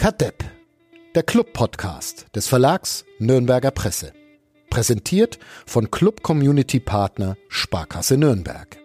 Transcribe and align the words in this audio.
Kadepp, 0.00 0.42
der 1.14 1.22
Club-Podcast 1.22 2.34
des 2.34 2.48
Verlags 2.48 3.04
Nürnberger 3.18 3.70
Presse. 3.70 4.14
Präsentiert 4.70 5.38
von 5.66 5.90
Club 5.90 6.22
Community 6.22 6.80
Partner 6.80 7.36
Sparkasse 7.48 8.16
Nürnberg. 8.16 8.78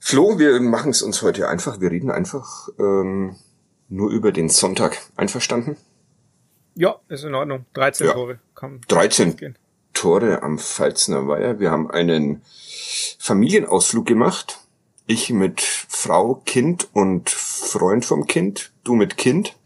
Flo, 0.00 0.40
wir 0.40 0.60
machen 0.60 0.90
es 0.90 1.02
uns 1.02 1.22
heute 1.22 1.48
einfach. 1.48 1.80
Wir 1.80 1.92
reden 1.92 2.10
einfach 2.10 2.70
ähm, 2.80 3.36
nur 3.88 4.10
über 4.10 4.32
den 4.32 4.48
Sonntag. 4.48 4.98
Einverstanden? 5.14 5.76
Ja, 6.74 6.96
ist 7.06 7.22
in 7.22 7.36
Ordnung. 7.36 7.66
13 7.74 8.08
Ja. 8.08 8.14
Tore. 8.14 8.40
Kann 8.56 8.80
13 8.88 9.36
gehen. 9.36 9.56
Tore 9.98 10.44
am 10.44 10.60
Pfalzner 10.60 11.26
Weiher. 11.26 11.58
Wir 11.58 11.72
haben 11.72 11.90
einen 11.90 12.42
Familienausflug 13.18 14.06
gemacht. 14.06 14.60
Ich 15.08 15.30
mit 15.30 15.60
Frau, 15.60 16.36
Kind 16.46 16.88
und 16.92 17.28
Freund 17.30 18.04
vom 18.04 18.28
Kind. 18.28 18.70
Du 18.84 18.94
mit 18.94 19.16
Kind. 19.16 19.56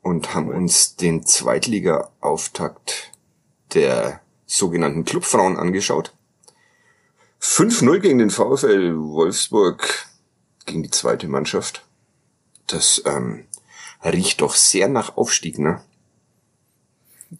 Und 0.00 0.32
haben 0.32 0.48
uns 0.48 0.94
den 0.94 1.26
Zweitliga-Auftakt 1.26 3.10
der 3.74 4.20
sogenannten 4.46 5.04
Clubfrauen 5.04 5.56
angeschaut. 5.56 6.14
5-0 7.42 7.98
gegen 7.98 8.18
den 8.18 8.30
VfL 8.30 8.94
Wolfsburg, 8.96 10.06
gegen 10.66 10.84
die 10.84 10.90
zweite 10.90 11.26
Mannschaft. 11.26 11.84
Das 12.68 13.02
ähm, 13.06 13.48
riecht 14.04 14.40
doch 14.40 14.54
sehr 14.54 14.86
nach 14.86 15.16
Aufstieg, 15.16 15.58
ne? 15.58 15.82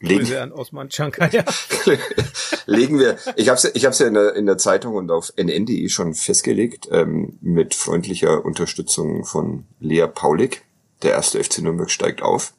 Legen, 0.00 0.20
Grüße 0.20 0.40
an 0.40 0.52
Osman 0.52 0.90
Chankar, 0.90 1.32
ja. 1.32 1.44
legen 2.66 2.98
wir, 2.98 3.18
ich 3.36 3.48
habe 3.48 3.58
es 3.58 3.64
ich 3.74 3.84
hab's 3.84 3.98
ja 3.98 4.06
in 4.06 4.14
der, 4.14 4.34
in 4.34 4.46
der 4.46 4.58
Zeitung 4.58 4.94
und 4.94 5.10
auf 5.10 5.32
nn.de 5.36 5.88
schon 5.88 6.14
festgelegt, 6.14 6.88
ähm, 6.90 7.38
mit 7.40 7.74
freundlicher 7.74 8.44
Unterstützung 8.44 9.24
von 9.24 9.64
Lea 9.80 10.06
Paulik. 10.06 10.64
Der 11.02 11.12
erste 11.12 11.42
FC 11.42 11.58
Nürnberg 11.58 11.90
steigt 11.90 12.22
auf. 12.22 12.54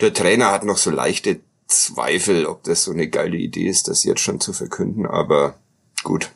Der 0.00 0.12
Trainer 0.12 0.50
hat 0.50 0.64
noch 0.64 0.78
so 0.78 0.90
leichte 0.90 1.40
Zweifel, 1.66 2.46
ob 2.46 2.62
das 2.64 2.84
so 2.84 2.92
eine 2.92 3.08
geile 3.08 3.36
Idee 3.36 3.66
ist, 3.66 3.88
das 3.88 4.04
jetzt 4.04 4.20
schon 4.20 4.40
zu 4.40 4.52
verkünden, 4.52 5.06
aber 5.06 5.58
gut. 6.04 6.30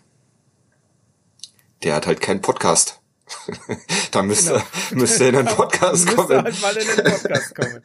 Der 1.82 1.94
hat 1.94 2.06
halt 2.06 2.20
keinen 2.20 2.40
Podcast. 2.40 2.99
da 4.12 4.22
müsste, 4.22 4.62
müsste 4.94 5.24
er 5.24 5.30
in 5.30 5.36
einen 5.36 5.48
Podcast 5.56 6.04
Müsste 6.04 6.16
kommen, 6.16 6.42
halt 6.44 6.60
mal 6.62 6.76
in 6.76 6.86
den 6.86 7.04
Podcast 7.04 7.54
kommen. 7.54 7.80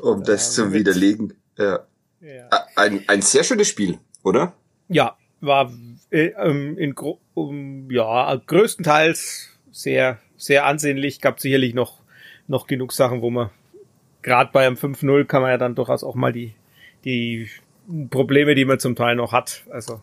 um 0.00 0.24
das 0.24 0.54
zu 0.54 0.72
widerlegen. 0.72 1.34
Ja. 1.58 1.80
Ja, 2.20 2.48
Ein, 2.74 3.04
ein 3.06 3.20
sehr 3.20 3.44
schönes 3.44 3.68
Spiel, 3.68 3.98
oder? 4.22 4.54
ja 4.88 5.16
war 5.40 5.70
äh, 6.10 6.32
ähm, 6.38 6.78
in 6.78 6.94
gro 6.94 7.20
um, 7.34 7.90
ja 7.90 8.34
größtenteils 8.46 9.50
sehr 9.70 10.18
sehr 10.36 10.64
ansehnlich. 10.64 11.20
Gab 11.20 11.38
sicherlich 11.40 11.74
noch 11.74 12.00
noch 12.46 12.66
genug 12.66 12.92
Sachen, 12.92 13.20
wo 13.20 13.30
man 13.30 13.50
gerade 14.22 14.50
bei 14.52 14.66
einem 14.66 14.76
5-0 14.76 15.24
kann 15.26 15.42
man 15.42 15.50
ja 15.50 15.58
dann 15.58 15.74
durchaus 15.74 16.02
auch 16.02 16.14
mal 16.14 16.32
die 16.32 16.54
die 17.04 17.48
Probleme, 18.10 18.54
die 18.54 18.64
man 18.64 18.78
zum 18.78 18.96
Teil 18.96 19.16
noch 19.16 19.32
hat, 19.32 19.64
also 19.70 20.00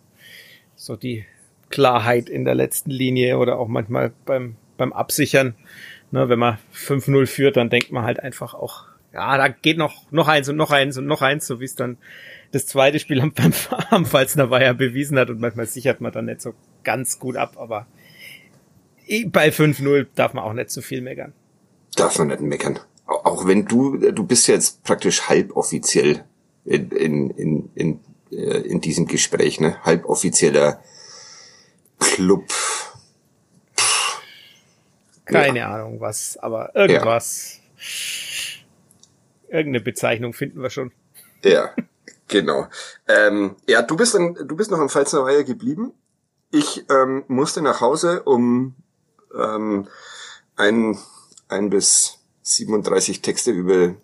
so 0.76 0.96
die 0.96 1.26
Klarheit 1.70 2.30
in 2.30 2.46
der 2.46 2.54
letzten 2.54 2.92
Linie 2.92 3.40
oder 3.40 3.58
auch 3.58 3.68
manchmal 3.68 4.12
beim 4.26 4.58
beim 4.82 4.94
Absichern. 4.94 5.56
Ne, 6.12 6.28
wenn 6.28 6.40
man 6.40 6.58
5-0 6.76 7.26
führt, 7.26 7.56
dann 7.56 7.70
denkt 7.70 7.92
man 7.94 8.04
halt 8.04 8.20
einfach 8.20 8.54
auch, 8.54 8.84
ja, 9.14 9.38
da 9.38 9.48
geht 9.48 9.78
noch, 9.78 10.12
noch 10.12 10.28
eins 10.28 10.50
und 10.50 10.58
noch 10.58 10.72
eins 10.72 10.98
und 10.98 11.06
noch 11.06 11.22
eins, 11.22 11.48
so 11.48 11.62
wie 11.62 11.66
es 11.66 11.76
dann 11.76 11.98
das 12.52 12.66
zweite 12.66 13.00
Spiel 13.00 13.22
am, 13.22 13.32
am 13.92 14.06
Pfalzner 14.06 14.50
Weiher 14.50 14.74
bewiesen 14.74 15.18
hat 15.18 15.30
und 15.30 15.40
manchmal 15.40 15.68
sichert 15.68 16.02
man 16.02 16.12
dann 16.12 16.26
nicht 16.26 16.42
so 16.42 16.54
ganz 16.84 17.18
gut 17.20 17.38
ab, 17.38 17.54
aber 17.58 17.88
bei 19.28 19.50
5-0 19.50 20.08
darf 20.16 20.34
man 20.34 20.44
auch 20.44 20.54
nicht 20.54 20.70
zu 20.70 20.82
viel 20.82 21.02
meckern. 21.02 21.32
Darf 21.96 22.18
man 22.20 22.28
nicht 22.28 22.42
meckern. 22.42 22.80
Au- 23.06 23.24
Auch 23.26 23.48
wenn 23.48 23.66
du, 23.66 23.98
du 23.98 24.26
bist 24.26 24.48
jetzt 24.48 24.84
praktisch 24.84 25.30
halboffiziell 25.30 26.24
in, 26.66 26.90
in, 26.92 27.30
in, 27.32 27.70
in, 27.76 28.00
äh, 28.32 28.60
in 28.62 28.82
diesem 28.82 29.08
Gespräch, 29.08 29.60
ne? 29.62 29.78
Halboffizieller 29.84 30.82
Club. 32.00 32.46
Keine 35.32 35.68
Ahnung 35.68 36.00
was, 36.00 36.38
aber 36.38 36.76
irgendwas. 36.76 37.60
Irgendeine 39.48 39.82
Bezeichnung 39.82 40.34
finden 40.34 40.62
wir 40.62 40.70
schon. 40.70 40.92
Ja, 41.44 41.74
genau. 42.28 42.68
Ähm, 43.08 43.56
ja, 43.68 43.82
du 43.82 43.96
bist 43.96 44.14
dann, 44.14 44.36
du 44.36 44.56
bist 44.56 44.72
noch 44.72 44.80
am 44.80 44.90
Pfalzner 44.90 45.24
Weiher 45.24 45.44
geblieben. 45.44 45.94
Ich 46.52 46.86
ähm, 46.90 47.24
musste 47.28 47.62
nach 47.62 47.82
Hause, 47.82 48.24
um 48.24 48.76
ähm, 49.38 49.88
ein, 50.56 50.98
ein 51.48 51.70
bis 51.70 52.20
37 52.44 53.22
Texte 53.22 53.52
über 53.52 53.96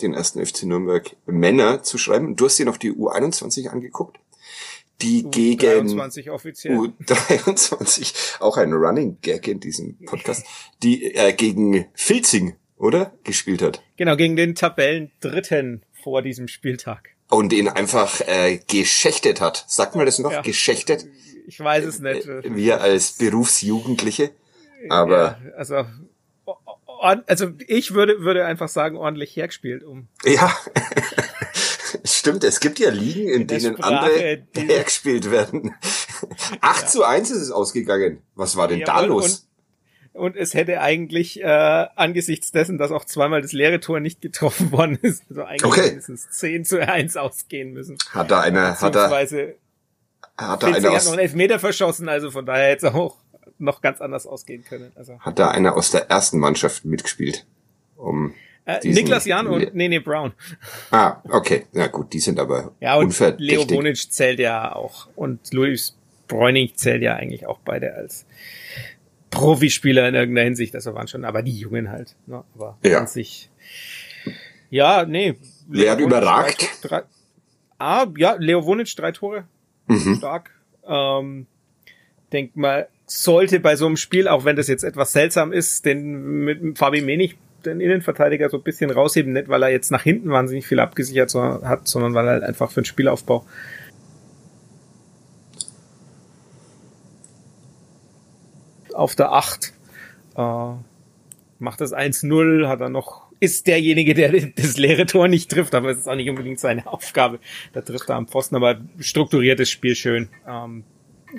den 0.00 0.14
ersten 0.14 0.44
FC 0.44 0.64
Nürnberg 0.64 1.16
Männer 1.26 1.82
zu 1.82 1.98
schreiben. 1.98 2.36
Du 2.36 2.46
hast 2.46 2.58
dir 2.58 2.66
noch 2.66 2.76
die 2.76 2.92
U21 2.92 3.68
angeguckt, 3.68 4.18
die 5.00 5.24
gegen 5.30 5.86
23 5.86 6.30
offiziell. 6.30 6.76
U23, 6.76 8.14
auch 8.40 8.56
ein 8.56 8.72
Running 8.72 9.18
Gag 9.22 9.48
in 9.48 9.60
diesem 9.60 9.96
Podcast, 10.04 10.44
die 10.82 11.14
äh, 11.14 11.32
gegen 11.32 11.86
Filzing, 11.94 12.54
oder? 12.76 13.12
Gespielt 13.24 13.62
hat. 13.62 13.82
Genau, 13.96 14.16
gegen 14.16 14.36
den 14.36 14.54
Tabellendritten 14.54 15.82
vor 16.02 16.22
diesem 16.22 16.48
Spieltag. 16.48 17.10
Und 17.28 17.52
ihn 17.52 17.68
einfach 17.68 18.20
äh, 18.26 18.60
geschächtet 18.68 19.40
hat. 19.40 19.64
Sagt 19.66 19.96
man 19.96 20.04
das 20.04 20.18
noch? 20.18 20.32
Ja. 20.32 20.42
Geschächtet? 20.42 21.06
Ich 21.46 21.58
weiß 21.58 21.84
es 21.84 21.98
nicht. 22.00 22.26
Äh, 22.26 22.54
Wir 22.54 22.80
als 22.80 23.12
Berufsjugendliche. 23.12 24.32
Aber 24.90 25.38
Ja, 25.44 25.52
also, 25.56 25.84
also 27.26 27.52
ich 27.66 27.94
würde, 27.94 28.20
würde 28.20 28.44
einfach 28.44 28.68
sagen, 28.68 28.96
ordentlich 28.96 29.34
hergespielt, 29.36 29.82
um 29.84 30.08
ja, 30.24 30.54
stimmt, 32.04 32.44
es 32.44 32.60
gibt 32.60 32.78
ja 32.78 32.90
Ligen, 32.90 33.28
in 33.28 33.46
der 33.46 33.58
denen 33.58 33.76
Sprache, 33.76 34.00
andere 34.00 34.38
die- 34.56 34.60
hergespielt 34.68 35.30
werden. 35.30 35.74
8 36.60 36.88
zu 36.90 37.04
1 37.04 37.30
ist 37.30 37.42
es 37.42 37.50
ausgegangen. 37.50 38.22
Was 38.34 38.56
war 38.56 38.68
denn 38.68 38.80
da 38.80 39.02
Jawohl, 39.02 39.08
los? 39.22 39.48
Und 40.12 40.36
es 40.36 40.52
hätte 40.54 40.80
eigentlich 40.80 41.40
äh, 41.42 41.46
angesichts 41.46 42.52
dessen, 42.52 42.76
dass 42.76 42.90
auch 42.92 43.06
zweimal 43.06 43.40
das 43.40 43.52
leere 43.52 43.80
Tor 43.80 43.98
nicht 44.00 44.20
getroffen 44.20 44.70
worden 44.72 44.98
ist, 45.02 45.24
also 45.30 45.42
eigentlich 45.44 45.64
Okay. 45.64 45.86
mindestens 45.86 46.28
10 46.30 46.64
zu 46.66 46.86
1 46.86 47.16
ausgehen 47.16 47.72
müssen. 47.72 47.96
Hat 48.10 48.30
da 48.30 48.40
einer, 48.40 48.78
hat 48.80 48.94
da, 48.94 49.10
hat 49.10 49.30
da 50.62 50.66
einer 50.66 50.76
hat 50.76 50.82
noch 50.82 50.90
einen 50.90 50.96
aus, 50.96 51.16
Elfmeter 51.16 51.58
verschossen, 51.58 52.08
also 52.08 52.30
von 52.30 52.44
daher 52.46 52.70
hätte 52.70 52.86
es 52.88 52.94
auch 52.94 53.16
noch 53.58 53.80
ganz 53.80 54.00
anders 54.00 54.26
ausgehen 54.26 54.64
können. 54.64 54.92
Also 54.96 55.18
hat 55.20 55.38
da 55.38 55.50
einer 55.50 55.76
aus 55.76 55.90
der 55.90 56.10
ersten 56.10 56.38
Mannschaft 56.38 56.84
mitgespielt? 56.84 57.46
Um 57.96 58.34
äh, 58.64 58.78
Niklas 58.88 59.24
Jan 59.26 59.46
und 59.46 59.74
Nene 59.74 60.00
Brown. 60.00 60.32
Ah, 60.90 61.16
okay. 61.28 61.66
Ja 61.72 61.88
gut, 61.88 62.12
die 62.12 62.20
sind 62.20 62.38
aber 62.38 62.72
Ja, 62.80 62.96
und. 62.96 63.18
Leo 63.38 63.64
Bonic 63.66 63.96
zählt 64.12 64.38
ja 64.38 64.74
auch. 64.74 65.08
Und 65.16 65.52
Luis 65.52 65.96
Bräunig 66.28 66.76
zählt 66.76 67.02
ja 67.02 67.14
eigentlich 67.16 67.46
auch 67.46 67.58
beide 67.64 67.94
als 67.94 68.24
Profispieler 69.30 70.08
in 70.08 70.14
irgendeiner 70.14 70.44
Hinsicht. 70.44 70.74
Also 70.74 70.94
waren 70.94 71.08
schon, 71.08 71.24
aber 71.24 71.42
die 71.42 71.56
Jungen 71.58 71.90
halt. 71.90 72.14
Ne? 72.26 72.44
Aber 72.54 72.78
Ja. 72.84 72.98
an 73.00 73.06
sich. 73.06 73.50
Ja, 74.70 75.04
nee. 75.04 75.34
Wer 75.68 75.92
hat 75.92 75.98
Leo 75.98 76.06
überragt? 76.06 76.68
Drei, 76.82 77.00
drei, 77.00 77.02
ah, 77.78 78.06
ja, 78.16 78.36
Leo 78.38 78.64
Wonic, 78.64 78.94
drei 78.96 79.12
Tore. 79.12 79.44
Mhm. 79.86 80.16
Stark. 80.16 80.50
Ähm, 80.86 81.46
denk 82.32 82.56
mal, 82.56 82.88
sollte 83.06 83.60
bei 83.60 83.76
so 83.76 83.86
einem 83.86 83.96
Spiel, 83.96 84.28
auch 84.28 84.44
wenn 84.44 84.56
das 84.56 84.68
jetzt 84.68 84.84
etwas 84.84 85.12
seltsam 85.12 85.52
ist, 85.52 85.84
den 85.84 86.44
mit 86.44 86.78
Fabi 86.78 87.02
Menig, 87.02 87.36
den 87.66 87.80
Innenverteidiger, 87.80 88.48
so 88.50 88.58
ein 88.58 88.62
bisschen 88.62 88.90
rausheben, 88.90 89.32
nicht 89.32 89.48
weil 89.48 89.62
er 89.62 89.70
jetzt 89.70 89.90
nach 89.90 90.02
hinten 90.02 90.30
wahnsinnig 90.30 90.66
viel 90.66 90.80
abgesichert 90.80 91.34
hat, 91.34 91.88
sondern 91.88 92.14
weil 92.14 92.26
er 92.26 92.32
halt 92.32 92.42
einfach 92.44 92.70
für 92.70 92.80
den 92.82 92.86
Spielaufbau 92.86 93.44
auf 98.94 99.14
der 99.14 99.32
8 99.32 99.72
äh, 100.36 100.72
macht 101.58 101.80
das 101.80 101.94
1-0, 101.94 102.68
hat 102.68 102.80
er 102.80 102.88
noch, 102.88 103.30
ist 103.40 103.66
derjenige, 103.66 104.14
der 104.14 104.32
das 104.56 104.76
leere 104.76 105.06
Tor 105.06 105.28
nicht 105.28 105.50
trifft, 105.50 105.74
aber 105.74 105.90
es 105.90 105.98
ist 105.98 106.08
auch 106.08 106.14
nicht 106.14 106.30
unbedingt 106.30 106.60
seine 106.60 106.86
Aufgabe. 106.86 107.38
Da 107.72 107.80
trifft 107.80 108.08
er 108.08 108.16
am 108.16 108.28
Pfosten, 108.28 108.56
aber 108.56 108.80
strukturiertes 108.98 109.70
Spiel 109.70 109.94
schön. 109.94 110.28
Ähm, 110.46 110.84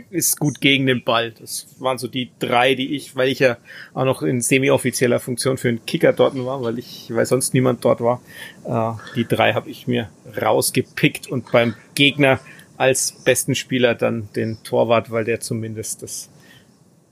ist 0.10 0.40
gut 0.40 0.62
gegen 0.62 0.86
den 0.86 1.04
Ball. 1.04 1.32
Das 1.32 1.68
waren 1.80 1.98
so 1.98 2.08
die 2.08 2.32
drei, 2.40 2.76
die 2.76 2.96
ich, 2.96 3.16
weil 3.16 3.30
ich 3.30 3.40
ja 3.40 3.58
auch 3.94 4.06
noch 4.06 4.22
in 4.22 4.42
semi-offizieller 4.42 5.20
Funktion 5.20 5.58
für 5.58 5.70
einen 5.70 5.86
Kicker 5.86 6.14
dort 6.14 6.36
war, 6.44 6.62
weil 6.64 6.80
ich, 6.80 7.10
weil 7.14 7.26
sonst 7.26 7.54
niemand 7.54 7.84
dort 7.86 8.02
war. 8.02 8.22
Äh, 8.66 8.94
die 9.16 9.26
drei 9.26 9.54
habe 9.54 9.70
ich 9.70 9.88
mir 9.88 10.10
rausgepickt 10.42 11.28
und 11.28 11.52
beim 11.52 11.76
Gegner 11.96 12.40
als 12.78 13.14
besten 13.24 13.56
Spieler 13.56 13.96
dann 13.96 14.30
den 14.36 14.64
Torwart, 14.64 15.12
weil 15.12 15.26
der 15.26 15.40
zumindest 15.40 16.04
das 16.04 16.30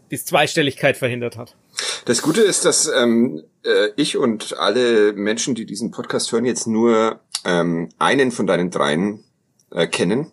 die 0.10 0.18
Zweistelligkeit 0.18 0.98
verhindert 0.98 1.38
hat. 1.38 1.56
Das 2.06 2.22
Gute 2.22 2.42
ist, 2.42 2.66
dass 2.66 2.88
ähm, 2.88 3.44
äh, 3.64 3.90
ich 3.96 4.18
und 4.18 4.58
alle 4.58 5.14
Menschen, 5.14 5.56
die 5.56 5.66
diesen 5.66 5.92
Podcast 5.92 6.32
hören, 6.32 6.44
jetzt 6.44 6.68
nur 6.68 7.22
ähm, 7.46 7.90
einen 7.98 8.32
von 8.32 8.46
deinen 8.46 8.72
dreien 8.72 9.24
äh, 9.72 9.88
kennen. 9.88 10.32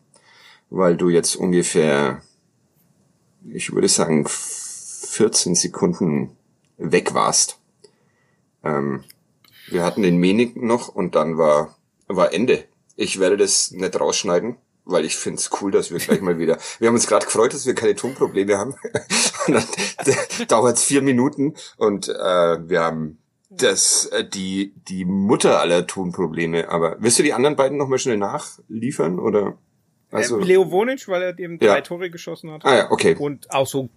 weil 0.70 0.96
du 0.96 1.08
jetzt 1.08 1.36
ungefähr, 1.36 2.20
ich 3.52 3.72
würde 3.72 3.88
sagen, 3.88 4.26
14 4.28 5.54
Sekunden 5.54 6.36
weg 6.76 7.14
warst. 7.14 7.58
Ähm, 8.64 9.04
wir 9.68 9.84
hatten 9.84 10.02
den 10.02 10.16
Menig 10.16 10.56
noch 10.56 10.88
und 10.88 11.14
dann 11.14 11.38
war, 11.38 11.76
war 12.06 12.32
Ende. 12.32 12.64
Ich 12.96 13.20
werde 13.20 13.36
das 13.36 13.70
nicht 13.70 13.98
rausschneiden, 13.98 14.56
weil 14.84 15.04
ich 15.04 15.16
finde 15.16 15.38
es 15.38 15.50
cool, 15.60 15.70
dass 15.70 15.90
wir 15.90 15.98
gleich 15.98 16.20
mal 16.20 16.38
wieder. 16.38 16.58
Wir 16.78 16.88
haben 16.88 16.94
uns 16.94 17.06
gerade 17.06 17.26
gefreut, 17.26 17.52
dass 17.52 17.66
wir 17.66 17.74
keine 17.74 17.94
Tonprobleme 17.94 18.56
haben. 18.58 18.74
und 19.46 19.54
dann 19.54 19.64
dauert 20.48 20.76
es 20.78 20.84
vier 20.84 21.02
Minuten 21.02 21.54
und 21.76 22.08
äh, 22.08 22.68
wir 22.68 22.80
haben 22.80 23.18
das 23.50 24.06
äh, 24.06 24.28
die 24.28 24.74
die 24.88 25.04
Mutter 25.04 25.60
aller 25.60 25.86
Tonprobleme. 25.86 26.68
Aber 26.68 26.96
willst 27.00 27.18
du 27.18 27.22
die 27.22 27.32
anderen 27.32 27.56
beiden 27.56 27.78
noch 27.78 27.88
mal 27.88 27.98
schnell 27.98 28.18
nachliefern 28.18 29.18
oder? 29.18 29.56
Also, 30.10 30.38
Leo 30.38 30.70
Wonic, 30.70 31.06
weil 31.08 31.22
er 31.22 31.38
eben 31.38 31.58
drei 31.58 31.66
ja. 31.66 31.80
Tore 31.80 32.10
geschossen 32.10 32.50
hat. 32.50 32.64
Ah 32.64 32.76
ja, 32.76 32.90
okay. 32.90 33.14
Und 33.14 33.50
auch 33.50 33.66
so 33.66 33.88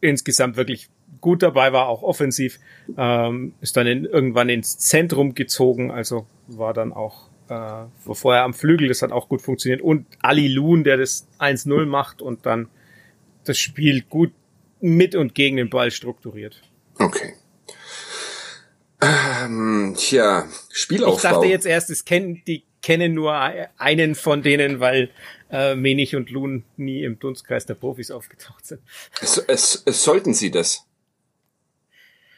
insgesamt 0.00 0.56
wirklich 0.56 0.88
gut 1.20 1.42
dabei 1.42 1.72
war, 1.72 1.88
auch 1.88 2.02
offensiv. 2.02 2.58
Ähm, 2.96 3.54
ist 3.60 3.76
dann 3.76 3.86
in, 3.86 4.04
irgendwann 4.04 4.48
ins 4.48 4.78
Zentrum 4.78 5.34
gezogen, 5.34 5.90
also 5.90 6.26
war 6.48 6.74
dann 6.74 6.92
auch 6.92 7.28
äh, 7.48 7.84
vorher 8.12 8.42
am 8.42 8.54
Flügel, 8.54 8.88
das 8.88 9.02
hat 9.02 9.12
auch 9.12 9.28
gut 9.28 9.42
funktioniert. 9.42 9.80
Und 9.80 10.06
Ali 10.20 10.48
Loon, 10.48 10.84
der 10.84 10.96
das 10.96 11.28
1-0 11.38 11.86
macht 11.86 12.22
und 12.22 12.44
dann 12.46 12.68
das 13.44 13.58
Spiel 13.58 14.02
gut 14.02 14.32
mit 14.80 15.14
und 15.14 15.34
gegen 15.34 15.56
den 15.56 15.70
Ball 15.70 15.90
strukturiert. 15.90 16.60
Okay. 16.98 17.34
Ähm, 19.00 19.94
tja, 19.96 20.46
Spielaufbau. 20.70 21.16
Ich 21.16 21.22
dachte 21.22 21.46
jetzt 21.46 21.66
erst, 21.66 21.90
es 21.90 22.04
kennen, 22.04 22.42
die 22.46 22.64
kennen 22.82 23.14
nur 23.14 23.34
einen 23.78 24.14
von 24.14 24.42
denen, 24.42 24.80
weil 24.80 25.10
äh, 25.52 25.76
Menig 25.76 26.16
und 26.16 26.30
Loon 26.30 26.64
nie 26.76 27.04
im 27.04 27.18
Dunstkreis 27.18 27.66
der 27.66 27.74
Profis 27.74 28.10
aufgetaucht 28.10 28.66
sind. 28.66 28.80
Es, 29.20 29.36
es, 29.36 29.82
es 29.84 30.02
sollten 30.02 30.34
sie 30.34 30.50
das? 30.50 30.86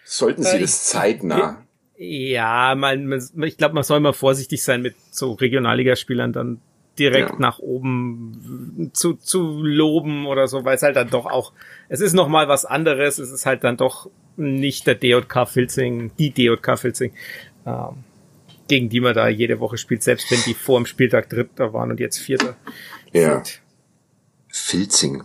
Sollten 0.04 0.42
sie 0.42 0.56
äh, 0.56 0.60
das 0.60 0.84
zeitnah? 0.84 1.64
Ja, 1.96 2.74
man, 2.74 3.22
ich 3.42 3.56
glaube, 3.56 3.74
man 3.74 3.84
soll 3.84 4.00
mal 4.00 4.12
vorsichtig 4.12 4.62
sein 4.62 4.82
mit 4.82 4.96
so 5.10 5.32
Regionalligaspielern 5.32 6.32
dann 6.32 6.60
direkt 6.98 7.30
ja. 7.30 7.36
nach 7.38 7.58
oben 7.60 8.90
zu, 8.92 9.14
zu 9.14 9.62
loben 9.62 10.26
oder 10.26 10.46
so, 10.48 10.64
weil 10.64 10.76
es 10.76 10.82
halt 10.82 10.96
dann 10.96 11.10
doch 11.10 11.26
auch, 11.26 11.52
es 11.88 12.00
ist 12.00 12.14
noch 12.14 12.28
mal 12.28 12.48
was 12.48 12.64
anderes, 12.64 13.18
es 13.18 13.30
ist 13.30 13.46
halt 13.46 13.64
dann 13.64 13.76
doch 13.76 14.10
nicht 14.36 14.86
der 14.86 14.94
DJK 14.96 15.48
Filzing, 15.48 16.10
die 16.18 16.30
DJK 16.30 16.78
Filzing, 16.78 17.12
ähm, 17.66 18.04
gegen 18.68 18.88
die 18.88 19.00
man 19.00 19.14
da 19.14 19.28
jede 19.28 19.60
Woche 19.60 19.76
spielt, 19.76 20.02
selbst 20.02 20.30
wenn 20.30 20.40
die 20.42 20.54
vor 20.54 20.78
dem 20.78 20.86
Spieltag 20.86 21.28
Dritter 21.28 21.72
waren 21.72 21.90
und 21.90 22.00
jetzt 22.00 22.18
Vierter. 22.18 22.56
Ja. 23.12 23.34
Sind. 23.34 23.60
Filzing. 24.48 25.24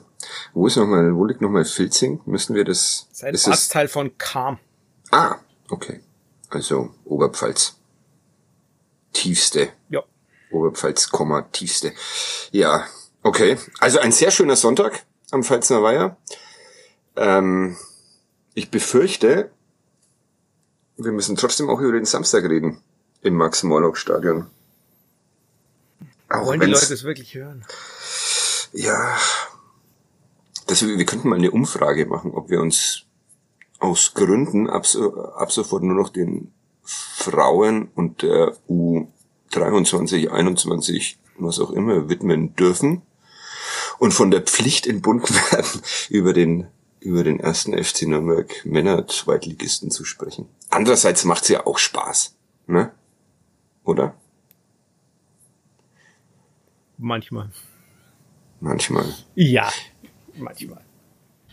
Wo 0.54 0.68
ist 0.68 0.76
nochmal, 0.76 1.16
wo 1.16 1.26
liegt 1.26 1.42
nochmal 1.42 1.66
Filzing? 1.66 2.22
Müssen 2.26 2.56
wir 2.56 2.66
das? 2.66 3.08
Das 3.10 3.20
ist 3.20 3.24
ein 3.24 3.34
ist 3.34 3.48
Ortsteil 3.48 3.88
von 3.88 4.18
Kam. 4.18 4.60
Ah, 5.12 5.38
okay. 5.70 6.02
Also 6.50 6.94
Oberpfalz. 7.06 7.78
Tiefste. 9.14 9.70
Ja. 9.90 10.04
Oberpfalz, 10.52 11.10
Komma, 11.10 11.44
tiefste. 11.44 11.94
Ja, 12.52 12.86
okay. 13.22 13.58
Also 13.80 14.00
ein 14.00 14.12
sehr 14.12 14.32
schöner 14.32 14.56
Sonntag 14.56 15.06
am 15.32 15.44
Pfalzner 15.44 15.84
Weiher. 15.84 16.18
Ähm, 17.16 17.78
ich 18.56 18.72
befürchte, 18.72 19.52
wir 20.98 21.12
müssen 21.12 21.36
trotzdem 21.36 21.70
auch 21.70 21.80
über 21.80 21.94
den 21.94 22.06
Samstag 22.06 22.44
reden 22.46 22.82
im 23.22 23.36
Max-Morlock-Stadion. 23.36 24.48
Wollen 26.30 26.60
die 26.60 26.68
Leute 26.68 26.94
es 26.94 27.04
wirklich 27.04 27.34
hören? 27.36 27.66
Ja, 28.72 29.18
das, 30.68 30.86
wir 30.86 31.06
könnten 31.06 31.30
mal 31.30 31.38
eine 31.38 31.52
Umfrage 31.52 32.06
machen, 32.06 32.32
ob 32.32 32.50
wir 32.50 32.62
uns 32.62 33.06
aus 33.80 34.14
Gründen 34.14 34.70
ab, 34.70 34.86
ab 35.36 35.52
sofort 35.52 35.84
nur 35.84 35.96
noch 35.96 36.10
den 36.10 36.54
Frauen 36.84 37.90
und 37.96 38.22
der 38.22 38.56
U23, 38.70 40.30
21, 40.30 41.18
was 41.38 41.60
auch 41.60 41.72
immer, 41.72 42.10
widmen 42.10 42.56
dürfen 42.56 43.02
und 43.98 44.14
von 44.14 44.32
der 44.32 44.42
Pflicht 44.42 44.86
entbunden 44.86 45.34
werden, 45.52 45.82
über 46.10 46.34
den 46.34 46.68
über 47.02 47.24
den 47.24 47.40
ersten 47.40 47.82
FC 47.82 48.02
Nürnberg 48.04 48.54
Männer 48.66 49.08
Zweitligisten 49.08 49.90
zu 49.90 50.04
sprechen. 50.04 50.50
Andererseits 50.70 51.24
macht's 51.24 51.48
ja 51.48 51.66
auch 51.66 51.78
Spaß, 51.78 52.36
ne? 52.68 52.92
Oder? 53.90 54.14
Manchmal. 57.00 57.50
Manchmal. 58.60 59.16
Ja, 59.34 59.72
manchmal. 60.36 60.86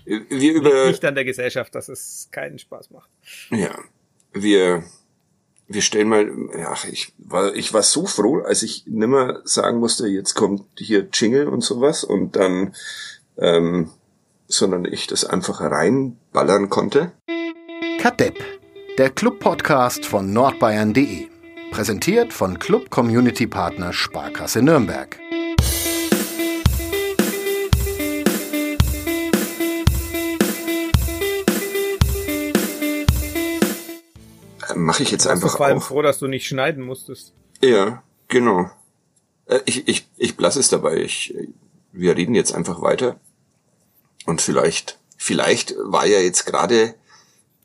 Wir 0.05 0.55
über 0.55 0.89
nicht 0.89 1.05
an 1.05 1.15
der 1.15 1.25
Gesellschaft, 1.25 1.75
dass 1.75 1.89
es 1.89 2.29
keinen 2.31 2.59
Spaß 2.59 2.91
macht. 2.91 3.09
Ja, 3.51 3.79
wir 4.33 4.85
wir 5.67 5.81
stellen 5.81 6.09
mal, 6.09 6.31
ja, 6.57 6.75
ich 6.91 7.15
war 7.17 7.55
ich 7.55 7.73
war 7.73 7.83
so 7.83 8.05
froh, 8.05 8.43
als 8.43 8.63
ich 8.63 8.85
nimmer 8.87 9.41
sagen 9.45 9.79
musste, 9.79 10.07
jetzt 10.07 10.35
kommt 10.35 10.67
hier 10.77 11.09
Jingle 11.11 11.49
und 11.49 11.63
sowas 11.63 12.05
und 12.05 12.37
dann 12.37 12.75
ähm, 13.39 13.91
sondern 14.47 14.85
ich 14.85 15.07
das 15.07 15.25
einfach 15.25 15.63
reinballern 15.63 16.69
konnte. 16.69 17.13
Kadepp, 17.99 18.39
der 18.99 19.09
Club-Podcast 19.09 20.05
von 20.05 20.35
nordbayern.de. 20.35 21.36
Präsentiert 21.77 22.33
von 22.33 22.59
Club 22.59 22.89
Community 22.89 23.47
Partner 23.47 23.93
Sparkasse 23.93 24.63
Nürnberg. 24.63 25.21
Mache 34.75 35.03
ich 35.03 35.11
jetzt 35.11 35.27
einfach 35.27 35.49
ich 35.49 35.53
vor 35.53 35.67
allem 35.67 35.77
auch. 35.77 35.83
froh, 35.83 36.01
dass 36.01 36.19
du 36.19 36.29
nicht 36.29 36.47
schneiden 36.47 36.83
musstest. 36.83 37.35
Ja, 37.61 38.03
genau. 38.29 38.71
Äh, 39.45 39.61
ich, 39.67 39.87
ich, 39.87 40.09
ich 40.17 40.39
blass 40.39 40.57
es 40.57 40.71
dabei. 40.71 40.97
Ich, 41.03 41.35
wir 41.93 42.17
reden 42.17 42.35
jetzt 42.35 42.55
einfach 42.55 42.81
weiter. 42.81 43.21
Und 44.25 44.41
vielleicht, 44.41 44.99
vielleicht 45.19 45.75
war 45.79 46.07
ja 46.07 46.21
jetzt 46.21 46.47
gerade 46.47 46.95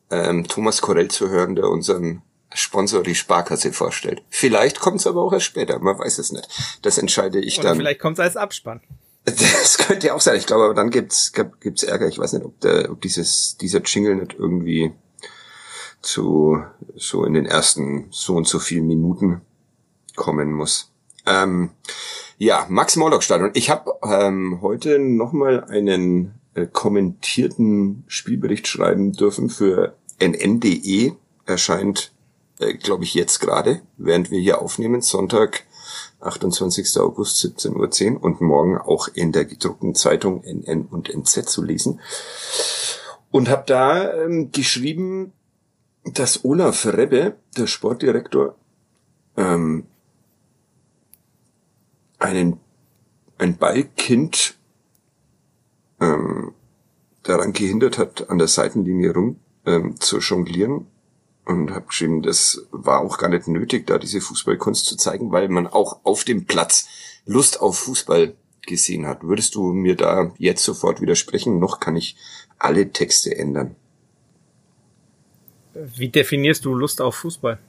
ähm, 0.09 0.49
Thomas 0.49 0.81
Korell 0.81 1.07
zu 1.07 1.29
hören, 1.29 1.55
der 1.55 1.69
unseren 1.69 2.23
Sponsor 2.53 3.03
die 3.03 3.15
Sparkasse 3.15 3.74
vorstellt. 3.74 4.21
Vielleicht 4.30 4.80
kommt 4.80 5.00
es 5.00 5.07
aber 5.07 5.21
auch 5.21 5.33
erst 5.33 5.45
später, 5.45 5.80
man 5.80 5.98
weiß 5.98 6.18
es 6.18 6.31
nicht. 6.31 6.48
Das 6.81 6.98
entscheide 6.98 7.39
ich 7.39 7.59
Oder 7.59 7.69
dann. 7.69 7.77
Vielleicht 7.77 8.01
kommt 8.01 8.18
es 8.18 8.24
als 8.24 8.38
Abspann. 8.38 8.81
Das 9.25 9.77
könnte 9.77 10.13
auch 10.13 10.22
sein. 10.22 10.38
Ich 10.38 10.48
glaube, 10.48 10.65
aber 10.65 10.74
dann 10.74 10.89
gibt's 10.89 11.31
gibt's 11.31 11.84
Ärger. 11.84 12.08
Ich 12.08 12.17
weiß 12.17 12.34
nicht, 12.34 12.46
ob, 12.46 12.60
der, 12.62 12.91
ob 12.91 13.01
dieses 13.01 13.55
dieser 13.58 13.81
Jingle 13.81 14.15
nicht 14.15 14.34
irgendwie 14.34 14.93
zu 16.01 16.63
so 16.96 17.24
in 17.25 17.34
den 17.34 17.46
ersten 17.46 18.08
so 18.10 18.36
und 18.36 18.48
so 18.48 18.58
vielen 18.60 18.88
Minuten 18.88 19.41
kommen 20.15 20.51
muss. 20.51 20.91
Ähm, 21.27 21.72
ja, 22.38 22.65
Max 22.70 22.96
Morlock 22.96 23.22
Stadion. 23.22 23.51
Ich 23.53 23.70
habe 23.70 23.93
ähm, 24.03 24.60
heute 24.62 24.98
nochmal 24.98 25.63
einen 25.65 26.34
äh, 26.55 26.65
kommentierten 26.65 28.03
Spielbericht 28.08 28.67
schreiben 28.67 29.13
dürfen 29.13 29.50
für 29.50 29.96
nn.de. 30.20 31.13
Erscheint, 31.46 32.12
äh, 32.62 32.74
glaube 32.75 33.03
ich, 33.03 33.13
jetzt 33.13 33.39
gerade, 33.39 33.82
während 33.98 34.32
wir 34.32 34.39
hier 34.39 34.62
aufnehmen, 34.62 35.01
Sonntag, 35.01 35.65
28. 36.20 36.98
August, 37.00 37.44
17.10 37.44 38.15
Uhr 38.15 38.24
und 38.24 38.41
morgen 38.41 38.77
auch 38.77 39.08
in 39.08 39.32
der 39.32 39.46
gedruckten 39.46 39.96
Zeitung 39.96 40.44
NN 40.44 40.86
und 40.86 41.10
NZ 41.10 41.50
zu 41.50 41.63
lesen. 41.63 42.00
Und 43.32 43.50
habe 43.50 43.63
da 43.65 44.13
ähm, 44.13 44.51
geschrieben, 44.51 45.34
dass 46.03 46.46
Olaf 46.46 46.86
Rebbe, 46.86 47.36
der 47.58 47.68
Sportdirektor, 47.68 48.56
ähm, 49.38 49.86
einen, 52.20 52.60
ein 53.38 53.58
Ballkind 53.58 54.56
ähm, 56.00 56.53
daran 57.24 57.53
gehindert 57.53 57.98
hat, 57.98 58.30
an 58.30 58.38
der 58.38 58.48
Seitenlinie 58.48 59.13
rum 59.13 59.39
ähm, 59.65 60.00
zu 60.00 60.20
jonglieren 60.20 60.88
und 61.51 61.72
habe 61.72 61.88
geschrieben, 61.88 62.22
das 62.22 62.67
war 62.72 63.01
auch 63.01 63.17
gar 63.17 63.29
nicht 63.29 63.48
nötig, 63.48 63.88
da 63.88 63.98
diese 63.98 64.22
Fußballkunst 64.22 64.86
zu 64.86 64.96
zeigen, 64.98 65.31
weil 65.31 65.50
man 65.50 65.67
auch 65.67 66.00
auf 66.03 66.24
dem 66.24 66.46
Platz 66.46 66.88
Lust 67.25 67.62
auf 67.62 67.77
Fußball 67.79 68.36
gesehen 68.62 69.08
hat. 69.08 69.24
Würdest 69.24 69.55
du 69.55 69.74
mir 69.74 69.96
da 69.96 70.34
jetzt 70.38 70.63
sofort 70.63 71.01
widersprechen? 71.01 71.60
Noch 71.60 71.79
kann 71.79 71.96
ich 71.96 72.15
alle 72.58 72.91
Texte 72.91 73.36
ändern. 73.36 73.75
Wie 75.74 76.10
definierst 76.10 76.65
du 76.65 76.74
Lust 76.74 77.01
auf 77.01 77.15
Fußball? 77.15 77.60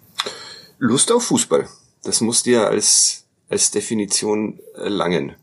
Lust 0.78 1.12
auf 1.12 1.24
Fußball. 1.24 1.68
Das 2.02 2.20
muss 2.20 2.42
dir 2.42 2.66
als, 2.66 3.24
als 3.48 3.70
Definition 3.70 4.60
langen. 4.74 5.36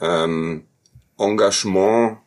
Ähm, 0.00 0.64
Engagement, 1.18 2.18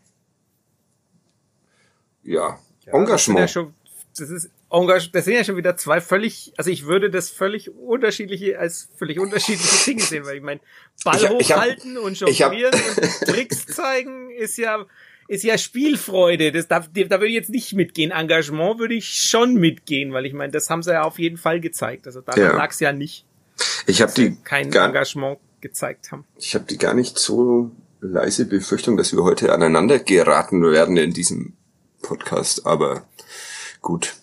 ja, 2.21 2.59
ja 2.85 2.93
Engagement. 2.93 3.39
Das, 3.39 3.53
ja 3.55 3.61
schon, 3.61 3.73
das 4.15 4.29
ist 4.29 4.49
Engage, 4.73 5.09
das 5.11 5.25
sind 5.25 5.35
ja 5.35 5.43
schon 5.43 5.55
wieder 5.55 5.77
zwei 5.77 6.01
völlig, 6.01 6.51
also 6.57 6.71
ich 6.71 6.85
würde 6.85 7.09
das 7.11 7.29
völlig 7.29 7.69
unterschiedliche, 7.75 8.57
als 8.59 8.89
völlig 8.97 9.19
unterschiedliche 9.19 9.85
Dinge 9.85 10.01
sehen, 10.01 10.25
weil 10.25 10.37
ich 10.37 10.41
meine, 10.43 10.59
Ball 11.05 11.15
Ich 11.15 11.29
hab- 11.29 11.39
ich 11.41 11.51
hab- 11.51 11.59
hochhalten 11.59 11.97
und 11.99 12.19
jonglieren 12.19 12.73
und 12.73 13.27
Tricks 13.27 13.65
zeigen 13.67 14.31
ist 14.31 14.57
ja, 14.57 14.85
ist 15.27 15.43
ja 15.43 15.57
Spielfreude. 15.57 16.51
Das 16.51 16.67
darf, 16.67 16.89
da 16.91 17.09
würde 17.19 17.27
ich 17.27 17.33
jetzt 17.35 17.49
nicht 17.51 17.73
mitgehen. 17.73 18.11
Engagement 18.11 18.79
würde 18.79 18.95
ich 18.95 19.13
schon 19.13 19.53
mitgehen, 19.55 20.11
weil 20.11 20.25
ich 20.25 20.33
meine, 20.33 20.51
das 20.51 20.69
haben 20.69 20.81
sie 20.83 20.91
ja 20.91 21.03
auf 21.03 21.19
jeden 21.19 21.37
Fall 21.37 21.59
gezeigt. 21.61 22.07
Also 22.07 22.21
daran 22.21 22.41
Ja. 22.41 22.57
lag's 22.57 22.79
ja 22.79 22.91
nicht, 22.91 23.25
Ich 23.85 24.01
habe 24.01 24.11
die 24.13 24.37
kein 24.43 24.71
gar, 24.71 24.87
Engagement 24.87 25.37
gezeigt 25.61 26.11
haben. 26.11 26.25
ich 26.37 26.55
habe 26.55 26.65
die 26.65 26.77
gar 26.79 26.93
nicht 26.95 27.17
so 27.19 27.71
leise 28.01 28.45
Befürchtung, 28.47 28.97
dass 28.97 29.13
wir 29.13 29.23
heute 29.23 29.53
aneinander 29.53 29.99
geraten 29.99 30.61
werden 30.63 30.97
in 30.97 31.13
diesem 31.13 31.53
Podcast, 32.01 32.65
aber 32.65 33.07
gut. 33.81 34.15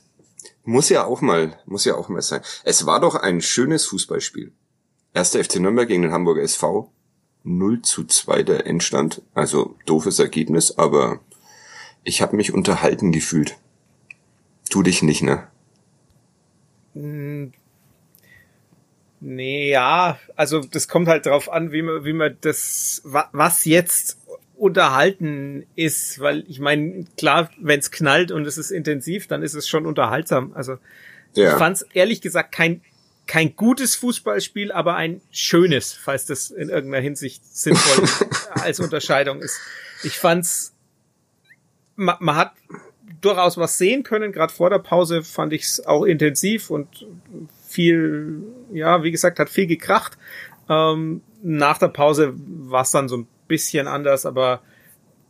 Muss 0.64 0.88
ja 0.90 1.04
auch 1.04 1.20
mal, 1.20 1.58
muss 1.66 1.84
ja 1.84 1.94
auch 1.94 2.08
mal 2.08 2.22
sein. 2.22 2.42
Es 2.64 2.86
war 2.86 3.00
doch 3.00 3.14
ein 3.14 3.40
schönes 3.40 3.86
Fußballspiel. 3.86 4.52
Erster 5.14 5.42
FC 5.42 5.56
Nürnberg 5.58 5.88
gegen 5.88 6.02
den 6.02 6.12
Hamburger 6.12 6.42
SV. 6.42 6.90
0 7.42 7.82
zu 7.82 8.04
2 8.04 8.42
der 8.42 8.66
Endstand. 8.66 9.22
Also 9.34 9.76
doofes 9.86 10.18
Ergebnis, 10.18 10.76
aber 10.78 11.20
ich 12.04 12.20
habe 12.22 12.36
mich 12.36 12.52
unterhalten 12.52 13.10
gefühlt. 13.12 13.56
Tu 14.70 14.82
dich 14.82 15.02
nicht, 15.02 15.22
ne? 15.22 15.48
Nee, 19.22 19.70
ja, 19.70 20.18
also 20.34 20.60
das 20.60 20.88
kommt 20.88 21.08
halt 21.08 21.26
drauf 21.26 21.50
an, 21.50 21.72
wie 21.72 21.82
man, 21.82 22.04
wie 22.04 22.12
man 22.14 22.36
das, 22.40 23.02
wa- 23.04 23.28
was 23.32 23.64
jetzt 23.66 24.18
unterhalten 24.60 25.66
ist, 25.74 26.20
weil 26.20 26.44
ich 26.46 26.60
meine, 26.60 27.06
klar, 27.16 27.50
wenn 27.58 27.80
es 27.80 27.90
knallt 27.90 28.30
und 28.30 28.46
es 28.46 28.58
ist 28.58 28.70
intensiv, 28.70 29.26
dann 29.26 29.42
ist 29.42 29.54
es 29.54 29.66
schon 29.66 29.86
unterhaltsam. 29.86 30.52
Also 30.54 30.74
ich 31.32 31.38
Ja. 31.44 31.56
fand 31.56 31.76
es 31.76 31.82
ehrlich 31.94 32.20
gesagt 32.20 32.52
kein 32.52 32.82
kein 33.26 33.54
gutes 33.54 33.94
Fußballspiel, 33.94 34.72
aber 34.72 34.96
ein 34.96 35.20
schönes, 35.30 35.92
falls 35.92 36.26
das 36.26 36.50
in 36.50 36.68
irgendeiner 36.68 37.00
Hinsicht 37.02 37.44
sinnvoll 37.56 38.08
als 38.50 38.80
Unterscheidung 38.80 39.40
ist. 39.40 39.60
Ich 40.02 40.18
fand's, 40.18 40.74
man, 41.94 42.16
man 42.18 42.34
hat 42.34 42.54
durchaus 43.20 43.56
was 43.56 43.78
sehen 43.78 44.02
können. 44.02 44.32
Gerade 44.32 44.52
vor 44.52 44.68
der 44.68 44.80
Pause 44.80 45.22
fand 45.22 45.52
ich 45.52 45.62
es 45.62 45.86
auch 45.86 46.02
intensiv 46.04 46.70
und 46.70 47.06
viel, 47.68 48.42
ja, 48.72 49.04
wie 49.04 49.12
gesagt, 49.12 49.38
hat 49.38 49.48
viel 49.48 49.68
gekracht. 49.68 50.18
Ähm, 50.68 51.22
nach 51.40 51.78
der 51.78 51.88
Pause 51.88 52.34
war 52.36 52.82
es 52.82 52.90
dann 52.90 53.08
so 53.08 53.18
ein 53.18 53.28
bisschen 53.50 53.86
anders, 53.88 54.24
aber 54.24 54.62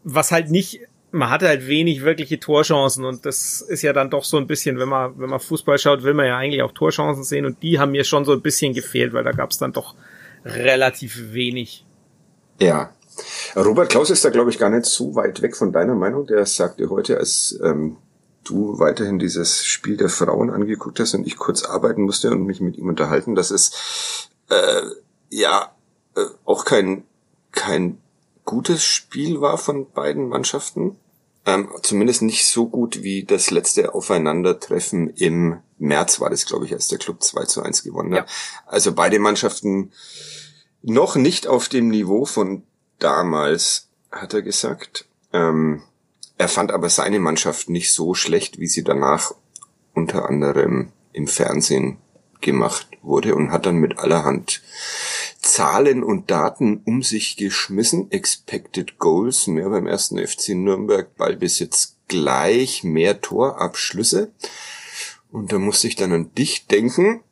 was 0.04 0.30
halt 0.30 0.50
nicht, 0.50 0.80
man 1.10 1.30
hatte 1.30 1.48
halt 1.48 1.66
wenig 1.66 2.04
wirkliche 2.04 2.38
Torchancen 2.38 3.04
und 3.04 3.26
das 3.26 3.60
ist 3.62 3.82
ja 3.82 3.92
dann 3.92 4.10
doch 4.10 4.24
so 4.24 4.36
ein 4.36 4.46
bisschen, 4.46 4.78
wenn 4.78 4.88
man, 4.88 5.18
wenn 5.18 5.30
man 5.30 5.40
Fußball 5.40 5.78
schaut, 5.78 6.04
will 6.04 6.14
man 6.14 6.26
ja 6.26 6.36
eigentlich 6.36 6.62
auch 6.62 6.72
Torchancen 6.72 7.24
sehen 7.24 7.46
und 7.46 7.62
die 7.62 7.78
haben 7.78 7.92
mir 7.92 8.04
schon 8.04 8.24
so 8.24 8.32
ein 8.32 8.42
bisschen 8.42 8.74
gefehlt, 8.74 9.12
weil 9.12 9.24
da 9.24 9.32
gab 9.32 9.50
es 9.50 9.58
dann 9.58 9.72
doch 9.72 9.94
relativ 10.44 11.32
wenig. 11.32 11.84
Ja. 12.60 12.92
Robert 13.56 13.90
Klaus 13.90 14.10
ist 14.10 14.24
da, 14.24 14.30
glaube 14.30 14.50
ich, 14.50 14.58
gar 14.58 14.70
nicht 14.70 14.86
so 14.86 15.14
weit 15.14 15.42
weg 15.42 15.56
von 15.56 15.72
deiner 15.72 15.94
Meinung. 15.94 16.26
Der 16.26 16.46
sagte 16.46 16.88
heute, 16.88 17.18
als 17.18 17.58
ähm, 17.62 17.96
du 18.44 18.78
weiterhin 18.78 19.18
dieses 19.18 19.64
Spiel 19.64 19.96
der 19.96 20.08
Frauen 20.08 20.50
angeguckt 20.50 21.00
hast 21.00 21.14
und 21.14 21.26
ich 21.26 21.36
kurz 21.36 21.64
arbeiten 21.64 22.02
musste 22.02 22.30
und 22.30 22.44
mich 22.44 22.60
mit 22.60 22.76
ihm 22.76 22.88
unterhalten, 22.88 23.34
dass 23.34 23.50
es 23.50 24.30
äh, 24.48 24.82
ja 25.30 25.74
äh, 26.16 26.20
auch 26.44 26.64
kein, 26.64 27.04
kein 27.52 27.98
gutes 28.44 28.85
Spiel 28.85 29.40
war 29.40 29.59
von 29.59 29.90
beiden 29.90 30.28
Mannschaften. 30.28 30.97
Ähm, 31.47 31.70
zumindest 31.82 32.23
nicht 32.23 32.47
so 32.47 32.66
gut 32.66 33.02
wie 33.02 33.25
das 33.25 33.50
letzte 33.50 33.94
Aufeinandertreffen 33.94 35.11
im 35.11 35.61
März 35.78 36.20
war 36.20 36.28
das, 36.28 36.44
glaube 36.44 36.66
ich, 36.66 36.73
als 36.73 36.88
der 36.88 36.99
Club 36.99 37.23
2 37.23 37.44
zu 37.47 37.62
1 37.62 37.82
gewonnen 37.82 38.14
hat. 38.14 38.28
Ja. 38.28 38.35
Also 38.66 38.92
beide 38.92 39.18
Mannschaften 39.18 39.92
noch 40.82 41.16
nicht 41.16 41.47
auf 41.47 41.68
dem 41.68 41.88
Niveau 41.88 42.26
von 42.26 42.62
damals, 42.99 43.88
hat 44.11 44.35
er 44.35 44.42
gesagt. 44.42 45.06
Ähm, 45.32 45.82
er 46.37 46.49
fand 46.49 46.73
aber 46.73 46.88
seine 46.88 47.18
Mannschaft 47.18 47.68
nicht 47.68 47.92
so 47.92 48.14
schlecht, 48.14 48.59
wie 48.59 48.66
sie 48.66 48.85
danach 48.85 49.32
unter 49.94 50.28
anderem 50.28 50.92
im 51.12 51.26
Fernsehen 51.26 51.99
gemacht 52.40 52.87
wurde 53.02 53.35
und 53.35 53.52
hat 53.52 53.66
dann 53.66 53.76
mit 53.76 53.99
allerhand 53.99 54.62
Zahlen 55.50 56.04
und 56.04 56.30
Daten 56.30 56.80
um 56.85 57.02
sich 57.02 57.37
geschmissen. 57.37 58.09
Expected 58.12 59.00
Goals, 59.00 59.49
mehr 59.49 59.69
beim 59.69 59.88
ersten 59.88 60.25
FC 60.25 60.50
Nürnberg, 60.50 61.16
Ballbesitz 61.16 61.97
gleich, 62.07 62.85
mehr 62.85 63.21
Torabschlüsse. 63.21 64.30
Und 65.33 65.50
da 65.50 65.59
musste 65.59 65.88
ich 65.88 65.97
dann 65.97 66.12
an 66.12 66.33
dich 66.35 66.69
denken, 66.69 67.23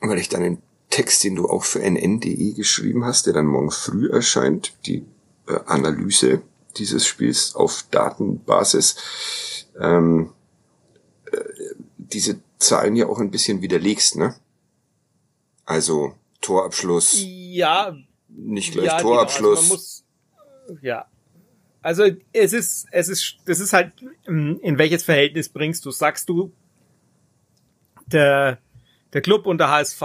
weil 0.00 0.18
ich 0.18 0.30
dann 0.30 0.40
den 0.40 0.62
Text, 0.88 1.22
den 1.22 1.36
du 1.36 1.50
auch 1.50 1.64
für 1.64 1.80
nn.de 1.80 2.54
geschrieben 2.54 3.04
hast, 3.04 3.26
der 3.26 3.34
dann 3.34 3.44
morgen 3.44 3.70
früh 3.70 4.08
erscheint, 4.08 4.72
die 4.86 5.04
äh, 5.46 5.58
Analyse 5.66 6.40
dieses 6.78 7.06
Spiels 7.06 7.54
auf 7.54 7.84
Datenbasis, 7.90 9.66
ähm, 9.78 10.30
äh, 11.30 11.36
diese 11.98 12.40
Zahlen 12.58 12.96
ja 12.96 13.06
auch 13.06 13.18
ein 13.18 13.30
bisschen 13.30 13.60
widerlegst, 13.60 14.16
ne? 14.16 14.34
Also 15.66 16.14
Torabschluss, 16.46 17.22
Ja, 17.26 17.96
nicht 18.28 18.72
gleich 18.72 18.86
ja, 18.86 18.98
Torabschluss. 18.98 19.60
Genau, 19.60 19.74
also 19.74 20.04
man 20.66 20.76
muss, 20.76 20.82
ja. 20.82 21.06
Also 21.82 22.04
es 22.32 22.52
ist, 22.52 22.86
es 22.90 23.08
ist, 23.08 23.36
das 23.44 23.60
ist 23.60 23.72
halt, 23.72 23.92
ähm, 24.26 24.58
in 24.62 24.78
welches 24.78 25.04
Verhältnis 25.04 25.48
bringst 25.48 25.84
du? 25.84 25.90
Sagst 25.90 26.28
du, 26.28 26.52
der, 28.06 28.58
der 29.12 29.20
Club 29.20 29.46
und 29.46 29.58
der 29.58 29.70
HSV 29.70 30.00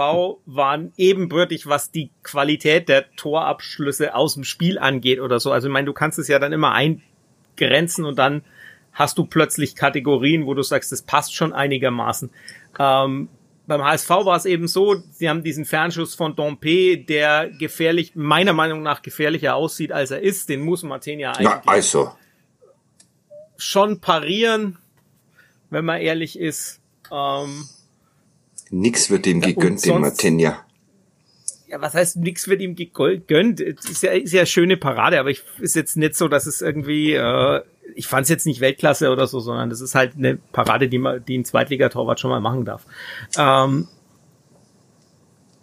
waren 0.46 0.92
ebenbürtig, 0.96 1.66
was 1.66 1.90
die 1.90 2.10
Qualität 2.22 2.88
der 2.88 3.10
Torabschlüsse 3.16 4.14
aus 4.14 4.34
dem 4.34 4.44
Spiel 4.44 4.78
angeht 4.78 5.20
oder 5.20 5.40
so. 5.40 5.50
Also 5.50 5.68
ich 5.68 5.72
meine, 5.72 5.86
du 5.86 5.92
kannst 5.92 6.18
es 6.18 6.28
ja 6.28 6.38
dann 6.38 6.52
immer 6.52 6.72
eingrenzen 6.72 8.04
und 8.04 8.18
dann 8.18 8.44
hast 8.92 9.18
du 9.18 9.24
plötzlich 9.24 9.74
Kategorien, 9.74 10.46
wo 10.46 10.54
du 10.54 10.62
sagst, 10.62 10.92
das 10.92 11.02
passt 11.02 11.34
schon 11.34 11.52
einigermaßen. 11.52 12.30
Ähm, 12.78 13.28
beim 13.72 13.84
HSV 13.84 14.10
war 14.10 14.36
es 14.36 14.44
eben 14.44 14.68
so, 14.68 14.96
sie 15.12 15.28
haben 15.28 15.42
diesen 15.42 15.64
Fernschuss 15.64 16.14
von 16.14 16.36
Dompe, 16.36 16.98
der 16.98 17.48
gefährlich, 17.48 18.12
meiner 18.14 18.52
Meinung 18.52 18.82
nach 18.82 19.02
gefährlicher 19.02 19.54
aussieht, 19.54 19.92
als 19.92 20.10
er 20.10 20.20
ist. 20.20 20.48
Den 20.48 20.60
muss 20.60 20.82
Martin 20.82 21.20
ja 21.20 21.32
eigentlich 21.32 21.48
Na, 21.48 21.62
also, 21.72 22.12
schon 23.56 24.00
parieren, 24.00 24.78
wenn 25.70 25.84
man 25.84 26.00
ehrlich 26.00 26.38
ist. 26.38 26.80
Ähm, 27.10 27.66
nix 28.70 29.10
wird 29.10 29.26
und 29.26 29.40
gegönnt, 29.40 29.84
dem 29.86 30.00
Martenja. 30.00 30.64
ja, 31.68 31.80
was 31.80 31.94
heißt, 31.94 32.16
nix 32.16 32.46
wird 32.48 32.60
ihm 32.60 32.74
gegönnt? 32.74 33.60
Ist 33.60 34.02
ja, 34.02 34.12
ist 34.12 34.32
ja 34.32 34.40
eine 34.40 34.46
schöne 34.46 34.76
Parade, 34.76 35.18
aber 35.18 35.30
ich 35.30 35.42
ist 35.60 35.76
jetzt 35.76 35.96
nicht 35.96 36.14
so, 36.14 36.28
dass 36.28 36.44
es 36.46 36.60
irgendwie, 36.60 37.14
äh, 37.14 37.62
ich 37.94 38.06
fand 38.06 38.24
es 38.24 38.28
jetzt 38.28 38.46
nicht 38.46 38.60
Weltklasse 38.60 39.10
oder 39.10 39.26
so, 39.26 39.40
sondern 39.40 39.70
das 39.70 39.80
ist 39.80 39.94
halt 39.94 40.16
eine 40.16 40.36
Parade, 40.36 40.88
die 40.88 40.98
man, 40.98 41.24
die 41.24 41.38
ein 41.38 41.44
Zweitligatorwart 41.44 42.20
schon 42.20 42.30
mal 42.30 42.40
machen 42.40 42.64
darf. 42.64 42.86
Ähm, 43.36 43.88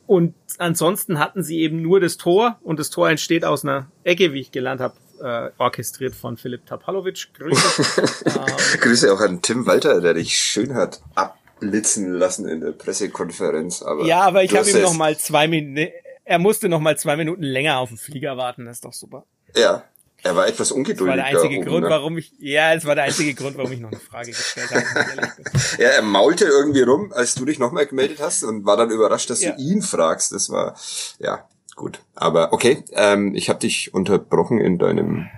und 0.05 0.33
ansonsten 0.57 1.19
hatten 1.19 1.43
sie 1.43 1.59
eben 1.59 1.81
nur 1.81 1.99
das 1.99 2.17
Tor 2.17 2.59
und 2.63 2.79
das 2.79 2.89
Tor 2.89 3.09
entsteht 3.09 3.45
aus 3.45 3.63
einer 3.63 3.91
Ecke, 4.03 4.33
wie 4.33 4.39
ich 4.39 4.51
gelernt 4.51 4.81
habe, 4.81 4.95
äh, 5.21 5.51
orchestriert 5.57 6.15
von 6.15 6.37
Philipp 6.37 6.65
Tapalovic. 6.65 7.27
Grüße. 7.33 8.25
ähm, 8.25 8.79
Grüße 8.79 9.13
auch 9.13 9.21
an 9.21 9.41
Tim 9.41 9.65
Walter, 9.65 10.01
der 10.01 10.15
dich 10.15 10.33
schön 10.33 10.73
hat 10.73 11.01
abblitzen 11.15 12.13
lassen 12.13 12.47
in 12.47 12.61
der 12.61 12.71
Pressekonferenz. 12.71 13.83
Aber 13.83 14.05
Ja, 14.05 14.21
aber 14.21 14.43
ich 14.43 14.55
habe 14.55 14.69
ihm 14.69 14.81
noch 14.81 14.93
mal 14.93 15.17
zwei 15.17 15.47
Minuten. 15.47 15.91
Er 16.23 16.39
musste 16.39 16.69
noch 16.69 16.79
mal 16.79 16.97
zwei 16.97 17.15
Minuten 17.15 17.43
länger 17.43 17.79
auf 17.79 17.89
den 17.89 17.97
Flieger 17.97 18.37
warten. 18.37 18.65
Das 18.65 18.77
ist 18.77 18.85
doch 18.85 18.93
super. 18.93 19.25
Ja, 19.55 19.83
er 20.23 20.35
war 20.35 20.45
etwas 20.47 20.69
Das 20.69 20.71
ungeduldig. 20.73 21.07
war 21.07 21.15
der 21.15 21.25
einzige 21.25 21.57
oben, 21.59 21.65
Grund, 21.65 21.83
ne? 21.83 21.89
warum 21.89 22.17
ich. 22.17 22.31
Ja, 22.39 22.73
das 22.75 22.85
war 22.85 22.95
der 22.95 23.05
einzige 23.05 23.33
Grund, 23.33 23.57
warum 23.57 23.71
ich 23.71 23.79
noch 23.79 23.91
eine 23.91 23.99
Frage 23.99 24.27
gestellt 24.31 24.69
habe. 24.71 24.85
Ja, 25.77 25.89
er 25.89 26.01
maulte 26.01 26.45
irgendwie 26.45 26.81
rum, 26.81 27.11
als 27.13 27.35
du 27.35 27.45
dich 27.45 27.59
nochmal 27.59 27.85
gemeldet 27.87 28.19
hast 28.19 28.43
und 28.43 28.65
war 28.65 28.75
dann 28.77 28.91
überrascht, 28.91 29.29
dass 29.29 29.41
Ja. 29.41 29.51
du 29.51 29.61
ihn 29.61 29.81
fragst. 29.81 30.31
Das 30.33 30.49
war, 30.49 30.77
ja, 31.19 31.47
gut. 31.75 32.01
Aber 32.15 32.51
okay, 32.53 32.83
ähm, 32.91 33.33
ich 33.35 33.49
habe 33.49 33.59
dich 33.59 33.93
unterbrochen 33.93 34.59
in 34.59 34.77
deinem, 34.77 35.29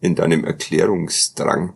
in 0.00 0.14
deinem 0.14 0.44
Erklärungsdrang. 0.44 1.74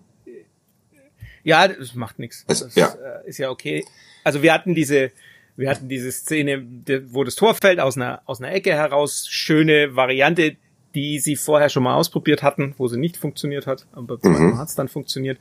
Ja, 1.45 1.67
das 1.69 1.95
macht 1.95 2.19
nichts. 2.19 2.45
Also, 2.47 2.67
das 2.67 2.75
ja. 2.75 2.89
äh, 2.89 3.29
ist 3.29 3.39
ja 3.39 3.49
okay. 3.51 3.85
Also 4.25 4.43
wir 4.43 4.53
hatten 4.53 4.75
diese, 4.75 5.13
wir 5.57 5.71
hatten 5.71 5.89
diese 5.89 6.13
Szene, 6.13 6.63
wo 7.07 7.25
das 7.25 7.37
Tor 7.37 7.55
fällt 7.55 7.81
aus 7.81 7.97
einer 7.97 8.21
aus 8.27 8.41
einer 8.43 8.53
Ecke 8.53 8.75
heraus. 8.75 9.27
Schöne 9.31 9.97
Variante, 9.97 10.57
die 10.99 11.19
sie 11.21 11.37
vorher 11.37 11.69
schon 11.69 11.85
mal 11.85 11.95
ausprobiert 11.95 12.43
hatten, 12.43 12.75
wo 12.77 12.89
sie 12.89 12.99
nicht 12.99 13.17
funktioniert 13.17 13.67
hat, 13.67 13.87
aber 13.93 14.19
Mhm. 14.23 14.59
hat 14.59 14.69
es 14.69 14.75
dann 14.75 14.89
funktioniert. 14.89 15.39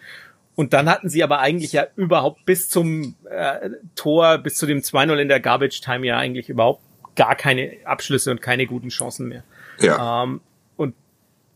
Und 0.56 0.74
dann 0.74 0.90
hatten 0.90 1.10
sie 1.10 1.24
aber 1.24 1.40
eigentlich 1.40 1.72
ja 1.74 1.86
überhaupt 1.96 2.46
bis 2.46 2.70
zum 2.70 3.16
äh, 3.30 3.70
Tor, 3.96 4.38
bis 4.40 4.56
zu 4.56 4.66
dem 4.66 4.80
2-0 4.80 5.18
in 5.18 5.28
der 5.28 5.40
Garbage 5.40 5.82
Time 5.82 6.06
ja 6.06 6.18
eigentlich 6.18 6.50
überhaupt 6.50 6.82
gar 7.16 7.36
keine 7.36 7.74
Abschlüsse 7.86 8.30
und 8.32 8.42
keine 8.42 8.66
guten 8.68 8.90
Chancen 8.90 9.28
mehr. 9.28 9.44
Ja, 9.80 10.24
Ähm, 10.24 10.42
und 10.76 10.94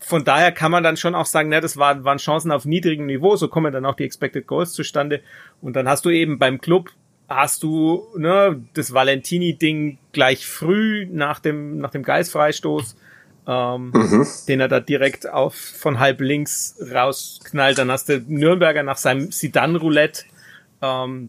von 0.00 0.24
daher 0.24 0.50
kann 0.52 0.70
man 0.72 0.82
dann 0.82 0.96
schon 0.96 1.14
auch 1.14 1.26
sagen, 1.26 1.48
ne, 1.48 1.60
das 1.60 1.76
waren, 1.76 2.04
waren 2.04 2.18
Chancen 2.18 2.50
auf 2.52 2.64
niedrigem 2.64 3.06
Niveau, 3.06 3.36
so 3.36 3.46
kommen 3.48 3.72
dann 3.72 3.86
auch 3.86 3.94
die 3.94 4.04
Expected 4.04 4.46
Goals 4.46 4.72
zustande. 4.72 5.20
Und 5.60 5.74
dann 5.74 5.88
hast 5.88 6.04
du 6.04 6.10
eben 6.10 6.38
beim 6.38 6.60
Club 6.60 6.90
hast 7.28 7.62
du 7.62 8.06
ne, 8.16 8.62
das 8.74 8.92
Valentini-Ding 8.92 9.98
gleich 10.12 10.46
früh 10.46 11.06
nach 11.10 11.38
dem, 11.40 11.78
nach 11.78 11.90
dem 11.90 12.02
Geistfreistoß, 12.02 12.96
ähm, 13.46 13.90
mhm. 13.92 14.26
den 14.48 14.60
er 14.60 14.68
da 14.68 14.80
direkt 14.80 15.28
auf 15.28 15.54
von 15.54 15.98
halb 15.98 16.20
links 16.20 16.76
rausknallt. 16.92 17.78
Dann 17.78 17.90
hast 17.90 18.08
du 18.08 18.20
Nürnberger 18.26 18.82
nach 18.82 18.96
seinem 18.96 19.32
Sidan-Roulette, 19.32 20.24
ähm, 20.80 21.28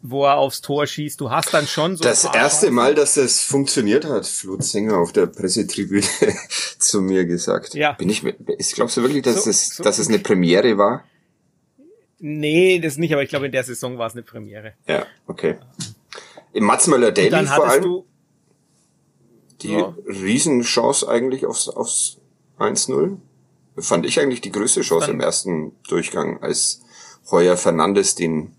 wo 0.00 0.24
er 0.24 0.36
aufs 0.36 0.62
Tor 0.62 0.86
schießt. 0.86 1.20
Du 1.20 1.30
hast 1.30 1.52
dann 1.52 1.66
schon 1.66 1.96
so. 1.96 2.04
Das 2.04 2.24
erste. 2.24 2.70
Mal, 2.70 2.94
dass 2.94 3.14
das 3.14 3.40
funktioniert 3.40 4.04
hat, 4.04 4.26
Flut 4.26 4.64
Sänger 4.64 4.96
auf 4.96 5.12
der 5.12 5.26
Pressetribüne 5.26 6.06
zu 6.78 7.02
mir 7.02 7.26
gesagt. 7.26 7.74
Ja. 7.74 7.92
Bin 7.92 8.08
ich, 8.08 8.22
glaubst 8.74 8.96
du 8.96 9.02
wirklich, 9.02 9.22
dass 9.22 9.44
so, 9.44 9.50
es, 9.50 9.76
so, 9.76 9.82
dass 9.84 9.98
es 9.98 10.08
eine 10.08 10.18
Premiere 10.18 10.78
war? 10.78 11.04
Nee, 12.18 12.78
das 12.78 12.98
nicht, 12.98 13.12
aber 13.12 13.22
ich 13.22 13.28
glaube, 13.28 13.46
in 13.46 13.52
der 13.52 13.64
Saison 13.64 13.98
war 13.98 14.06
es 14.06 14.12
eine 14.12 14.22
Premiere. 14.22 14.74
Ja, 14.86 15.06
okay. 15.26 15.56
Im 16.52 16.64
Mats 16.64 16.86
Möller 16.86 17.10
Daily 17.10 17.46
vor 17.46 17.66
allem 17.66 17.82
du, 17.82 18.06
die 19.62 19.72
ja. 19.72 19.94
Riesenchance 20.06 21.08
eigentlich 21.08 21.46
aufs, 21.46 21.68
aufs 21.68 22.18
1-0. 22.58 23.18
Fand 23.78 24.06
ich 24.06 24.20
eigentlich 24.20 24.40
die 24.40 24.52
größte 24.52 24.82
Chance 24.82 25.06
Dann, 25.06 25.16
im 25.16 25.20
ersten 25.20 25.72
Durchgang, 25.88 26.42
als 26.42 26.82
Heuer 27.30 27.56
Fernandes 27.56 28.14
den 28.14 28.54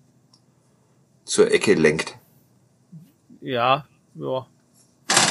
zur 1.26 1.52
Ecke 1.52 1.76
lenkt. 1.76 2.18
Ja, 3.42 3.86
ja. 4.16 4.48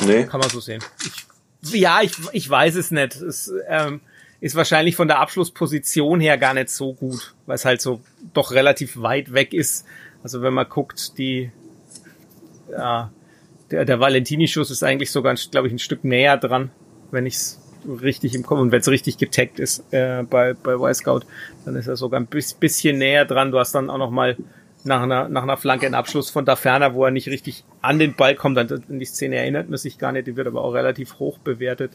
Nee. 0.07 0.25
Kann 0.25 0.41
man 0.41 0.51
so 0.51 0.61
sehen. 0.61 0.83
Ich, 1.63 1.73
ja, 1.73 2.01
ich, 2.03 2.13
ich 2.33 2.49
weiß 2.49 2.77
es 2.77 2.91
nicht. 2.91 3.17
Es, 3.17 3.53
ähm, 3.69 4.01
ist 4.41 4.57
wahrscheinlich 4.57 4.97
von 4.97 5.07
der 5.07 5.21
Abschlussposition 5.21 6.19
her 6.19 6.37
gar 6.37 6.53
nicht 6.53 6.69
so 6.69 6.95
gut, 6.95 7.33
weil 7.47 7.55
es 7.55 7.65
halt 7.65 7.81
so 7.81 8.01
doch 8.35 8.51
relativ 8.51 9.01
weit 9.01 9.33
weg 9.33 9.55
ist. 9.55 9.87
Also 10.25 10.43
wenn 10.43 10.53
man 10.53 10.69
guckt, 10.69 11.17
die 11.17 11.53
ja, 12.73 13.13
der, 13.73 13.85
der 13.85 14.01
Valentini-Schuss 14.01 14.71
ist 14.71 14.83
eigentlich 14.83 15.11
sogar, 15.11 15.35
glaube 15.51 15.67
ich, 15.67 15.73
ein 15.73 15.79
Stück 15.79 16.05
näher 16.05 16.37
dran, 16.37 16.71
wenn 17.11 17.27
ich 17.27 17.35
es 17.35 17.61
richtig 18.01 18.35
im 18.35 18.45
Kopf 18.45 18.61
und 18.61 18.71
wenn 18.71 18.81
es 18.81 18.89
richtig 18.89 19.19
getaggt 19.19 19.59
ist 19.59 19.93
äh, 19.93 20.23
bei 20.23 20.55
bei 20.55 20.75
Y-Scout, 20.75 21.23
dann 21.65 21.75
ist 21.75 21.89
er 21.89 21.97
sogar 21.97 22.21
ein 22.21 22.29
bisschen 22.29 22.99
näher 22.99 23.25
dran. 23.25 23.51
Du 23.51 23.59
hast 23.59 23.73
dann 23.75 23.91
auch 23.91 23.99
noch 23.99 24.11
mal 24.11 24.37
nach 24.85 25.03
einer, 25.03 25.29
nach 25.29 25.43
einer 25.43 25.57
Flanke 25.57 25.87
einen 25.87 25.95
Abschluss 25.95 26.31
von 26.31 26.45
da 26.45 26.57
ferner, 26.57 26.95
wo 26.95 27.05
er 27.05 27.11
nicht 27.11 27.29
richtig 27.29 27.65
an 27.81 27.99
den 27.99 28.15
Ball 28.15 28.35
kommt. 28.35 28.59
An 28.59 28.83
die 28.89 29.05
Szene 29.05 29.37
erinnert 29.37 29.69
man 29.69 29.79
sich 29.79 29.99
gar 29.99 30.13
nicht, 30.13 30.27
die 30.27 30.37
wird 30.37 30.47
aber 30.47 30.63
auch 30.63 30.75
relativ 30.75 31.19
hoch 31.19 31.39
bewertet. 31.39 31.93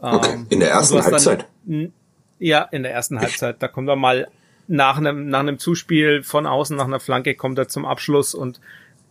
Okay. 0.00 0.34
Ähm, 0.34 0.46
in 0.48 0.60
der 0.60 0.70
ersten 0.70 1.02
Halbzeit? 1.02 1.46
Dann, 1.64 1.92
ja, 2.38 2.62
in 2.62 2.82
der 2.82 2.92
ersten 2.92 3.20
Halbzeit. 3.20 3.56
Da 3.60 3.68
kommt 3.68 3.88
er 3.88 3.96
mal 3.96 4.28
nach 4.66 4.96
einem, 4.96 5.28
nach 5.28 5.40
einem 5.40 5.58
Zuspiel 5.58 6.22
von 6.22 6.46
außen, 6.46 6.76
nach 6.76 6.86
einer 6.86 7.00
Flanke, 7.00 7.34
kommt 7.34 7.58
er 7.58 7.68
zum 7.68 7.84
Abschluss 7.84 8.34
und 8.34 8.60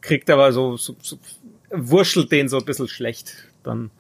kriegt 0.02 0.30
aber 0.30 0.52
so, 0.52 0.78
so, 0.78 0.96
so 1.02 1.18
wurschtelt 1.72 2.32
den 2.32 2.50
so 2.50 2.58
ein 2.58 2.66
bisschen 2.66 2.88
schlecht. 2.88 3.48
Dann, 3.64 3.92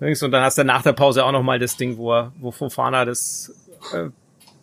und 0.00 0.30
dann 0.30 0.42
hast 0.42 0.58
du 0.58 0.64
nach 0.64 0.82
der 0.82 0.92
Pause 0.92 1.24
auch 1.24 1.32
noch 1.32 1.42
mal 1.42 1.58
das 1.58 1.76
Ding, 1.76 1.96
wo 1.96 2.12
er, 2.12 2.32
wo 2.38 2.50
Fofana 2.50 3.04
das 3.04 3.54
äh, 3.92 4.08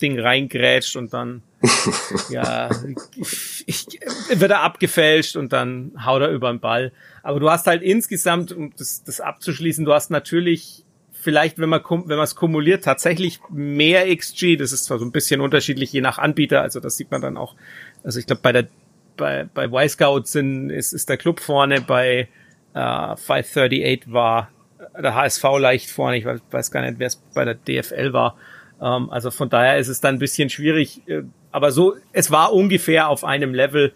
Ding 0.02 0.20
reingrätscht 0.20 0.96
und 0.96 1.14
dann 1.14 1.44
ja, 2.30 2.70
ich, 3.16 3.64
ich, 3.66 4.00
wird 4.40 4.52
er 4.52 4.62
abgefälscht 4.62 5.38
und 5.38 5.54
dann 5.54 5.94
haut 6.06 6.22
er 6.22 6.30
über 6.30 6.52
den 6.52 6.60
Ball. 6.60 6.92
Aber 7.22 7.40
du 7.40 7.50
hast 7.50 7.68
halt 7.68 7.82
insgesamt, 7.82 8.52
um 8.52 8.74
das, 8.78 9.04
das 9.04 9.22
abzuschließen, 9.22 9.86
du 9.86 9.94
hast 9.94 10.12
natürlich 10.12 10.84
vielleicht, 11.14 11.58
wenn 11.58 11.70
man 11.70 11.82
wenn 11.90 12.18
man 12.18 12.26
es 12.26 12.36
kumuliert, 12.36 12.84
tatsächlich 12.84 13.40
mehr 13.50 14.14
XG. 14.14 14.58
Das 14.58 14.74
ist 14.74 14.86
zwar 14.86 15.00
so 15.00 15.06
ein 15.06 15.14
bisschen 15.14 15.40
unterschiedlich 15.40 15.94
je 15.94 16.02
nach 16.02 16.18
Anbieter. 16.18 16.62
Also 16.62 16.82
das 16.82 16.98
sieht 16.98 17.12
man 17.12 17.22
dann 17.22 17.38
auch. 17.38 17.56
Also 18.04 18.20
ich 18.20 18.28
glaube 18.28 18.42
bei 18.42 18.52
der 18.52 18.68
bei 19.16 19.48
bei 19.54 19.66
Y-Scout 19.66 20.24
sind 20.26 20.70
ist 20.70 20.92
ist 20.92 21.08
der 21.08 21.18
Club 21.18 21.40
vorne. 21.40 21.80
Bei 21.80 22.28
äh, 22.74 23.16
538 23.16 24.12
war 24.12 24.50
der 25.02 25.16
HSV 25.16 25.44
leicht 25.60 25.90
vorne. 25.90 26.18
Ich 26.18 26.26
weiß, 26.26 26.72
gar 26.72 26.82
nicht, 26.82 27.00
wer 27.00 27.08
es 27.08 27.16
bei 27.34 27.46
der 27.46 27.56
DFL 27.56 28.14
war. 28.14 28.38
Ähm, 28.82 29.10
also 29.10 29.32
von 29.32 29.50
daher 29.50 29.78
ist 29.78 29.88
es 29.88 30.02
dann 30.02 30.16
ein 30.16 30.20
bisschen 30.20 30.50
schwierig. 30.50 31.02
Äh, 31.08 31.24
aber 31.52 31.72
so, 31.72 31.96
es 32.12 32.32
war 32.32 32.54
ungefähr 32.54 33.10
auf 33.10 33.24
einem 33.24 33.54
Level, 33.54 33.94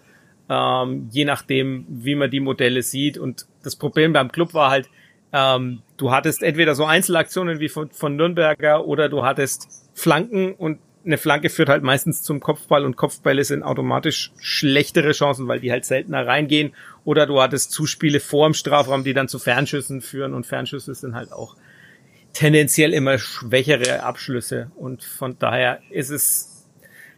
ähm, 0.49 1.09
je 1.11 1.25
nachdem, 1.25 1.85
wie 1.89 2.15
man 2.15 2.31
die 2.31 2.39
Modelle 2.39 2.81
sieht. 2.81 3.17
Und 3.17 3.47
das 3.63 3.75
Problem 3.75 4.13
beim 4.13 4.31
Club 4.31 4.53
war 4.53 4.69
halt, 4.69 4.89
ähm, 5.33 5.81
du 5.97 6.11
hattest 6.11 6.41
entweder 6.41 6.73
so 6.75 6.85
Einzelaktionen 6.85 7.59
wie 7.59 7.69
von, 7.69 7.89
von 7.91 8.15
Nürnberger 8.15 8.85
oder 8.85 9.09
du 9.09 9.23
hattest 9.23 9.67
Flanken 9.93 10.53
und 10.53 10.79
eine 11.07 11.17
Flanke 11.17 11.49
führt 11.49 11.69
halt 11.69 11.83
meistens 11.83 12.21
zum 12.21 12.39
Kopfball 12.39 12.85
und 12.85 12.97
Kopfbälle 12.97 13.43
sind 13.43 13.63
automatisch 13.63 14.31
schlechtere 14.39 15.13
Chancen, 15.13 15.47
weil 15.47 15.61
die 15.61 15.71
halt 15.71 15.85
seltener 15.85 16.27
reingehen. 16.27 16.73
Oder 17.05 17.25
du 17.25 17.41
hattest 17.41 17.71
Zuspiele 17.71 18.19
vor 18.19 18.47
dem 18.47 18.53
Strafraum, 18.53 19.03
die 19.03 19.13
dann 19.13 19.29
zu 19.29 19.39
Fernschüssen 19.39 20.01
führen 20.01 20.33
und 20.33 20.45
Fernschüsse 20.45 20.93
sind 20.93 21.15
halt 21.15 21.31
auch 21.31 21.55
tendenziell 22.33 22.93
immer 22.93 23.17
schwächere 23.17 24.03
Abschlüsse. 24.03 24.69
Und 24.75 25.03
von 25.03 25.39
daher 25.39 25.79
ist 25.89 26.09
es, 26.09 26.67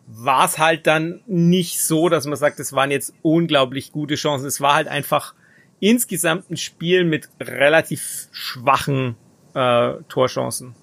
war 0.08 0.46
es 0.46 0.60
halt 0.60 0.88
dann 0.88 1.22
nicht 1.26 1.82
so, 1.82 2.08
dass 2.08 2.26
man 2.26 2.38
sagt, 2.38 2.60
es 2.60 2.72
waren 2.72 2.92
jetzt 2.92 3.14
unglaublich 3.24 3.92
gute 3.92 4.16
Chancen. 4.16 4.46
Es 4.46 4.62
war 4.62 4.76
halt 4.76 4.88
einfach 4.88 5.34
insgesamt 5.80 6.50
ein 6.52 6.58
Spiel 6.58 7.06
mit 7.06 7.28
relativ 7.42 8.30
schwachen 8.32 9.16
äh, 9.56 9.94
Torchancen. 10.08 10.76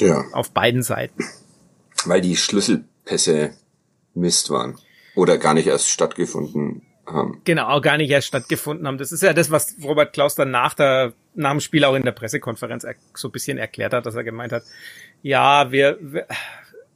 Ja. 0.00 0.24
Auf 0.32 0.52
beiden 0.52 0.82
Seiten. 0.82 1.22
Weil 2.04 2.20
die 2.20 2.36
Schlüsselpässe 2.36 3.54
Mist 4.14 4.50
waren. 4.50 4.78
Oder 5.14 5.38
gar 5.38 5.54
nicht 5.54 5.66
erst 5.66 5.88
stattgefunden 5.88 6.82
haben. 7.06 7.40
Genau, 7.44 7.80
gar 7.80 7.96
nicht 7.96 8.10
erst 8.10 8.28
stattgefunden 8.28 8.86
haben. 8.86 8.98
Das 8.98 9.12
ist 9.12 9.22
ja 9.22 9.32
das, 9.32 9.50
was 9.50 9.76
Robert 9.82 10.12
Klaus 10.12 10.34
dann 10.34 10.50
nach, 10.50 10.74
der, 10.74 11.12
nach 11.34 11.52
dem 11.52 11.60
Spiel 11.60 11.84
auch 11.84 11.94
in 11.94 12.02
der 12.02 12.12
Pressekonferenz 12.12 12.86
so 13.14 13.28
ein 13.28 13.32
bisschen 13.32 13.58
erklärt 13.58 13.92
hat, 13.92 14.06
dass 14.06 14.14
er 14.14 14.24
gemeint 14.24 14.52
hat, 14.52 14.64
ja, 15.22 15.70
wir, 15.70 15.98
wir, 16.00 16.26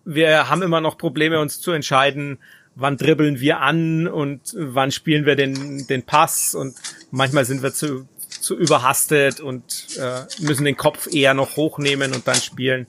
wir 0.05 0.51
haben 0.51 0.63
immer 0.63 0.81
noch 0.81 0.99
Probleme, 0.99 1.41
uns 1.41 1.61
zu 1.61 1.71
entscheiden, 1.73 2.39
wann 2.75 2.97
dribbeln 2.97 3.41
wir 3.41 3.61
an 3.61 4.09
und 4.09 4.55
wann 4.57 4.91
spielen 4.91 5.27
wir 5.27 5.37
den, 5.37 5.87
den 5.87 6.03
Pass 6.03 6.55
und 6.55 6.77
manchmal 7.11 7.45
sind 7.45 7.63
wir 7.63 7.73
zu, 7.73 8.09
zu 8.29 8.57
überhastet 8.57 9.41
und 9.41 9.99
äh, 9.99 10.23
müssen 10.41 10.65
den 10.65 10.77
Kopf 10.77 11.09
eher 11.13 11.35
noch 11.35 11.57
hochnehmen 11.57 12.13
und 12.13 12.27
dann 12.27 12.37
spielen. 12.37 12.87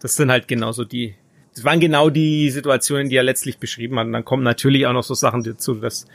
Das 0.00 0.16
sind 0.16 0.30
halt 0.30 0.48
genauso 0.48 0.84
die, 0.84 1.14
das 1.60 1.66
waren 1.66 1.78
genau 1.78 2.08
die 2.08 2.48
Situationen, 2.48 3.10
die 3.10 3.16
er 3.16 3.22
letztlich 3.22 3.58
beschrieben 3.58 3.98
hat. 3.98 4.06
Und 4.06 4.14
dann 4.14 4.24
kommen 4.24 4.42
natürlich 4.42 4.86
auch 4.86 4.94
noch 4.94 5.02
so 5.02 5.12
Sachen 5.12 5.42
dazu, 5.42 5.74
dass 5.74 6.06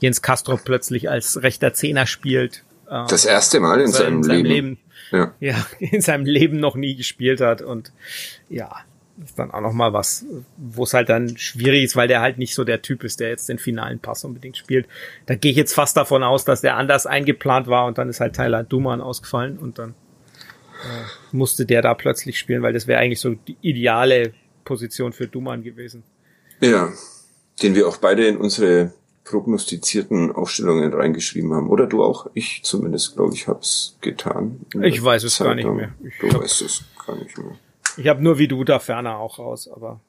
Jens 0.00 0.22
Castro 0.22 0.56
plötzlich 0.56 1.10
als 1.10 1.42
rechter 1.42 1.74
Zehner 1.74 2.06
spielt. 2.06 2.64
Äh, 2.88 3.04
das 3.06 3.26
erste 3.26 3.60
Mal 3.60 3.82
in, 3.82 3.92
seinem, 3.92 4.16
in 4.16 4.22
seinem 4.22 4.44
Leben. 4.44 4.48
Leben. 4.48 4.78
Ja. 5.12 5.34
ja, 5.40 5.66
in 5.78 6.00
seinem 6.00 6.24
Leben 6.24 6.58
noch 6.58 6.74
nie 6.74 6.96
gespielt 6.96 7.42
hat 7.42 7.60
und 7.60 7.92
ja, 8.48 8.76
ist 9.22 9.38
dann 9.38 9.50
auch 9.50 9.60
noch 9.60 9.74
mal 9.74 9.92
was, 9.92 10.24
wo 10.56 10.84
es 10.84 10.94
halt 10.94 11.10
dann 11.10 11.36
schwierig 11.36 11.84
ist, 11.84 11.96
weil 11.96 12.08
der 12.08 12.22
halt 12.22 12.38
nicht 12.38 12.54
so 12.54 12.64
der 12.64 12.80
Typ 12.80 13.04
ist, 13.04 13.20
der 13.20 13.28
jetzt 13.28 13.50
den 13.50 13.58
finalen 13.58 13.98
Pass 13.98 14.24
unbedingt 14.24 14.56
spielt. 14.56 14.86
Da 15.26 15.34
gehe 15.34 15.50
ich 15.50 15.58
jetzt 15.58 15.74
fast 15.74 15.98
davon 15.98 16.22
aus, 16.22 16.46
dass 16.46 16.62
der 16.62 16.78
anders 16.78 17.04
eingeplant 17.04 17.66
war 17.66 17.84
und 17.84 17.98
dann 17.98 18.08
ist 18.08 18.20
halt 18.20 18.34
Tyler 18.34 18.64
Duman 18.64 19.02
ausgefallen 19.02 19.58
und 19.58 19.78
dann 19.78 19.90
äh, 19.90 21.04
musste 21.30 21.66
der 21.66 21.82
da 21.82 21.92
plötzlich 21.92 22.38
spielen, 22.38 22.62
weil 22.62 22.72
das 22.72 22.86
wäre 22.86 23.00
eigentlich 23.00 23.20
so 23.20 23.34
die 23.34 23.58
ideale 23.60 24.32
Position 24.64 25.12
für 25.12 25.26
Duman 25.26 25.62
gewesen. 25.62 26.02
Ja, 26.60 26.92
den 27.62 27.74
wir 27.74 27.88
auch 27.88 27.98
beide 27.98 28.26
in 28.26 28.36
unsere 28.36 28.92
prognostizierten 29.24 30.32
Aufstellungen 30.32 30.92
reingeschrieben 30.92 31.54
haben. 31.54 31.68
Oder 31.68 31.86
du 31.86 32.02
auch? 32.02 32.30
Ich 32.34 32.62
zumindest, 32.62 33.14
glaube 33.14 33.34
ich, 33.34 33.48
hab's 33.48 33.96
getan. 34.00 34.60
Ich 34.82 35.02
weiß 35.02 35.24
es 35.24 35.36
Zeitung. 35.36 35.78
gar 35.78 35.86
nicht 35.86 36.00
mehr. 36.00 36.10
Ich 36.12 36.18
du 36.18 36.38
weißt 36.38 36.62
es 36.62 36.84
gar 37.06 37.16
nicht 37.16 37.36
mehr. 37.38 37.56
Ich 37.96 38.08
habe 38.08 38.22
nur 38.22 38.38
wie 38.38 38.48
du 38.48 38.64
da 38.64 38.78
ferner 38.78 39.18
auch 39.18 39.38
raus, 39.38 39.68
aber 39.68 40.00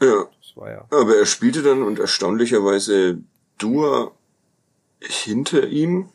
ja. 0.00 0.26
Das 0.40 0.56
war 0.56 0.70
ja. 0.70 0.84
Aber 0.90 1.16
er 1.16 1.26
spielte 1.26 1.62
dann 1.62 1.82
und 1.82 1.98
erstaunlicherweise 1.98 3.18
Dua 3.58 4.12
hinter 5.00 5.66
ihm. 5.68 6.08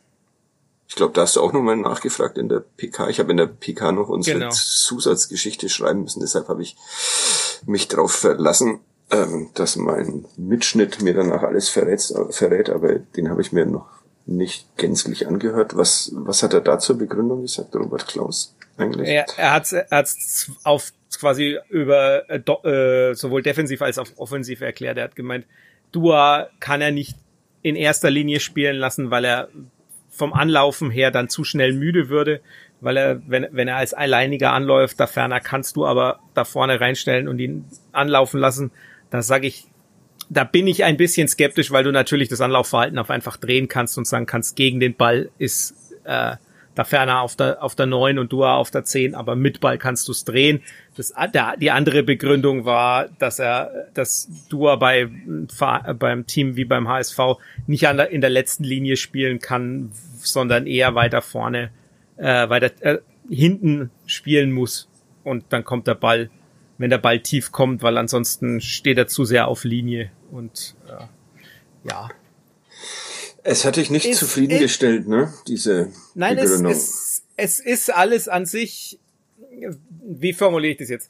Ich 0.91 0.95
glaube, 0.95 1.13
da 1.13 1.21
hast 1.21 1.37
du 1.37 1.41
auch 1.41 1.53
nochmal 1.53 1.77
nachgefragt 1.77 2.37
in 2.37 2.49
der 2.49 2.59
PK. 2.59 3.07
Ich 3.07 3.21
habe 3.21 3.31
in 3.31 3.37
der 3.37 3.45
PK 3.45 3.93
noch 3.93 4.09
unsere 4.09 4.39
genau. 4.39 4.51
Zusatzgeschichte 4.51 5.69
schreiben 5.69 6.01
müssen, 6.01 6.19
deshalb 6.19 6.49
habe 6.49 6.61
ich 6.61 6.75
mich 7.65 7.87
drauf 7.87 8.11
verlassen, 8.11 8.81
ähm, 9.09 9.51
dass 9.53 9.77
mein 9.77 10.25
Mitschnitt 10.35 11.01
mir 11.01 11.13
danach 11.13 11.43
alles 11.43 11.69
verrät, 11.69 12.13
verrät 12.31 12.69
aber 12.69 12.95
den 12.99 13.29
habe 13.29 13.41
ich 13.41 13.53
mir 13.53 13.65
noch 13.65 13.87
nicht 14.25 14.67
gänzlich 14.75 15.29
angehört. 15.29 15.77
Was, 15.77 16.11
was 16.13 16.43
hat 16.43 16.53
er 16.53 16.59
da 16.59 16.77
zur 16.77 16.97
Begründung 16.97 17.43
gesagt, 17.43 17.73
Robert 17.73 18.05
Klaus? 18.07 18.53
Eigentlich? 18.75 19.07
Er, 19.07 19.25
er 19.37 19.53
hat 19.53 19.71
es 19.89 20.51
auf 20.65 20.91
quasi 21.17 21.57
über 21.69 22.29
äh, 22.29 22.39
äh, 22.67 23.13
sowohl 23.13 23.43
defensiv 23.43 23.81
als 23.81 23.97
auch 23.97 24.07
offensiv 24.17 24.59
erklärt. 24.59 24.97
Er 24.97 25.05
hat 25.05 25.15
gemeint, 25.15 25.45
Dua 25.93 26.49
kann 26.59 26.81
er 26.81 26.91
nicht 26.91 27.15
in 27.61 27.77
erster 27.77 28.09
Linie 28.09 28.41
spielen 28.41 28.75
lassen, 28.75 29.09
weil 29.09 29.23
er 29.23 29.47
vom 30.11 30.33
Anlaufen 30.33 30.91
her 30.91 31.09
dann 31.09 31.29
zu 31.29 31.43
schnell 31.43 31.73
müde 31.73 32.09
würde. 32.09 32.41
weil 32.81 32.97
er, 32.97 33.21
wenn, 33.27 33.47
wenn 33.51 33.67
er 33.67 33.77
als 33.77 33.93
Alleiniger 33.93 34.53
anläuft, 34.53 34.99
da 34.99 35.07
ferner 35.07 35.39
kannst 35.39 35.75
du 35.75 35.85
aber 35.85 36.19
da 36.33 36.45
vorne 36.45 36.81
reinstellen 36.81 37.27
und 37.27 37.39
ihn 37.39 37.65
anlaufen 37.91 38.39
lassen. 38.39 38.71
Da 39.11 39.21
sage 39.21 39.47
ich, 39.47 39.67
da 40.29 40.43
bin 40.43 40.65
ich 40.67 40.83
ein 40.83 40.97
bisschen 40.97 41.27
skeptisch, 41.27 41.71
weil 41.71 41.83
du 41.83 41.91
natürlich 41.91 42.27
das 42.27 42.41
Anlaufverhalten 42.41 42.97
auf 42.97 43.09
einfach 43.09 43.37
drehen 43.37 43.67
kannst 43.67 43.97
und 43.97 44.07
sagen 44.07 44.25
kannst, 44.25 44.55
gegen 44.55 44.79
den 44.79 44.95
Ball 44.95 45.29
ist 45.37 45.75
äh, 46.05 46.37
da 46.81 46.83
ferner 46.83 47.21
auf 47.21 47.35
der 47.35 47.61
auf 47.61 47.75
der 47.75 47.85
9 47.85 48.17
und 48.17 48.31
Dua 48.31 48.55
auf 48.55 48.71
der 48.71 48.83
10, 48.83 49.13
aber 49.15 49.35
mit 49.35 49.59
Ball 49.59 49.77
kannst 49.77 50.07
du 50.07 50.11
es 50.11 50.25
drehen. 50.25 50.61
Das, 50.97 51.13
der, 51.33 51.55
die 51.57 51.71
andere 51.71 52.03
Begründung 52.03 52.65
war, 52.65 53.07
dass 53.19 53.39
er, 53.39 53.87
dass 53.93 54.29
Dua 54.49 54.75
bei 54.75 55.09
beim 55.97 56.25
Team 56.25 56.55
wie 56.55 56.65
beim 56.65 56.87
HSV 56.87 57.19
nicht 57.67 57.87
an 57.87 57.97
der, 57.97 58.09
in 58.09 58.21
der 58.21 58.29
letzten 58.29 58.63
Linie 58.63 58.97
spielen 58.97 59.39
kann, 59.39 59.91
sondern 60.17 60.67
eher 60.67 60.95
weiter 60.95 61.21
vorne, 61.21 61.71
äh, 62.17 62.49
weiter 62.49 62.71
äh, 62.79 62.99
hinten 63.29 63.91
spielen 64.05 64.51
muss 64.51 64.89
und 65.23 65.45
dann 65.49 65.63
kommt 65.63 65.87
der 65.87 65.95
Ball, 65.95 66.29
wenn 66.77 66.89
der 66.89 66.97
Ball 66.97 67.19
tief 67.19 67.51
kommt, 67.51 67.83
weil 67.83 67.97
ansonsten 67.97 68.59
steht 68.59 68.97
er 68.97 69.07
zu 69.07 69.23
sehr 69.23 69.47
auf 69.47 69.63
Linie 69.63 70.11
und 70.31 70.75
äh, 70.87 71.89
ja. 71.89 72.09
Es 73.43 73.65
hat 73.65 73.75
dich 73.75 73.89
nicht 73.89 74.05
es, 74.05 74.19
zufriedengestellt, 74.19 75.01
es, 75.01 75.07
ne? 75.07 75.33
Diese 75.47 75.91
Nein, 76.13 76.37
es, 76.37 76.51
es, 76.51 77.23
es 77.37 77.59
ist 77.59 77.93
alles 77.93 78.27
an 78.27 78.45
sich. 78.45 78.99
Wie 80.03 80.33
formuliere 80.33 80.73
ich 80.73 80.77
das 80.77 80.89
jetzt? 80.89 81.09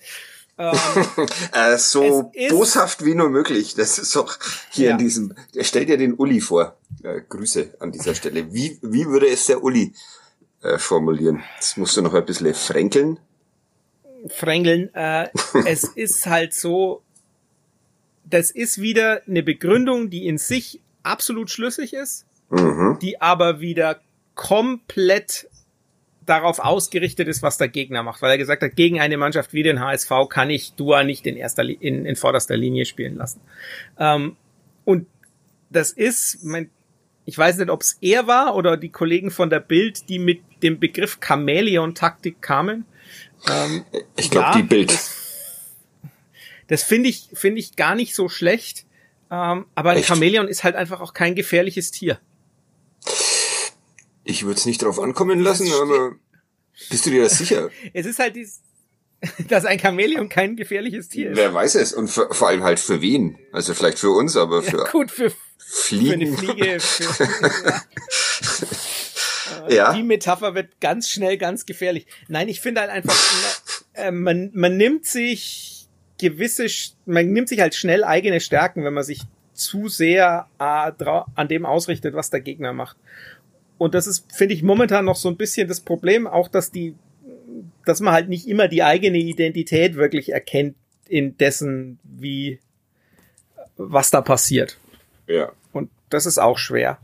Ähm, 0.57 0.77
äh, 1.53 1.77
so 1.77 2.31
boshaft 2.49 3.03
wie 3.05 3.15
nur 3.15 3.29
möglich. 3.29 3.75
Das 3.75 3.97
ist 3.97 4.15
doch 4.15 4.37
hier 4.69 4.89
ja. 4.89 4.91
in 4.93 4.97
diesem. 4.99 5.33
Er 5.55 5.63
stellt 5.63 5.89
ja 5.89 5.97
den 5.97 6.13
Uli 6.13 6.41
vor. 6.41 6.77
Äh, 7.03 7.21
Grüße 7.27 7.75
an 7.79 7.91
dieser 7.91 8.15
Stelle. 8.15 8.53
Wie, 8.53 8.77
wie 8.81 9.07
würde 9.07 9.27
es 9.27 9.47
der 9.47 9.63
Uli 9.63 9.93
äh, 10.61 10.77
formulieren? 10.77 11.43
Das 11.57 11.77
musst 11.77 11.97
du 11.97 12.01
noch 12.01 12.13
ein 12.13 12.25
bisschen 12.25 12.53
fränkeln. 12.53 13.19
Fränkeln. 14.27 14.93
Äh, 14.93 15.29
es 15.65 15.83
ist 15.83 16.27
halt 16.27 16.53
so, 16.53 17.01
das 18.23 18.51
ist 18.51 18.79
wieder 18.79 19.21
eine 19.27 19.43
Begründung, 19.43 20.09
die 20.09 20.27
in 20.27 20.37
sich 20.37 20.81
absolut 21.03 21.49
schlüssig 21.49 21.93
ist, 21.93 22.25
mhm. 22.49 22.97
die 23.01 23.21
aber 23.21 23.59
wieder 23.59 24.01
komplett 24.35 25.47
darauf 26.25 26.59
ausgerichtet 26.59 27.27
ist, 27.27 27.41
was 27.41 27.57
der 27.57 27.67
Gegner 27.67 28.03
macht, 28.03 28.21
weil 28.21 28.31
er 28.31 28.37
gesagt 28.37 28.61
hat, 28.61 28.75
gegen 28.75 28.99
eine 28.99 29.17
Mannschaft 29.17 29.53
wie 29.53 29.63
den 29.63 29.79
HSV 29.79 30.11
kann 30.29 30.49
ich 30.49 30.73
Dua 30.73 31.03
nicht 31.03 31.25
in 31.25 31.35
erster 31.35 31.63
in, 31.63 32.05
in 32.05 32.15
vorderster 32.15 32.55
Linie 32.55 32.85
spielen 32.85 33.17
lassen. 33.17 33.41
Ähm, 33.97 34.37
und 34.85 35.07
das 35.69 35.91
ist, 35.91 36.43
mein, 36.43 36.69
ich 37.25 37.37
weiß 37.37 37.57
nicht, 37.57 37.69
ob 37.69 37.81
es 37.81 37.97
er 38.01 38.27
war 38.27 38.55
oder 38.55 38.77
die 38.77 38.89
Kollegen 38.89 39.31
von 39.31 39.49
der 39.49 39.59
Bild, 39.59 40.09
die 40.09 40.19
mit 40.19 40.41
dem 40.63 40.79
Begriff 40.79 41.19
Chamäleon-Taktik 41.19 42.41
kamen. 42.41 42.85
Ähm, 43.49 43.83
ich 44.15 44.29
glaube, 44.29 44.47
ja, 44.47 44.55
die 44.57 44.63
Bild. 44.63 44.91
Das, 44.91 45.17
das 46.67 46.83
finde 46.83 47.09
ich, 47.09 47.29
finde 47.33 47.59
ich 47.59 47.75
gar 47.75 47.95
nicht 47.95 48.15
so 48.15 48.29
schlecht. 48.29 48.85
Ähm, 49.31 49.65
aber 49.75 49.91
ein 49.91 49.97
Echt? 49.97 50.07
Chamäleon 50.07 50.47
ist 50.49 50.63
halt 50.65 50.75
einfach 50.75 50.99
auch 50.99 51.13
kein 51.13 51.35
gefährliches 51.35 51.91
Tier. 51.91 52.19
Ich 54.25 54.43
würde 54.43 54.59
es 54.59 54.65
nicht 54.65 54.83
drauf 54.83 54.99
ankommen 54.99 55.39
lassen, 55.39 55.71
aber 55.81 56.15
bist 56.89 57.05
du 57.05 57.11
dir 57.11 57.23
das 57.23 57.37
sicher? 57.37 57.69
es 57.93 58.05
ist 58.05 58.19
halt 58.19 58.35
dies, 58.35 58.61
dass 59.47 59.65
ein 59.65 59.79
Chamäleon 59.79 60.27
kein 60.27 60.57
gefährliches 60.57 61.07
Tier 61.07 61.31
ist. 61.31 61.37
Wer 61.37 61.53
weiß 61.53 61.75
es 61.75 61.93
und 61.93 62.09
für, 62.09 62.33
vor 62.33 62.49
allem 62.49 62.63
halt 62.63 62.79
für 62.79 63.01
wen? 63.01 63.37
Also 63.53 63.73
vielleicht 63.73 63.99
für 63.99 64.11
uns, 64.11 64.35
aber 64.35 64.61
für, 64.61 64.79
ja, 64.79 64.91
gut, 64.91 65.09
für 65.09 65.31
Fliegen. 65.57 66.35
Für 66.35 66.47
eine 66.47 66.53
Fliege. 66.53 66.79
Für, 66.81 67.27
ja. 69.69 69.75
ja. 69.75 69.93
Die 69.93 70.03
Metapher 70.03 70.55
wird 70.55 70.79
ganz 70.81 71.09
schnell 71.09 71.37
ganz 71.37 71.65
gefährlich. 71.65 72.07
Nein, 72.27 72.49
ich 72.49 72.61
finde 72.61 72.81
halt 72.81 72.89
einfach, 72.89 73.15
äh, 73.93 74.11
man, 74.11 74.51
man 74.53 74.75
nimmt 74.75 75.05
sich 75.05 75.80
gewisse, 76.21 76.67
man 77.05 77.31
nimmt 77.33 77.49
sich 77.49 77.59
halt 77.59 77.75
schnell 77.75 78.03
eigene 78.03 78.39
Stärken, 78.39 78.85
wenn 78.85 78.93
man 78.93 79.03
sich 79.03 79.23
zu 79.53 79.89
sehr 79.89 80.47
äh, 80.59 80.91
an 81.35 81.47
dem 81.47 81.65
ausrichtet, 81.65 82.13
was 82.15 82.29
der 82.29 82.39
Gegner 82.39 82.71
macht. 82.71 82.95
Und 83.77 83.95
das 83.95 84.07
ist, 84.07 84.31
finde 84.31 84.53
ich, 84.53 84.63
momentan 84.63 85.05
noch 85.05 85.15
so 85.15 85.27
ein 85.27 85.37
bisschen 85.37 85.67
das 85.67 85.81
Problem, 85.81 86.27
auch 86.27 86.47
dass 86.47 86.71
die, 86.71 86.95
dass 87.85 87.99
man 87.99 88.13
halt 88.13 88.29
nicht 88.29 88.47
immer 88.47 88.67
die 88.67 88.83
eigene 88.83 89.17
Identität 89.17 89.95
wirklich 89.95 90.31
erkennt 90.31 90.75
in 91.07 91.37
dessen, 91.37 91.99
wie, 92.03 92.59
was 93.75 94.11
da 94.11 94.21
passiert. 94.21 94.77
Ja. 95.27 95.51
Und 95.73 95.89
das 96.09 96.25
ist 96.25 96.37
auch 96.37 96.57
schwer. 96.57 96.99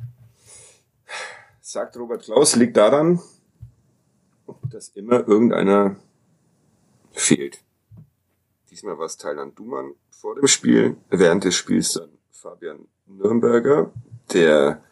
Sagt 1.61 1.97
Robert 1.97 2.23
Klaus, 2.23 2.55
liegt 2.55 2.77
daran, 2.77 3.19
dass 4.69 4.89
immer 4.89 5.27
irgendeiner 5.27 5.95
fehlt. 7.11 7.59
Diesmal 8.77 8.99
war 8.99 9.07
es 9.07 9.17
Thailand 9.17 9.57
Duman 9.57 9.95
vor 10.11 10.35
dem 10.35 10.45
Spiel. 10.45 10.97
Während 11.09 11.43
des 11.43 11.55
Spiels 11.55 11.93
dann 11.93 12.11
Fabian 12.29 12.87
Nürnberger, 13.07 13.91
der 14.31 14.83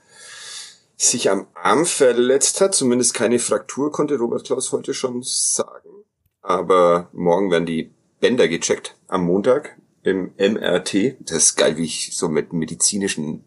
sich 0.98 1.30
am 1.30 1.46
Arm 1.54 1.86
verletzt 1.86 2.62
hat. 2.62 2.74
Zumindest 2.74 3.14
keine 3.14 3.38
Fraktur 3.38 3.92
konnte 3.92 4.18
Robert 4.18 4.44
Klaus 4.44 4.72
heute 4.72 4.96
schon 4.96 5.22
sagen. 5.22 6.04
Aber 6.42 7.10
morgen 7.14 7.52
werden 7.52 7.68
die 7.68 7.92
Bänder 8.20 8.48
gecheckt 8.48 8.98
am 9.08 9.26
Montag 9.26 9.80
im 10.02 10.32
MRT. 10.40 11.18
Das 11.20 11.38
ist 11.38 11.56
geil, 11.56 11.78
wie 11.78 11.86
ich 11.86 12.18
so 12.18 12.28
mit 12.28 12.54
medizinischen 12.54 13.44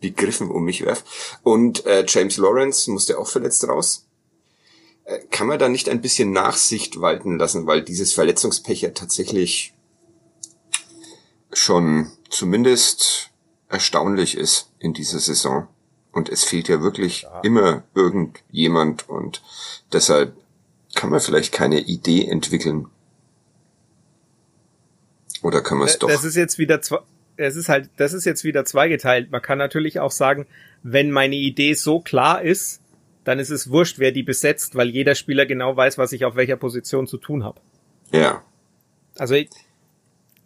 Begriffen 0.00 0.50
um 0.50 0.64
mich 0.64 0.86
werf. 0.86 1.38
Und 1.42 1.84
äh, 1.84 2.06
James 2.08 2.38
Lawrence 2.38 2.90
musste 2.90 3.18
auch 3.18 3.28
verletzt 3.28 3.68
raus. 3.68 4.06
Äh, 5.04 5.18
kann 5.30 5.48
man 5.48 5.58
da 5.58 5.68
nicht 5.68 5.90
ein 5.90 6.00
bisschen 6.00 6.32
Nachsicht 6.32 7.02
walten 7.02 7.38
lassen, 7.38 7.66
weil 7.66 7.82
dieses 7.82 8.14
Verletzungspech 8.14 8.80
ja 8.80 8.90
tatsächlich 8.92 9.74
schon 11.52 12.10
zumindest 12.30 13.30
erstaunlich 13.68 14.36
ist 14.36 14.70
in 14.78 14.92
dieser 14.92 15.18
Saison. 15.18 15.68
Und 16.12 16.28
es 16.28 16.44
fehlt 16.44 16.68
ja 16.68 16.82
wirklich 16.82 17.22
ja. 17.22 17.40
immer 17.40 17.84
irgendjemand 17.94 19.08
und 19.08 19.42
deshalb 19.92 20.36
kann 20.94 21.08
man 21.08 21.20
vielleicht 21.20 21.52
keine 21.52 21.80
Idee 21.80 22.26
entwickeln. 22.26 22.86
Oder 25.42 25.62
kann 25.62 25.78
man 25.78 25.88
es 25.88 25.98
doch? 25.98 26.08
Das 26.08 26.24
ist 26.24 26.36
jetzt 26.36 26.58
wieder 26.58 26.82
zwei, 26.82 26.98
es 27.36 27.56
ist 27.56 27.68
halt, 27.68 27.90
das 27.96 28.12
ist 28.12 28.26
jetzt 28.26 28.44
wieder 28.44 28.64
zweigeteilt. 28.64 29.30
Man 29.30 29.40
kann 29.40 29.58
natürlich 29.58 30.00
auch 30.00 30.10
sagen, 30.10 30.46
wenn 30.82 31.10
meine 31.10 31.36
Idee 31.36 31.72
so 31.74 32.00
klar 32.00 32.42
ist, 32.42 32.80
dann 33.24 33.38
ist 33.38 33.50
es 33.50 33.70
wurscht, 33.70 33.98
wer 33.98 34.12
die 34.12 34.22
besetzt, 34.22 34.74
weil 34.74 34.88
jeder 34.90 35.14
Spieler 35.14 35.46
genau 35.46 35.76
weiß, 35.76 35.96
was 35.96 36.12
ich 36.12 36.24
auf 36.24 36.36
welcher 36.36 36.56
Position 36.56 37.06
zu 37.06 37.18
tun 37.18 37.44
habe. 37.44 37.60
Ja. 38.12 38.44
Also 39.16 39.34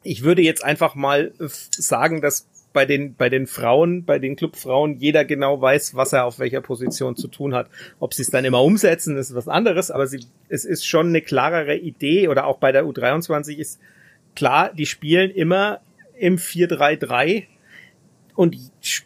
ich, 0.07 0.23
würde 0.23 0.43
jetzt 0.43 0.65
einfach 0.65 0.95
mal 0.95 1.33
sagen, 1.39 2.21
dass 2.21 2.49
bei 2.73 2.85
den, 2.85 3.15
bei 3.15 3.31
den 3.31 3.47
Frauen, 3.47 4.05
bei 4.05 4.19
den 4.19 4.37
Clubfrauen 4.37 4.99
jeder 4.99 5.25
genau 5.25 5.61
weiß, 5.63 5.95
was 5.95 6.13
er 6.13 6.27
auf 6.27 6.39
welcher 6.39 6.61
Position 6.61 7.17
zu 7.17 7.29
tun 7.29 7.55
hat. 7.55 7.71
Ob 8.01 8.13
sie 8.13 8.21
es 8.21 8.29
dann 8.29 8.45
immer 8.45 8.63
umsetzen, 8.63 9.17
ist 9.17 9.35
was 9.35 9.49
anderes, 9.49 9.91
aber 9.91 10.07
sie, 10.07 10.27
es 10.51 10.67
ist 10.67 10.87
schon 10.87 11.09
eine 11.09 11.23
klarere 11.23 11.77
Idee 11.77 12.29
oder 12.29 12.47
auch 12.47 12.59
bei 12.59 12.73
der 12.73 12.85
U23 12.85 13.57
ist 13.57 13.81
klar, 14.35 14.75
die 14.75 14.85
spielen 14.85 15.31
immer 15.31 15.81
im 16.19 16.37
4-3-3 16.37 17.45
und 18.35 18.57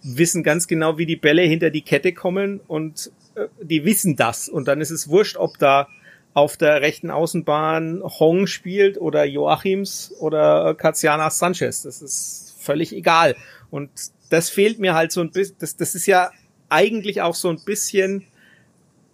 wissen 0.03 0.43
ganz 0.43 0.67
genau, 0.67 0.99
wie 0.99 1.07
die 1.07 1.15
Bälle 1.15 1.43
hinter 1.43 1.71
die 1.71 1.83
Kette 1.83 2.13
kommen 2.13 2.61
und 2.67 3.13
äh, 3.37 3.47
die 3.63 3.85
wissen 3.85 4.17
das 4.17 4.49
und 4.49 4.67
dann 4.67 4.81
ist 4.81 4.91
es 4.91 5.09
wurscht, 5.09 5.37
ob 5.37 5.59
da 5.59 5.89
auf 6.35 6.57
der 6.57 6.81
rechten 6.81 7.11
Außenbahn 7.11 8.03
Hong 8.05 8.47
spielt 8.47 9.01
oder 9.01 9.25
Joachims 9.25 10.14
oder 10.21 10.75
Katsiana 10.75 11.31
Sanchez. 11.31 11.83
Das 11.83 12.03
ist 12.03 12.55
völlig 12.61 12.95
egal. 12.95 13.37
Und 13.71 13.90
das 14.29 14.49
fehlt 14.49 14.79
mir 14.79 14.95
halt 14.95 15.12
so 15.12 15.21
ein 15.21 15.31
bisschen, 15.31 15.57
das, 15.59 15.77
das 15.77 15.95
ist 15.95 16.07
ja 16.07 16.31
eigentlich 16.69 17.21
auch 17.21 17.35
so 17.35 17.49
ein 17.49 17.61
bisschen 17.64 18.27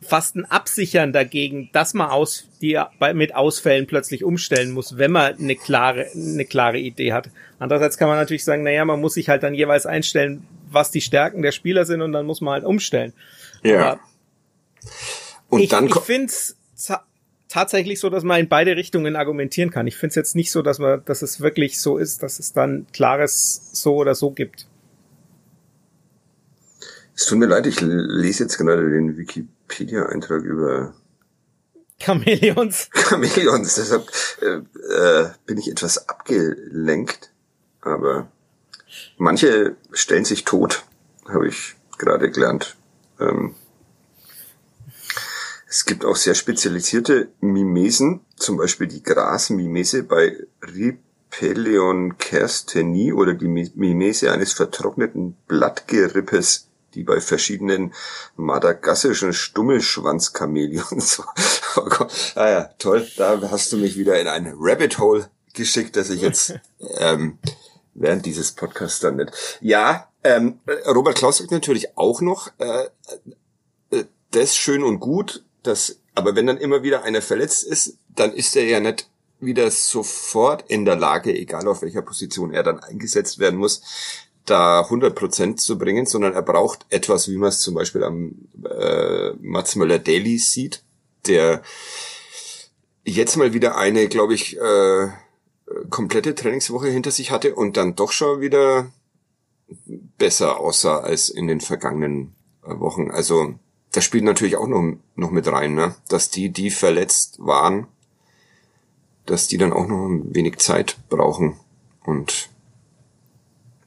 fast 0.03 0.37
ein 0.37 0.45
Absichern 0.45 1.13
dagegen, 1.13 1.71
dass 1.73 1.95
man 1.95 2.11
aus, 2.11 2.49
die 2.61 2.79
mit 3.15 3.35
Ausfällen 3.35 3.87
plötzlich 3.87 4.25
umstellen 4.25 4.73
muss, 4.73 4.99
wenn 4.99 5.11
man 5.11 5.39
eine 5.39 5.57
klare, 5.57 6.07
eine 6.15 6.45
klare 6.45 6.79
Idee 6.79 7.13
hat. 7.13 7.31
Andererseits 7.59 7.97
kann 7.97 8.09
man 8.09 8.19
natürlich 8.19 8.45
sagen, 8.45 8.63
naja, 8.63 8.85
man 8.85 9.01
muss 9.01 9.15
sich 9.15 9.29
halt 9.31 9.43
dann 9.43 9.55
jeweils 9.55 9.87
einstellen, 9.87 10.47
was 10.71 10.91
die 10.91 11.01
Stärken 11.01 11.43
der 11.43 11.53
Spieler 11.53 11.87
sind 11.87 12.03
und 12.03 12.13
dann 12.13 12.27
muss 12.27 12.41
man 12.41 12.53
halt 12.55 12.65
umstellen. 12.65 13.15
Ja. 13.63 13.93
Aber 13.93 14.01
und 15.49 15.61
ich, 15.61 15.71
dann 15.71 15.87
ich 15.87 15.95
finde 16.01 16.27
es 16.27 16.57
tatsächlich 17.49 18.01
so, 18.01 18.11
dass 18.11 18.25
man 18.25 18.41
in 18.41 18.49
beide 18.49 18.77
Richtungen 18.77 19.17
argumentieren 19.17 19.71
kann. 19.71 19.87
Ich 19.87 19.97
finde 19.97 20.11
es 20.11 20.15
jetzt 20.17 20.37
nicht 20.37 20.51
so, 20.51 20.63
dass 20.63 20.79
man, 20.79 21.05
dass 21.05 21.23
es 21.23 21.41
wirklich 21.41 21.81
so 21.81 21.99
ist, 21.99 22.23
dass 22.23 22.39
es 22.39 22.53
dann 22.53 22.87
klares 22.93 23.71
so 23.73 23.97
oder 23.97 24.15
so 24.15 24.31
gibt. 24.31 24.67
Es 27.15 27.25
tut 27.25 27.39
mir 27.39 27.47
leid, 27.47 27.67
ich 27.67 27.81
lese 27.81 28.45
jetzt 28.45 28.59
gerade 28.59 28.91
den 28.91 29.17
Wikipedia-Eintrag 29.17 30.43
über 30.43 30.95
Chamäleons. 31.99 32.91
Chamäleons, 32.95 33.75
deshalb 33.77 34.11
äh, 34.43 34.61
äh, 34.93 35.31
bin 35.47 35.57
ich 35.59 35.71
etwas 35.71 36.09
abgelenkt. 36.09 37.33
Aber 37.81 38.29
manche 39.17 39.77
stellen 39.93 40.25
sich 40.25 40.45
tot, 40.45 40.85
habe 41.27 41.49
ich 41.49 41.77
gerade 41.99 42.31
gelernt. 42.31 42.77
Ähm, 43.19 43.55
Es 45.77 45.85
gibt 45.85 46.07
auch 46.07 46.17
sehr 46.17 46.35
spezialisierte 46.35 47.29
Mimesen, 47.41 48.25
zum 48.37 48.57
Beispiel 48.57 48.87
die 48.87 49.03
Grasmimese 49.03 50.05
bei 50.05 50.35
Ripelion 50.63 52.17
kersteni 52.17 53.13
oder 53.13 53.35
die 53.35 53.47
Mimese 53.47 54.33
eines 54.33 54.55
vertrockneten 54.55 55.37
Blattgerippes, 55.47 56.69
die 56.95 57.03
bei 57.03 57.21
verschiedenen 57.21 57.93
madagassischen 58.37 59.35
Stummelschwanzchamäleons. 59.35 61.23
oh 61.77 62.07
ah 62.37 62.49
ja, 62.49 62.71
toll, 62.79 63.07
da 63.19 63.39
hast 63.51 63.71
du 63.71 63.77
mich 63.77 63.99
wieder 63.99 64.19
in 64.19 64.29
ein 64.29 64.55
Rabbit 64.59 64.99
Hole 64.99 65.29
geschickt, 65.53 65.97
dass 65.97 66.09
ich 66.09 66.23
jetzt 66.23 66.55
ähm, 67.01 67.39
während 67.93 68.25
dieses 68.25 68.53
Podcasts 68.53 69.01
dann 69.01 69.17
nicht. 69.17 69.59
Ja, 69.61 70.09
ähm, 70.25 70.59
Robert 70.87 71.19
Klaus 71.19 71.37
sagt 71.37 71.51
natürlich 71.51 71.99
auch 71.99 72.23
noch, 72.23 72.49
äh, 72.61 72.87
äh, 73.91 74.05
das 74.31 74.57
schön 74.57 74.83
und 74.83 75.01
gut, 75.01 75.43
dass, 75.67 76.01
aber 76.15 76.37
wenn 76.37 76.47
dann 76.47 76.59
immer 76.59 76.83
wieder 76.83 77.03
einer 77.03 77.23
verletzt 77.23 77.65
ist, 77.65 77.99
dann 78.09 78.33
ist 78.33 78.57
er 78.57 78.65
ja 78.65 78.81
nicht 78.81 79.09
wieder 79.41 79.71
sofort 79.71 80.65
in 80.69 80.85
der 80.85 80.97
Lage, 80.97 81.37
egal 81.37 81.69
auf 81.69 81.83
welcher 81.83 82.03
Position 82.03 82.53
er 82.53 82.63
dann 82.63 82.81
eingesetzt 82.81 83.39
werden 83.39 83.59
muss, 83.59 83.83
da 84.47 84.81
100 84.81 85.15
Prozent 85.15 85.61
zu 85.61 85.77
bringen, 85.77 86.07
sondern 86.07 86.33
er 86.33 86.43
braucht 86.43 86.87
etwas, 86.91 87.29
wie 87.29 87.37
man 87.37 87.51
es 87.51 87.61
zum 87.61 87.75
Beispiel 87.75 88.05
am 88.05 88.49
äh, 88.65 89.33
Mats 89.41 89.77
Möller-Daly 89.77 90.39
sieht, 90.39 90.83
der 91.27 91.63
jetzt 93.05 93.37
mal 93.37 93.53
wieder 93.53 93.77
eine, 93.77 94.09
glaube 94.09 94.35
ich, 94.35 94.57
äh, 94.59 95.09
komplette 95.91 96.35
Trainingswoche 96.35 96.89
hinter 96.89 97.11
sich 97.11 97.31
hatte 97.31 97.55
und 97.55 97.77
dann 97.77 97.97
doch 97.97 98.13
schon 98.13 98.41
wieder 98.41 98.91
besser 100.19 100.61
aussah 100.61 101.01
als 101.01 101.29
in 101.29 101.49
den 101.49 101.61
vergangenen 101.61 102.35
äh, 102.65 102.79
Wochen. 102.79 103.11
Also 103.11 103.55
das 103.97 104.05
spielt 104.05 104.25
natürlich 104.25 104.57
auch 104.57 104.69
noch, 104.69 104.99
noch 105.15 105.31
mit 105.31 105.49
rein, 105.49 105.75
ne? 105.75 105.95
dass 106.11 106.29
die, 106.29 106.51
die 106.51 106.71
verletzt 106.71 107.39
waren, 107.39 107.87
dass 109.25 109.49
die 109.49 109.57
dann 109.57 109.73
auch 109.73 109.89
noch 109.89 110.07
ein 110.07 110.35
wenig 110.35 110.59
Zeit 110.59 110.99
brauchen 111.09 111.57
und 112.05 112.51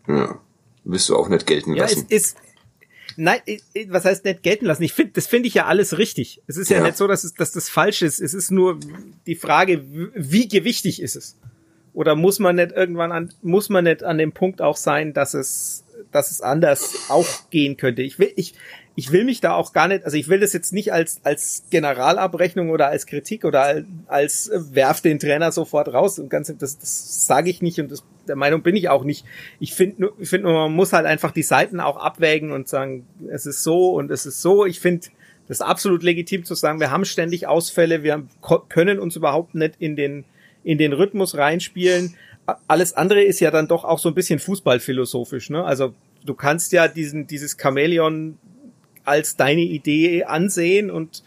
ja, 0.08 0.39
wirst 0.84 1.10
du 1.10 1.15
auch 1.15 1.30
nicht 1.30 1.45
gelten 1.45 1.76
ja, 1.76 1.84
lassen. 1.84 2.08
Es 2.10 2.30
ist, 2.30 2.38
nein, 3.17 3.39
was 3.89 4.04
heißt 4.04 4.26
nicht 4.26 4.41
gelten 4.41 4.65
lassen? 4.65 4.82
Ich 4.82 4.93
finde, 4.93 5.12
das 5.13 5.28
finde 5.28 5.48
ich 5.48 5.54
ja 5.54 5.67
alles 5.67 6.00
richtig. 6.00 6.41
Es 6.48 6.58
ist 6.58 6.72
ja, 6.72 6.78
ja, 6.78 6.86
nicht 6.86 6.98
so, 6.98 7.06
dass, 7.06 7.24
es, 7.24 7.36
dass 7.36 7.52
das 7.52 7.69
falsch 7.69 8.02
ist. 8.02 8.19
Es 8.19 8.34
ist 8.34 8.50
nur 8.50 8.80
die 9.28 9.36
Frage, 9.36 9.86
wie 10.15 10.48
gewichtig 10.48 11.04
ist 11.04 11.17
es? 11.17 11.38
Oder 11.93 12.15
muss 12.15 12.39
man 12.39 12.56
nicht 12.56 12.72
irgendwann 12.72 13.12
an, 13.12 13.32
muss 13.43 13.69
man 13.69 13.84
nicht 13.84 14.02
an 14.02 14.17
dem 14.17 14.32
Punkt 14.32 14.60
auch 14.60 14.78
sein, 14.78 15.13
dass 15.13 15.36
es, 15.36 15.84
dass 16.12 16.32
es 16.32 16.41
anders 16.41 16.95
auch 17.10 17.28
gehen 17.52 17.78
könnte? 17.78 18.02
Ich 18.02 18.17
will, 18.17 18.34
ich, 18.36 18.56
ich 19.00 19.14
will 19.14 19.24
mich 19.24 19.40
da 19.40 19.54
auch 19.54 19.72
gar 19.72 19.88
nicht, 19.88 20.04
also 20.04 20.18
ich 20.18 20.28
will 20.28 20.42
das 20.42 20.52
jetzt 20.52 20.74
nicht 20.74 20.92
als, 20.92 21.22
als 21.24 21.64
Generalabrechnung 21.70 22.70
oder 22.70 22.90
als 22.90 23.06
Kritik 23.06 23.46
oder 23.46 23.62
als, 23.62 23.86
als 24.08 24.48
äh, 24.50 24.76
werf 24.76 25.00
den 25.00 25.20
Trainer 25.20 25.54
sofort 25.54 25.94
raus 25.94 26.20
und 26.20 26.30
ganz, 26.30 26.54
das, 26.58 26.78
das 26.78 27.26
sage 27.26 27.50
ich 27.50 27.62
nicht 27.62 27.80
und 27.80 27.90
das, 27.90 28.04
der 28.28 28.36
Meinung 28.36 28.62
bin 28.62 28.76
ich 28.76 28.90
auch 28.90 29.06
nicht. 29.06 29.24
Ich 29.62 29.74
finde 29.74 30.02
nur, 30.02 30.14
ich 30.20 30.28
finde 30.28 30.50
nur, 30.50 30.68
man 30.68 30.74
muss 30.74 30.92
halt 30.92 31.06
einfach 31.06 31.32
die 31.32 31.44
Seiten 31.44 31.80
auch 31.80 31.96
abwägen 31.96 32.52
und 32.52 32.68
sagen, 32.68 33.08
es 33.30 33.46
ist 33.46 33.64
so 33.64 33.94
und 33.94 34.12
es 34.12 34.26
ist 34.26 34.42
so. 34.42 34.66
Ich 34.66 34.82
finde, 34.82 35.08
das 35.48 35.62
absolut 35.62 36.04
legitim 36.04 36.44
zu 36.44 36.54
sagen, 36.54 36.82
wir 36.82 36.92
haben 36.92 37.06
ständig 37.06 37.48
Ausfälle, 37.48 38.04
wir 38.04 38.28
können 38.68 39.00
uns 39.00 39.16
überhaupt 39.16 39.56
nicht 39.56 39.76
in 39.80 39.96
den, 39.96 40.26
in 40.66 40.78
den 40.78 40.92
Rhythmus 40.92 41.38
reinspielen. 41.38 42.16
Alles 42.68 42.92
andere 42.92 43.24
ist 43.24 43.40
ja 43.40 43.50
dann 43.50 43.70
doch 43.70 43.86
auch 43.86 44.00
so 44.00 44.10
ein 44.10 44.16
bisschen 44.16 44.40
fußballphilosophisch, 44.40 45.50
ne? 45.52 45.64
Also 45.64 45.94
du 46.26 46.34
kannst 46.34 46.74
ja 46.74 46.90
diesen, 46.90 47.28
dieses 47.28 47.56
Chamäleon 47.58 48.38
als 49.06 49.36
deine 49.36 49.62
Idee 49.62 50.24
ansehen 50.24 50.92
und 50.92 51.24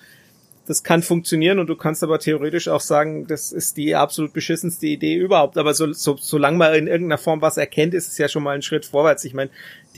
das 0.66 0.84
kann 0.84 1.02
funktionieren 1.02 1.58
und 1.58 1.66
du 1.66 1.76
kannst 1.76 2.02
aber 2.02 2.18
theoretisch 2.18 2.68
auch 2.68 2.80
sagen, 2.80 3.26
das 3.26 3.50
ist 3.50 3.76
die 3.76 3.96
absolut 3.96 4.32
beschissenste 4.32 4.86
Idee 4.86 5.16
überhaupt. 5.16 5.58
Aber 5.58 5.74
so, 5.74 5.92
so, 5.92 6.16
solange 6.20 6.56
man 6.56 6.74
in 6.74 6.86
irgendeiner 6.86 7.18
Form 7.18 7.42
was 7.42 7.56
erkennt, 7.56 7.94
ist 7.94 8.08
es 8.08 8.18
ja 8.18 8.28
schon 8.28 8.44
mal 8.44 8.54
ein 8.54 8.62
Schritt 8.62 8.86
vorwärts. 8.86 9.24
Ich 9.24 9.34
meine, 9.34 9.50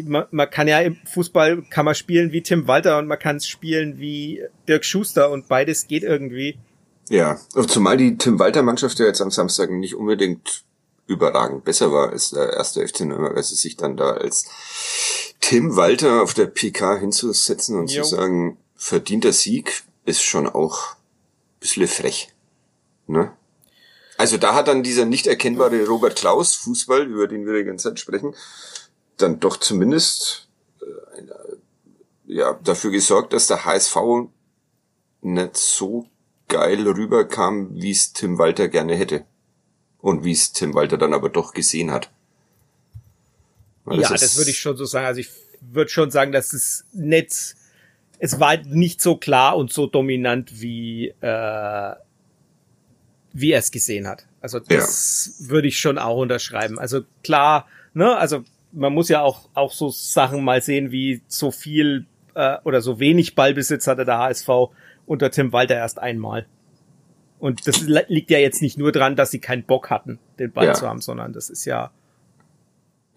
man, 0.04 0.24
man 0.30 0.48
kann 0.48 0.66
ja 0.66 0.80
im 0.80 0.96
Fußball 1.04 1.62
kann 1.68 1.84
man 1.84 1.94
spielen 1.94 2.32
wie 2.32 2.42
Tim 2.42 2.66
Walter 2.66 2.98
und 2.98 3.06
man 3.06 3.18
kann 3.18 3.36
es 3.36 3.46
spielen 3.46 3.98
wie 3.98 4.42
Dirk 4.66 4.84
Schuster 4.84 5.30
und 5.30 5.48
beides 5.48 5.86
geht 5.86 6.02
irgendwie. 6.02 6.56
Ja, 7.10 7.38
zumal 7.68 7.98
die 7.98 8.16
Tim 8.16 8.38
Walter 8.38 8.62
Mannschaft 8.62 8.98
ja 8.98 9.06
jetzt 9.06 9.20
am 9.20 9.30
Samstag 9.30 9.70
nicht 9.70 9.94
unbedingt 9.94 10.64
überragend 11.06 11.64
besser 11.64 11.92
war 11.92 12.10
als 12.10 12.30
der 12.30 12.52
erste 12.54 12.86
FC 12.86 13.00
Nürnberg, 13.00 13.36
als 13.36 13.52
es 13.52 13.60
sich 13.60 13.76
dann 13.76 13.96
da 13.96 14.12
als 14.12 14.46
Tim 15.40 15.76
Walter 15.76 16.22
auf 16.22 16.34
der 16.34 16.46
PK 16.46 16.98
hinzusetzen 16.98 17.78
und 17.78 17.90
jo. 17.90 18.02
zu 18.02 18.16
sagen, 18.16 18.58
verdienter 18.74 19.32
Sieg 19.32 19.84
ist 20.04 20.22
schon 20.22 20.48
auch 20.48 20.92
ein 20.92 21.60
bisschen 21.60 21.86
frech. 21.86 22.32
Ne? 23.06 23.32
Also 24.16 24.38
da 24.38 24.54
hat 24.54 24.68
dann 24.68 24.82
dieser 24.82 25.04
nicht 25.04 25.26
erkennbare 25.26 25.86
Robert 25.86 26.16
Klaus 26.16 26.54
Fußball, 26.54 27.06
über 27.06 27.26
den 27.26 27.46
wir 27.46 27.54
die 27.58 27.64
ganze 27.64 27.90
Zeit 27.90 27.98
sprechen, 27.98 28.34
dann 29.16 29.40
doch 29.40 29.56
zumindest 29.56 30.48
äh, 30.80 31.22
ja, 32.26 32.58
dafür 32.64 32.90
gesorgt, 32.90 33.32
dass 33.32 33.46
der 33.46 33.64
HSV 33.64 33.96
nicht 35.20 35.56
so 35.56 36.06
geil 36.48 36.86
rüberkam, 36.86 37.70
wie 37.74 37.90
es 37.90 38.12
Tim 38.12 38.38
Walter 38.38 38.68
gerne 38.68 38.94
hätte. 38.94 39.24
Und 40.04 40.22
wie 40.22 40.32
es 40.32 40.52
Tim 40.52 40.74
Walter 40.74 40.98
dann 40.98 41.14
aber 41.14 41.30
doch 41.30 41.54
gesehen 41.54 41.90
hat. 41.90 42.10
Weil 43.86 44.00
ja, 44.00 44.10
das, 44.10 44.20
das 44.20 44.36
würde 44.36 44.50
ich 44.50 44.58
schon 44.58 44.76
so 44.76 44.84
sagen. 44.84 45.06
Also 45.06 45.20
ich 45.20 45.30
würde 45.62 45.90
schon 45.90 46.10
sagen, 46.10 46.30
dass 46.30 46.52
es 46.52 46.84
nicht, 46.92 47.56
es 48.18 48.38
war 48.38 48.58
nicht 48.58 49.00
so 49.00 49.16
klar 49.16 49.56
und 49.56 49.72
so 49.72 49.86
dominant 49.86 50.60
wie 50.60 51.08
äh, 51.22 51.94
wie 53.32 53.52
er 53.52 53.58
es 53.58 53.70
gesehen 53.70 54.06
hat. 54.06 54.26
Also 54.42 54.58
das 54.60 55.38
ja. 55.40 55.48
würde 55.48 55.68
ich 55.68 55.78
schon 55.78 55.96
auch 55.96 56.18
unterschreiben. 56.18 56.78
Also 56.78 57.00
klar, 57.22 57.66
ne, 57.94 58.14
also 58.14 58.44
man 58.72 58.92
muss 58.92 59.08
ja 59.08 59.22
auch 59.22 59.48
auch 59.54 59.72
so 59.72 59.88
Sachen 59.88 60.44
mal 60.44 60.60
sehen, 60.60 60.92
wie 60.92 61.22
so 61.28 61.50
viel 61.50 62.04
äh, 62.34 62.58
oder 62.64 62.82
so 62.82 63.00
wenig 63.00 63.34
Ballbesitz 63.34 63.86
hatte 63.86 64.04
der 64.04 64.18
HSV 64.18 64.50
unter 65.06 65.30
Tim 65.30 65.50
Walter 65.54 65.76
erst 65.76 65.98
einmal. 65.98 66.44
Und 67.44 67.68
das 67.68 67.82
liegt 68.08 68.30
ja 68.30 68.38
jetzt 68.38 68.62
nicht 68.62 68.78
nur 68.78 68.90
dran, 68.90 69.16
dass 69.16 69.30
sie 69.30 69.38
keinen 69.38 69.64
Bock 69.64 69.90
hatten, 69.90 70.18
den 70.38 70.50
Ball 70.50 70.64
ja. 70.64 70.72
zu 70.72 70.88
haben, 70.88 71.02
sondern 71.02 71.34
das 71.34 71.50
ist 71.50 71.66
ja. 71.66 71.90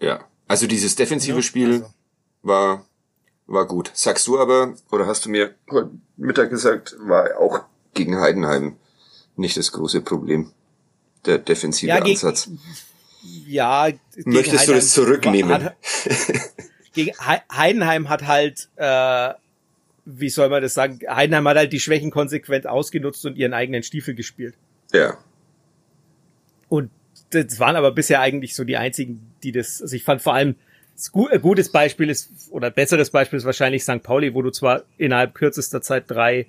Ja, 0.02 0.20
also 0.46 0.66
dieses 0.66 0.96
defensive 0.96 1.36
ja, 1.36 1.42
Spiel 1.42 1.72
also. 1.72 1.94
war, 2.42 2.84
war 3.46 3.66
gut. 3.66 3.90
Sagst 3.94 4.26
du 4.26 4.38
aber, 4.38 4.74
oder 4.90 5.06
hast 5.06 5.24
du 5.24 5.30
mir 5.30 5.54
heute 5.70 5.92
Mittag 6.18 6.50
gesagt, 6.50 6.94
war 7.00 7.38
auch 7.40 7.60
gegen 7.94 8.20
Heidenheim 8.20 8.76
nicht 9.36 9.56
das 9.56 9.72
große 9.72 10.02
Problem. 10.02 10.52
Der 11.24 11.38
defensive 11.38 11.88
ja, 11.88 12.00
gegen, 12.00 12.10
Ansatz. 12.10 12.50
Ja. 13.46 13.88
Möchtest 14.26 14.68
du 14.68 14.74
das 14.74 14.92
zurücknehmen? 14.92 15.64
Hat, 15.64 15.76
gegen 16.92 17.12
Heidenheim 17.50 18.10
hat 18.10 18.26
halt, 18.26 18.68
äh, 18.76 19.32
wie 20.10 20.30
soll 20.30 20.48
man 20.48 20.62
das 20.62 20.74
sagen? 20.74 21.00
Heidenheim 21.06 21.46
hat 21.48 21.58
halt 21.58 21.72
die 21.72 21.80
Schwächen 21.80 22.10
konsequent 22.10 22.66
ausgenutzt 22.66 23.26
und 23.26 23.36
ihren 23.36 23.52
eigenen 23.52 23.82
Stiefel 23.82 24.14
gespielt. 24.14 24.54
Ja. 24.92 25.18
Und 26.68 26.90
das 27.30 27.60
waren 27.60 27.76
aber 27.76 27.92
bisher 27.92 28.20
eigentlich 28.20 28.54
so 28.54 28.64
die 28.64 28.78
einzigen, 28.78 29.32
die 29.42 29.52
das, 29.52 29.82
also 29.82 29.94
ich 29.94 30.04
fand 30.04 30.22
vor 30.22 30.34
allem, 30.34 30.54
ein 31.14 31.40
gutes 31.42 31.70
Beispiel 31.70 32.08
ist, 32.08 32.50
oder 32.50 32.70
besseres 32.70 33.10
Beispiel 33.10 33.36
ist 33.36 33.44
wahrscheinlich 33.44 33.84
St. 33.84 34.02
Pauli, 34.02 34.34
wo 34.34 34.42
du 34.42 34.50
zwar 34.50 34.82
innerhalb 34.96 35.34
kürzester 35.34 35.82
Zeit 35.82 36.04
drei, 36.08 36.46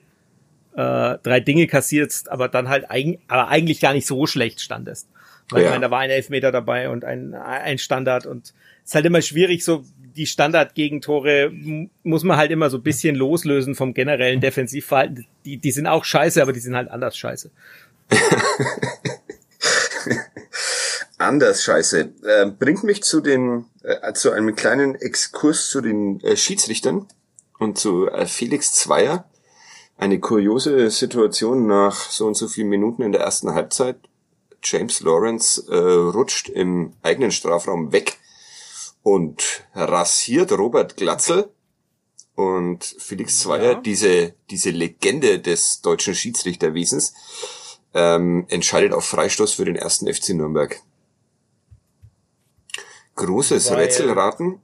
äh, 0.76 1.17
drei 1.22 1.39
Dinge 1.41 1.67
kassierst, 1.67 2.32
aber 2.32 2.48
dann 2.48 2.69
halt 2.69 2.89
eigen, 2.89 3.19
aber 3.28 3.50
eigentlich 3.50 3.82
gar 3.82 3.93
nicht 3.93 4.08
so 4.08 4.26
schlecht 4.26 4.62
standest. 4.62 5.08
Weil 5.50 5.62
ja. 5.62 5.67
ich 5.67 5.72
meine, 5.72 5.86
da 5.86 5.91
war 5.91 6.00
ein 6.00 6.10
Elfmeter 6.10 6.52
dabei 6.52 6.89
und 6.89 7.04
ein, 7.04 7.34
ein 7.36 7.78
Standard 7.78 8.26
und 8.26 8.54
es 8.84 8.91
ist 8.91 8.95
halt 8.95 9.06
immer 9.06 9.22
schwierig, 9.22 9.63
so 9.65 9.84
die 10.15 10.26
Standardgegentore 10.26 11.52
muss 12.04 12.24
man 12.24 12.38
halt 12.38 12.52
immer 12.52 12.69
so 12.69 12.78
ein 12.78 12.84
bisschen 12.84 13.15
loslösen 13.15 13.76
vom 13.76 13.93
generellen 13.93 14.41
Defensivverhalten. 14.41 15.26
Die, 15.45 15.58
die 15.58 15.72
sind 15.72 15.88
auch 15.88 16.04
scheiße, 16.04 16.41
aber 16.41 16.54
die 16.54 16.60
sind 16.60 16.76
halt 16.76 16.89
anders 16.89 17.17
scheiße. 17.17 17.52
anders 21.17 21.63
scheiße. 21.63 22.12
Äh, 22.24 22.52
bringt 22.58 22.84
mich 22.84 23.04
zu 23.04 23.22
den, 23.22 23.65
äh, 23.84 24.13
zu 24.13 24.32
einem 24.32 24.56
kleinen 24.56 24.95
Exkurs 24.95 25.69
zu 25.69 25.82
den 25.82 26.22
äh, 26.22 26.36
Schiedsrichtern 26.36 27.08
und 27.60 27.78
zu 27.78 28.10
äh, 28.10 28.26
Felix 28.26 28.74
Zweier. 28.74 29.26
Eine 29.98 30.19
kuriose 30.19 30.89
Situation 30.89 31.67
nach 31.67 32.10
so 32.10 32.26
und 32.26 32.36
so 32.36 32.48
vielen 32.48 32.69
Minuten 32.69 33.02
in 33.02 33.12
der 33.12 33.22
ersten 33.22 33.54
Halbzeit. 33.54 33.98
James 34.63 35.02
Lawrence 35.02 35.65
äh, 35.69 35.76
rutscht 35.76 36.50
im 36.50 36.93
eigenen 37.02 37.32
Strafraum 37.32 37.91
weg 37.91 38.17
und 39.03 39.63
rasiert 39.73 40.51
Robert 40.51 40.97
Glatzel 40.97 41.49
und 42.35 42.83
Felix 42.99 43.39
Zweier, 43.39 43.73
ja. 43.73 43.81
diese, 43.81 44.33
diese 44.49 44.69
Legende 44.69 45.39
des 45.39 45.81
deutschen 45.81 46.15
Schiedsrichterwesens, 46.15 47.13
ähm, 47.93 48.45
entscheidet 48.49 48.93
auf 48.93 49.05
Freistoß 49.05 49.53
für 49.53 49.65
den 49.65 49.75
ersten 49.75 50.12
FC 50.12 50.29
Nürnberg. 50.29 50.81
Großes 53.15 53.71
Weil, 53.71 53.79
Rätselraten. 53.79 54.62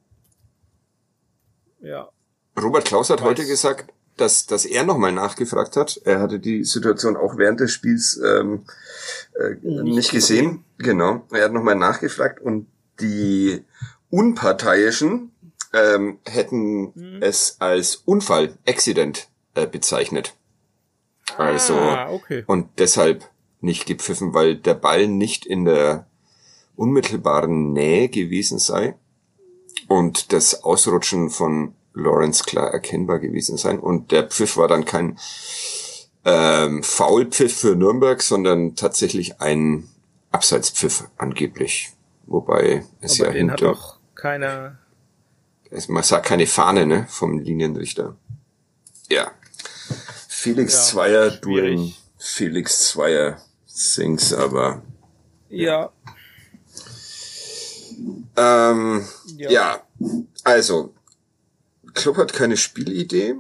Ja. 1.82 2.10
Robert 2.62 2.86
Klaus 2.86 3.10
hat 3.10 3.22
heute 3.22 3.46
gesagt, 3.46 3.92
dass, 4.16 4.46
dass 4.46 4.66
er 4.66 4.84
nochmal 4.84 5.12
nachgefragt 5.12 5.76
hat. 5.76 6.00
Er 6.06 6.22
hatte 6.22 6.40
die 6.40 6.64
Situation 6.64 7.18
auch 7.18 7.38
während 7.38 7.60
des 7.60 7.72
Spiels 7.72 8.18
ähm, 8.26 8.66
äh, 9.38 9.56
nicht, 9.62 9.84
nicht 9.84 10.12
gesehen. 10.12 10.64
Genau. 10.78 11.24
Er 11.32 11.46
hat 11.46 11.52
nochmal 11.52 11.76
nachgefragt 11.76 12.40
und 12.40 12.68
die 13.02 13.66
Unparteiischen 14.16 15.34
ähm, 15.74 16.20
hätten 16.26 16.94
mhm. 16.96 17.22
es 17.22 17.58
als 17.60 17.98
Unfall, 17.98 18.58
Accident 18.66 19.28
äh, 19.56 19.68
bezeichnet. 19.68 20.36
Also 21.38 21.74
ah, 21.74 22.10
okay. 22.12 22.46
und 22.48 22.70
deshalb 22.78 23.30
nicht 23.60 23.86
gepfiffen, 23.86 24.34
weil 24.34 24.56
der 24.56 24.76
Ball 24.76 25.08
nicht 25.08 25.46
in 25.46 25.66
der 25.66 26.08
unmittelbaren 26.78 27.74
Nähe 27.74 28.08
gewesen 28.08 28.58
sei 28.58 28.96
und 29.90 30.32
das 30.32 30.64
Ausrutschen 30.64 31.30
von 31.30 31.76
Lawrence 31.94 32.46
klar 32.46 32.72
erkennbar 32.72 33.20
gewesen 33.20 33.58
sein. 33.58 33.80
Und 33.80 34.14
der 34.14 34.30
Pfiff 34.30 34.56
war 34.56 34.70
dann 34.70 34.86
kein 34.86 35.20
ähm, 36.24 36.84
Foulpfiff 36.84 37.60
für 37.60 37.76
Nürnberg, 37.76 38.22
sondern 38.22 38.76
tatsächlich 38.78 39.42
ein 39.42 39.90
Abseitspfiff 40.32 41.10
angeblich. 41.18 41.92
Wobei 42.28 42.86
es 43.02 43.20
Aber 43.20 43.28
ja 43.28 43.34
den 43.34 43.50
hinter... 43.50 43.68
Hat 43.68 43.76
doch 43.76 43.95
keiner... 44.16 44.78
Es, 45.70 45.88
man 45.88 46.04
sagt 46.04 46.26
keine 46.26 46.48
Fahne, 46.48 46.86
ne, 46.86 47.06
vom 47.10 47.40
Linienrichter. 47.40 48.16
Ja. 49.10 49.32
Felix 50.28 50.74
ja, 50.74 50.82
Zweier 50.82 51.32
during 51.32 51.94
Felix 52.18 52.90
Zweier 52.90 53.42
Things, 53.68 54.34
aber... 54.34 54.82
Ja. 55.50 55.92
Ähm, 58.36 59.08
ja. 59.38 59.50
ja, 59.50 59.84
also 60.44 60.94
Klopp 61.94 62.18
hat 62.18 62.34
keine 62.34 62.58
Spielidee, 62.58 63.36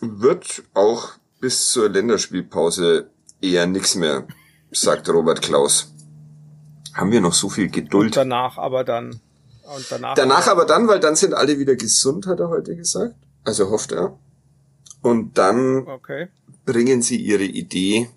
wird 0.00 0.62
auch 0.74 1.12
bis 1.40 1.68
zur 1.68 1.88
Länderspielpause 1.88 3.10
eher 3.40 3.66
nix 3.66 3.94
mehr, 3.94 4.26
sagt 4.70 5.08
Robert 5.08 5.40
Klaus. 5.40 5.89
Haben 6.94 7.12
wir 7.12 7.20
noch 7.20 7.34
so 7.34 7.48
viel 7.48 7.68
Geduld? 7.68 8.06
Und 8.06 8.16
danach 8.16 8.58
aber 8.58 8.84
dann. 8.84 9.20
Und 9.74 9.86
danach, 9.90 10.14
danach 10.14 10.48
aber 10.48 10.64
dann, 10.64 10.88
weil 10.88 11.00
dann 11.00 11.16
sind 11.16 11.34
alle 11.34 11.58
wieder 11.58 11.76
gesund, 11.76 12.26
hat 12.26 12.40
er 12.40 12.48
heute 12.48 12.74
gesagt. 12.74 13.14
Also 13.44 13.70
hofft 13.70 13.92
er. 13.92 14.18
Und 15.02 15.38
dann 15.38 15.86
okay. 15.86 16.28
bringen 16.66 17.02
sie 17.02 17.16
ihre 17.16 17.44
Idee, 17.44 18.10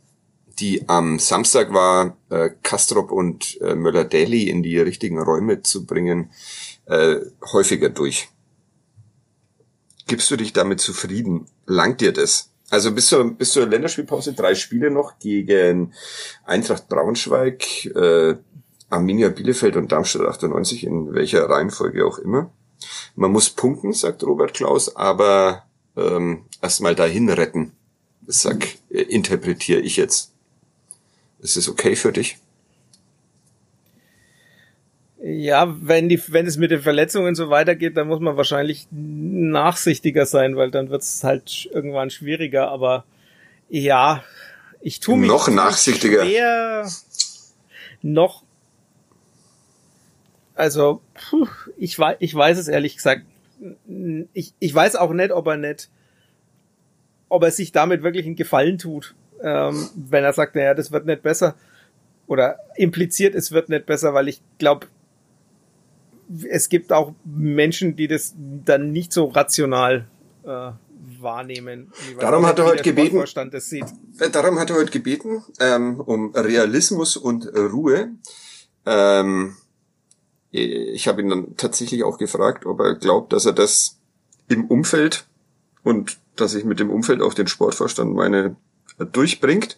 die 0.59 0.87
am 0.89 1.19
Samstag 1.19 1.73
war, 1.73 2.17
äh, 2.29 2.49
Kastrop 2.61 3.11
und 3.11 3.59
äh, 3.61 3.75
Möller-Daly 3.75 4.49
in 4.49 4.63
die 4.63 4.79
richtigen 4.79 5.19
Räume 5.19 5.61
zu 5.61 5.85
bringen, 5.85 6.31
äh, 6.85 7.17
häufiger 7.51 7.89
durch. 7.89 8.29
Gibst 10.07 10.29
du 10.31 10.35
dich 10.35 10.53
damit 10.53 10.81
zufrieden? 10.81 11.47
Langt 11.65 12.01
dir 12.01 12.11
das? 12.11 12.49
Also 12.69 12.91
bis 12.91 13.07
zur, 13.07 13.31
bis 13.31 13.51
zur 13.51 13.67
Länderspielpause 13.67 14.33
drei 14.33 14.55
Spiele 14.55 14.91
noch 14.91 15.19
gegen 15.19 15.93
Eintracht 16.43 16.89
Braunschweig, 16.89 17.85
äh, 17.85 18.35
Arminia 18.93 19.29
Bielefeld 19.29 19.75
und 19.75 19.91
Darmstadt 19.91 20.27
98, 20.27 20.85
in 20.85 21.13
welcher 21.13 21.49
Reihenfolge 21.49 22.05
auch 22.05 22.19
immer. 22.19 22.51
Man 23.15 23.31
muss 23.31 23.49
punkten, 23.49 23.93
sagt 23.93 24.23
Robert 24.23 24.53
Klaus, 24.53 24.95
aber 24.95 25.63
ähm, 25.95 26.45
erstmal 26.61 26.95
dahin 26.95 27.29
retten. 27.29 27.73
Das 28.21 28.41
sag, 28.41 28.65
äh, 28.89 29.01
interpretiere 29.01 29.81
ich 29.81 29.97
jetzt. 29.97 30.31
Ist 31.39 31.57
es 31.57 31.67
okay 31.67 31.95
für 31.95 32.11
dich? 32.11 32.37
Ja, 35.25 35.73
wenn 35.81 36.09
die, 36.09 36.21
wenn 36.27 36.45
es 36.45 36.57
mit 36.57 36.71
den 36.71 36.81
Verletzungen 36.81 37.33
so 37.33 37.49
weitergeht, 37.49 37.95
dann 37.95 38.07
muss 38.07 38.19
man 38.19 38.35
wahrscheinlich 38.35 38.87
nachsichtiger 38.91 40.25
sein, 40.25 40.57
weil 40.57 40.69
dann 40.69 40.89
wird 40.89 41.01
es 41.01 41.23
halt 41.23 41.69
irgendwann 41.71 42.09
schwieriger. 42.09 42.69
Aber 42.69 43.05
ja, 43.69 44.23
ich 44.81 44.99
tue 44.99 45.17
mich 45.17 45.29
noch 45.29 45.47
nachsichtiger. 45.47 46.25
Schwer, 46.25 46.89
noch, 48.01 48.43
also 50.55 51.01
puh, 51.13 51.47
ich 51.77 51.97
weiß, 51.97 52.17
ich 52.19 52.33
weiß 52.33 52.57
es 52.57 52.67
ehrlich 52.67 52.95
gesagt. 52.95 53.23
Ich, 54.33 54.53
ich 54.59 54.73
weiß 54.75 54.95
auch 54.95 55.13
nicht, 55.13 55.31
ob 55.31 55.47
er 55.47 55.57
nicht, 55.57 55.89
ob 57.29 57.43
er 57.43 57.51
sich 57.51 57.71
damit 57.71 58.03
wirklich 58.03 58.25
einen 58.25 58.35
Gefallen 58.35 58.77
tut, 58.77 59.15
ähm, 59.41 59.89
wenn 59.95 60.23
er 60.23 60.33
sagt, 60.33 60.55
naja, 60.55 60.73
das 60.73 60.91
wird 60.91 61.05
nicht 61.05 61.23
besser 61.23 61.55
oder 62.27 62.57
impliziert, 62.75 63.35
es 63.35 63.51
wird 63.51 63.69
nicht 63.69 63.85
besser, 63.85 64.13
weil 64.13 64.27
ich 64.27 64.41
glaube, 64.57 64.87
es 66.49 66.69
gibt 66.69 66.91
auch 66.91 67.13
Menschen, 67.25 67.95
die 67.95 68.07
das 68.07 68.33
dann 68.37 68.91
nicht 68.91 69.13
so 69.13 69.25
rational 69.25 70.07
äh, 70.43 70.71
wahrnehmen. 71.19 71.91
Darum 72.19 72.45
hat 72.45 72.59
er 72.59 72.65
heute 72.65 72.83
gebeten. 72.83 73.21
Äh, 73.21 74.29
darum 74.29 74.59
hat 74.59 74.69
er 74.69 74.77
heute 74.77 74.91
gebeten 74.91 75.43
ähm, 75.59 75.99
um 75.99 76.33
Realismus 76.33 77.17
und 77.17 77.45
Ruhe. 77.55 78.11
Ähm, 78.85 79.55
ich 80.53 81.07
habe 81.07 81.21
ihn 81.21 81.29
dann 81.29 81.57
tatsächlich 81.57 82.03
auch 82.03 82.17
gefragt, 82.17 82.65
ob 82.65 82.79
er 82.79 82.95
glaubt, 82.95 83.33
dass 83.33 83.45
er 83.45 83.53
das 83.53 83.97
im 84.47 84.65
Umfeld 84.65 85.25
und 85.83 86.17
dass 86.35 86.53
ich 86.53 86.63
mit 86.63 86.79
dem 86.79 86.89
Umfeld 86.89 87.21
auch 87.21 87.33
den 87.33 87.47
Sportvorstand 87.47 88.13
meine 88.13 88.55
durchbringt. 88.97 89.77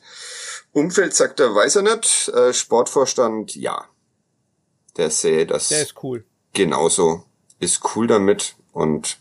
Umfeld 0.73 1.13
sagt 1.13 1.39
er, 1.39 1.55
weiß 1.55 1.77
er 1.77 1.81
nicht. 1.83 2.29
Äh, 2.29 2.53
Sportvorstand, 2.53 3.55
ja. 3.55 3.85
Der 4.97 5.09
sähe 5.09 5.45
das. 5.45 5.69
Der 5.69 5.81
ist 5.81 5.95
cool 6.03 6.25
genauso 6.55 7.25
ist 7.59 7.81
cool 7.95 8.07
damit 8.07 8.55
und 8.71 9.19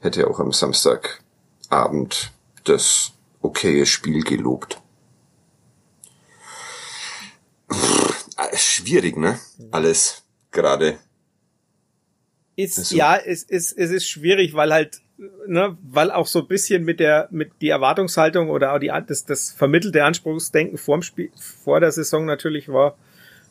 hätte 0.00 0.28
auch 0.28 0.38
am 0.38 0.52
Samstagabend 0.52 2.32
das 2.64 3.12
okaye 3.40 3.86
Spiel 3.86 4.22
gelobt. 4.22 4.80
schwierig, 8.54 9.16
ne? 9.16 9.40
Alles 9.70 10.21
gerade. 10.52 10.98
Ist, 12.56 12.78
also. 12.78 12.96
Ja, 12.96 13.16
es 13.16 13.42
ist, 13.42 13.72
es 13.72 13.90
ist 13.90 14.06
schwierig, 14.06 14.54
weil 14.54 14.72
halt, 14.72 15.00
ne, 15.46 15.76
weil 15.82 16.10
auch 16.10 16.26
so 16.26 16.40
ein 16.40 16.48
bisschen 16.48 16.84
mit 16.84 17.00
der, 17.00 17.28
mit 17.30 17.50
die 17.60 17.68
Erwartungshaltung 17.68 18.50
oder 18.50 18.74
auch 18.74 18.78
die, 18.78 18.92
das, 19.06 19.24
das 19.24 19.52
vermittelte 19.52 20.04
Anspruchsdenken 20.04 20.78
vorm 20.78 21.02
Spiel, 21.02 21.30
vor 21.64 21.80
der 21.80 21.92
Saison 21.92 22.26
natürlich 22.26 22.68
war, 22.68 22.96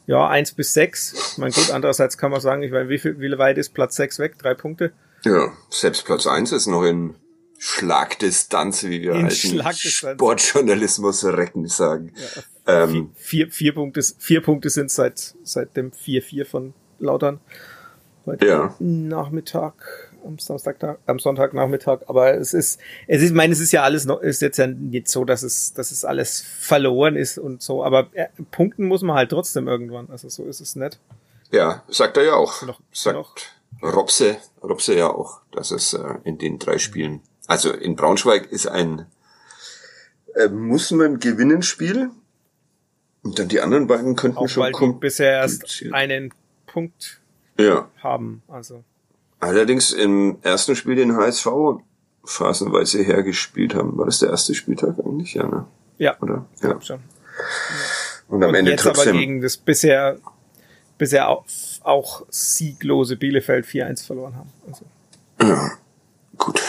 ja, 0.07 0.27
eins 0.27 0.51
bis 0.51 0.73
sechs. 0.73 1.31
Ich 1.33 1.37
meine, 1.37 1.53
gut, 1.53 1.71
andererseits 1.71 2.17
kann 2.17 2.31
man 2.31 2.41
sagen, 2.41 2.63
ich 2.63 2.71
meine, 2.71 2.89
wie 2.89 2.97
viel, 2.97 3.19
wie 3.19 3.37
weit 3.37 3.57
ist 3.57 3.73
Platz 3.73 3.95
sechs 3.95 4.19
weg? 4.19 4.37
Drei 4.37 4.53
Punkte? 4.53 4.93
Ja, 5.23 5.51
selbst 5.69 6.05
Platz 6.05 6.25
eins 6.27 6.51
ist 6.51 6.67
noch 6.67 6.83
in 6.83 7.15
Schlagdistanz, 7.59 8.83
wie 8.85 9.03
wir 9.03 9.13
in 9.13 9.29
Sportjournalismus 9.29 11.23
Recken 11.25 11.67
sagen. 11.67 12.13
Ja, 12.65 12.83
ähm, 12.83 13.11
vier, 13.15 13.51
vier, 13.51 13.75
Punkte, 13.75 14.01
vier 14.17 14.41
Punkte 14.41 14.71
sind 14.71 14.89
seit, 14.89 15.35
seit 15.43 15.77
dem 15.77 15.91
4-4 15.91 16.45
von 16.45 16.73
Lautern. 17.01 17.39
Heute 18.25 18.45
ja. 18.45 18.75
Nachmittag 18.79 19.73
am 20.25 20.37
Samstag, 20.37 20.99
am 21.05 21.19
Sonntagnachmittag. 21.19 22.01
Aber 22.07 22.35
es 22.35 22.53
ist, 22.53 22.79
es 23.07 23.21
ist, 23.21 23.29
ich 23.29 23.35
meine, 23.35 23.53
es 23.53 23.59
ist 23.59 23.71
ja 23.71 23.83
alles 23.83 24.05
noch, 24.05 24.21
ist 24.21 24.41
jetzt 24.41 24.57
ja 24.57 24.67
nicht 24.67 25.07
so, 25.07 25.25
dass 25.25 25.43
es, 25.43 25.73
dass 25.73 25.91
es 25.91 26.05
alles 26.05 26.41
verloren 26.41 27.15
ist 27.15 27.37
und 27.37 27.61
so. 27.61 27.83
Aber 27.83 28.09
äh, 28.13 28.27
punkten 28.51 28.87
muss 28.87 29.01
man 29.01 29.15
halt 29.15 29.31
trotzdem 29.31 29.67
irgendwann. 29.67 30.09
Also 30.09 30.29
so 30.29 30.45
ist 30.45 30.61
es 30.61 30.75
nicht. 30.75 30.99
Ja, 31.51 31.83
sagt 31.87 32.17
er 32.17 32.23
ja 32.23 32.33
auch. 32.33 32.61
Noch, 32.61 32.79
sagt 32.91 33.17
noch. 33.17 33.35
Robse, 33.81 34.37
Robse 34.61 34.95
ja 34.95 35.09
auch, 35.09 35.41
dass 35.51 35.71
es 35.71 35.93
äh, 35.93 36.15
in 36.23 36.37
den 36.37 36.59
drei 36.59 36.77
Spielen, 36.77 37.21
also 37.47 37.71
in 37.71 37.95
Braunschweig 37.95 38.51
ist 38.51 38.67
ein 38.67 39.07
äh, 40.35 40.49
muss 40.49 40.91
man 40.91 41.19
gewinnen 41.19 41.63
Spiel. 41.63 42.09
Und 43.23 43.37
dann 43.37 43.47
die 43.47 43.61
anderen 43.61 43.87
beiden 43.87 44.15
könnten 44.15 44.37
auch 44.37 44.47
schon 44.47 44.71
kommen. 44.71 44.99
Bisher 44.99 45.33
erst 45.33 45.83
einen 45.91 46.33
Punkt 46.71 47.21
ja. 47.57 47.87
haben. 48.01 48.41
Also 48.47 48.83
Allerdings 49.41 49.91
im 49.91 50.37
ersten 50.43 50.75
Spiel 50.75 50.95
den 50.95 51.15
HSV 51.15 51.47
phasenweise 52.23 53.01
hergespielt 53.01 53.73
haben. 53.73 53.97
War 53.97 54.05
das 54.05 54.19
der 54.19 54.29
erste 54.29 54.53
Spieltag 54.53 54.99
eigentlich? 54.99 55.33
Ja, 55.33 55.47
ne? 55.47 55.65
Ja. 55.97 56.15
Oder? 56.21 56.45
Ja. 56.61 56.69
Glaub 56.69 56.83
schon. 56.83 56.99
Und 58.27 58.43
am 58.43 58.49
Und 58.49 58.55
Ende 58.55 58.71
jetzt 58.71 58.83
trotzdem. 58.83 59.09
aber 59.09 59.17
gegen 59.17 59.41
das 59.41 59.57
bisher, 59.57 60.19
bisher 60.99 61.27
auch, 61.27 61.43
auch 61.81 62.23
sieglose 62.29 63.17
Bielefeld 63.17 63.65
4-1 63.65 64.05
verloren 64.05 64.35
haben. 64.35 64.49
Also. 64.67 64.85
Ja. 65.41 65.71
Gut. 66.37 66.61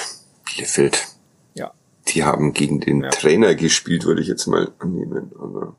Bielefeld. 0.47 1.09
Ja. 1.53 1.72
Die 2.09 2.24
haben 2.24 2.55
gegen 2.55 2.81
den 2.81 3.03
ja. 3.03 3.11
Trainer 3.11 3.55
gespielt, 3.55 4.07
würde 4.07 4.22
ich 4.22 4.29
jetzt 4.29 4.47
mal 4.47 4.72
annehmen. 4.79 5.31
Aber 5.39 5.76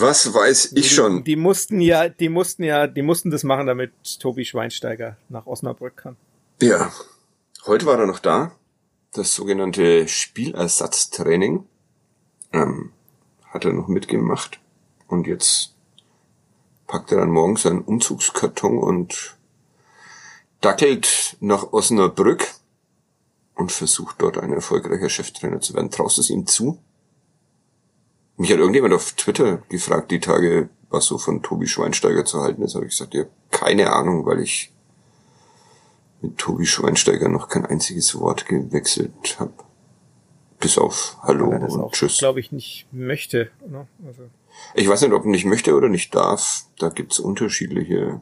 was 0.00 0.32
weiß 0.32 0.72
ich 0.72 0.88
die, 0.88 0.94
schon? 0.94 1.24
Die 1.24 1.36
mussten 1.36 1.80
ja, 1.80 2.08
die 2.08 2.28
mussten 2.28 2.64
ja, 2.64 2.86
die 2.86 3.02
mussten 3.02 3.30
das 3.30 3.44
machen, 3.44 3.66
damit 3.66 3.92
Tobi 4.20 4.44
Schweinsteiger 4.44 5.16
nach 5.28 5.46
Osnabrück 5.46 5.96
kann. 5.96 6.16
Ja. 6.60 6.92
Heute 7.66 7.86
war 7.86 7.98
er 7.98 8.06
noch 8.06 8.18
da. 8.18 8.52
Das 9.12 9.34
sogenannte 9.34 10.08
Spielersatztraining 10.08 11.66
ähm, 12.52 12.92
hat 13.44 13.64
er 13.64 13.72
noch 13.72 13.88
mitgemacht. 13.88 14.58
Und 15.06 15.26
jetzt 15.26 15.74
packt 16.86 17.12
er 17.12 17.18
dann 17.18 17.30
morgen 17.30 17.56
seinen 17.56 17.82
Umzugskarton 17.82 18.78
und 18.78 19.36
dackelt 20.60 21.36
nach 21.40 21.72
Osnabrück. 21.72 22.46
und 23.54 23.70
versucht 23.70 24.16
dort 24.22 24.38
ein 24.38 24.52
erfolgreicher 24.52 25.10
Cheftrainer 25.10 25.60
zu 25.60 25.74
werden. 25.74 25.90
Traust 25.90 26.16
du 26.16 26.22
es 26.22 26.30
ihm 26.30 26.46
zu? 26.46 26.78
Mich 28.42 28.50
hat 28.50 28.58
irgendjemand 28.58 28.92
auf 28.92 29.12
Twitter 29.12 29.58
gefragt, 29.68 30.10
die 30.10 30.18
Tage, 30.18 30.68
was 30.90 31.04
so 31.04 31.16
von 31.16 31.44
Tobi 31.44 31.68
Schweinsteiger 31.68 32.24
zu 32.24 32.42
halten 32.42 32.62
ist. 32.62 32.74
Habe 32.74 32.86
ich 32.86 32.90
gesagt, 32.90 33.14
ja, 33.14 33.22
keine 33.52 33.92
Ahnung, 33.92 34.26
weil 34.26 34.40
ich 34.40 34.72
mit 36.22 36.38
Tobi 36.38 36.66
Schweinsteiger 36.66 37.28
noch 37.28 37.48
kein 37.48 37.64
einziges 37.64 38.18
Wort 38.18 38.46
gewechselt 38.46 39.36
habe. 39.38 39.52
Bis 40.58 40.76
auf 40.76 41.18
Hallo 41.22 41.56
das 41.56 41.72
und 41.72 41.82
auch, 41.82 41.92
Tschüss. 41.92 42.18
glaube 42.18 42.40
ich, 42.40 42.50
nicht 42.50 42.88
möchte. 42.90 43.52
Ne? 43.64 43.86
Also, 44.04 44.22
Ich 44.74 44.88
weiß 44.88 45.02
nicht, 45.02 45.12
ob 45.12 45.24
er 45.24 45.30
nicht 45.30 45.44
möchte 45.44 45.76
oder 45.76 45.88
nicht 45.88 46.12
darf. 46.12 46.64
Da 46.80 46.88
gibt's 46.88 47.20
unterschiedliche 47.20 48.20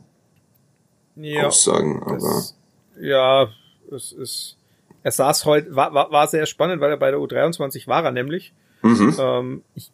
ja, 1.16 1.46
Aussagen, 1.46 2.02
aber 2.02 2.16
das, 2.16 2.58
ja, 3.00 3.48
es 3.90 4.12
ist. 4.12 4.58
Er 5.02 5.12
saß 5.12 5.46
heute, 5.46 5.74
war, 5.74 5.94
war, 5.94 6.12
war 6.12 6.28
sehr 6.28 6.44
spannend, 6.44 6.82
weil 6.82 6.90
er 6.90 6.98
bei 6.98 7.10
der 7.10 7.20
U23 7.20 7.86
war 7.86 8.04
er 8.04 8.12
nämlich. 8.12 8.52
mhm. 8.82 9.16
Ähm, 9.18 9.64
ich, 9.74 9.90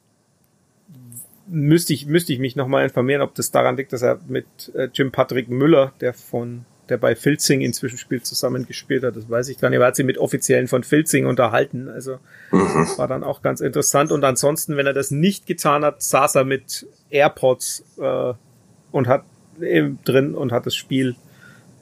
müsste 1.48 1.92
ich 1.92 2.06
müsste 2.06 2.32
ich 2.32 2.38
mich 2.38 2.56
nochmal 2.56 2.84
informieren, 2.84 3.22
ob 3.22 3.34
das 3.34 3.50
daran 3.50 3.76
liegt, 3.76 3.92
dass 3.92 4.02
er 4.02 4.20
mit 4.28 4.46
äh, 4.74 4.88
Jim 4.92 5.12
Patrick 5.12 5.48
Müller, 5.48 5.92
der 6.00 6.12
von 6.14 6.64
der 6.88 6.98
bei 6.98 7.16
Filzing 7.16 7.62
inzwischen 7.62 7.98
spielt, 7.98 8.26
zusammen 8.26 8.64
gespielt 8.66 9.02
hat. 9.02 9.16
Das 9.16 9.28
weiß 9.28 9.48
ich 9.48 9.58
gar 9.58 9.70
nicht. 9.70 9.80
Er 9.80 9.86
hat 9.86 9.96
sich 9.96 10.06
mit 10.06 10.18
Offiziellen 10.18 10.68
von 10.68 10.84
Filzing 10.84 11.26
unterhalten. 11.26 11.88
Also 11.88 12.18
Mhm. 12.52 12.86
war 12.96 13.08
dann 13.08 13.24
auch 13.24 13.42
ganz 13.42 13.60
interessant. 13.60 14.12
Und 14.12 14.22
ansonsten, 14.24 14.76
wenn 14.76 14.86
er 14.86 14.92
das 14.92 15.10
nicht 15.10 15.46
getan 15.46 15.84
hat, 15.84 16.00
saß 16.02 16.36
er 16.36 16.44
mit 16.44 16.86
AirPods 17.10 17.84
äh, 17.98 18.34
und 18.92 19.08
hat 19.08 19.24
eben 19.60 19.98
drin 20.04 20.34
und 20.34 20.52
hat 20.52 20.66
das 20.66 20.76
Spiel 20.76 21.16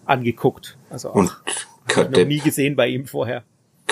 angeguckt. 0.06 0.78
Also 0.90 1.10
auch 1.10 1.14
und 1.16 1.36
ich 1.46 1.54
noch 1.96 2.04
Kadepp, 2.04 2.28
nie 2.28 2.40
gesehen 2.40 2.76
bei 2.76 2.88
ihm 2.88 3.06
vorher. 3.06 3.44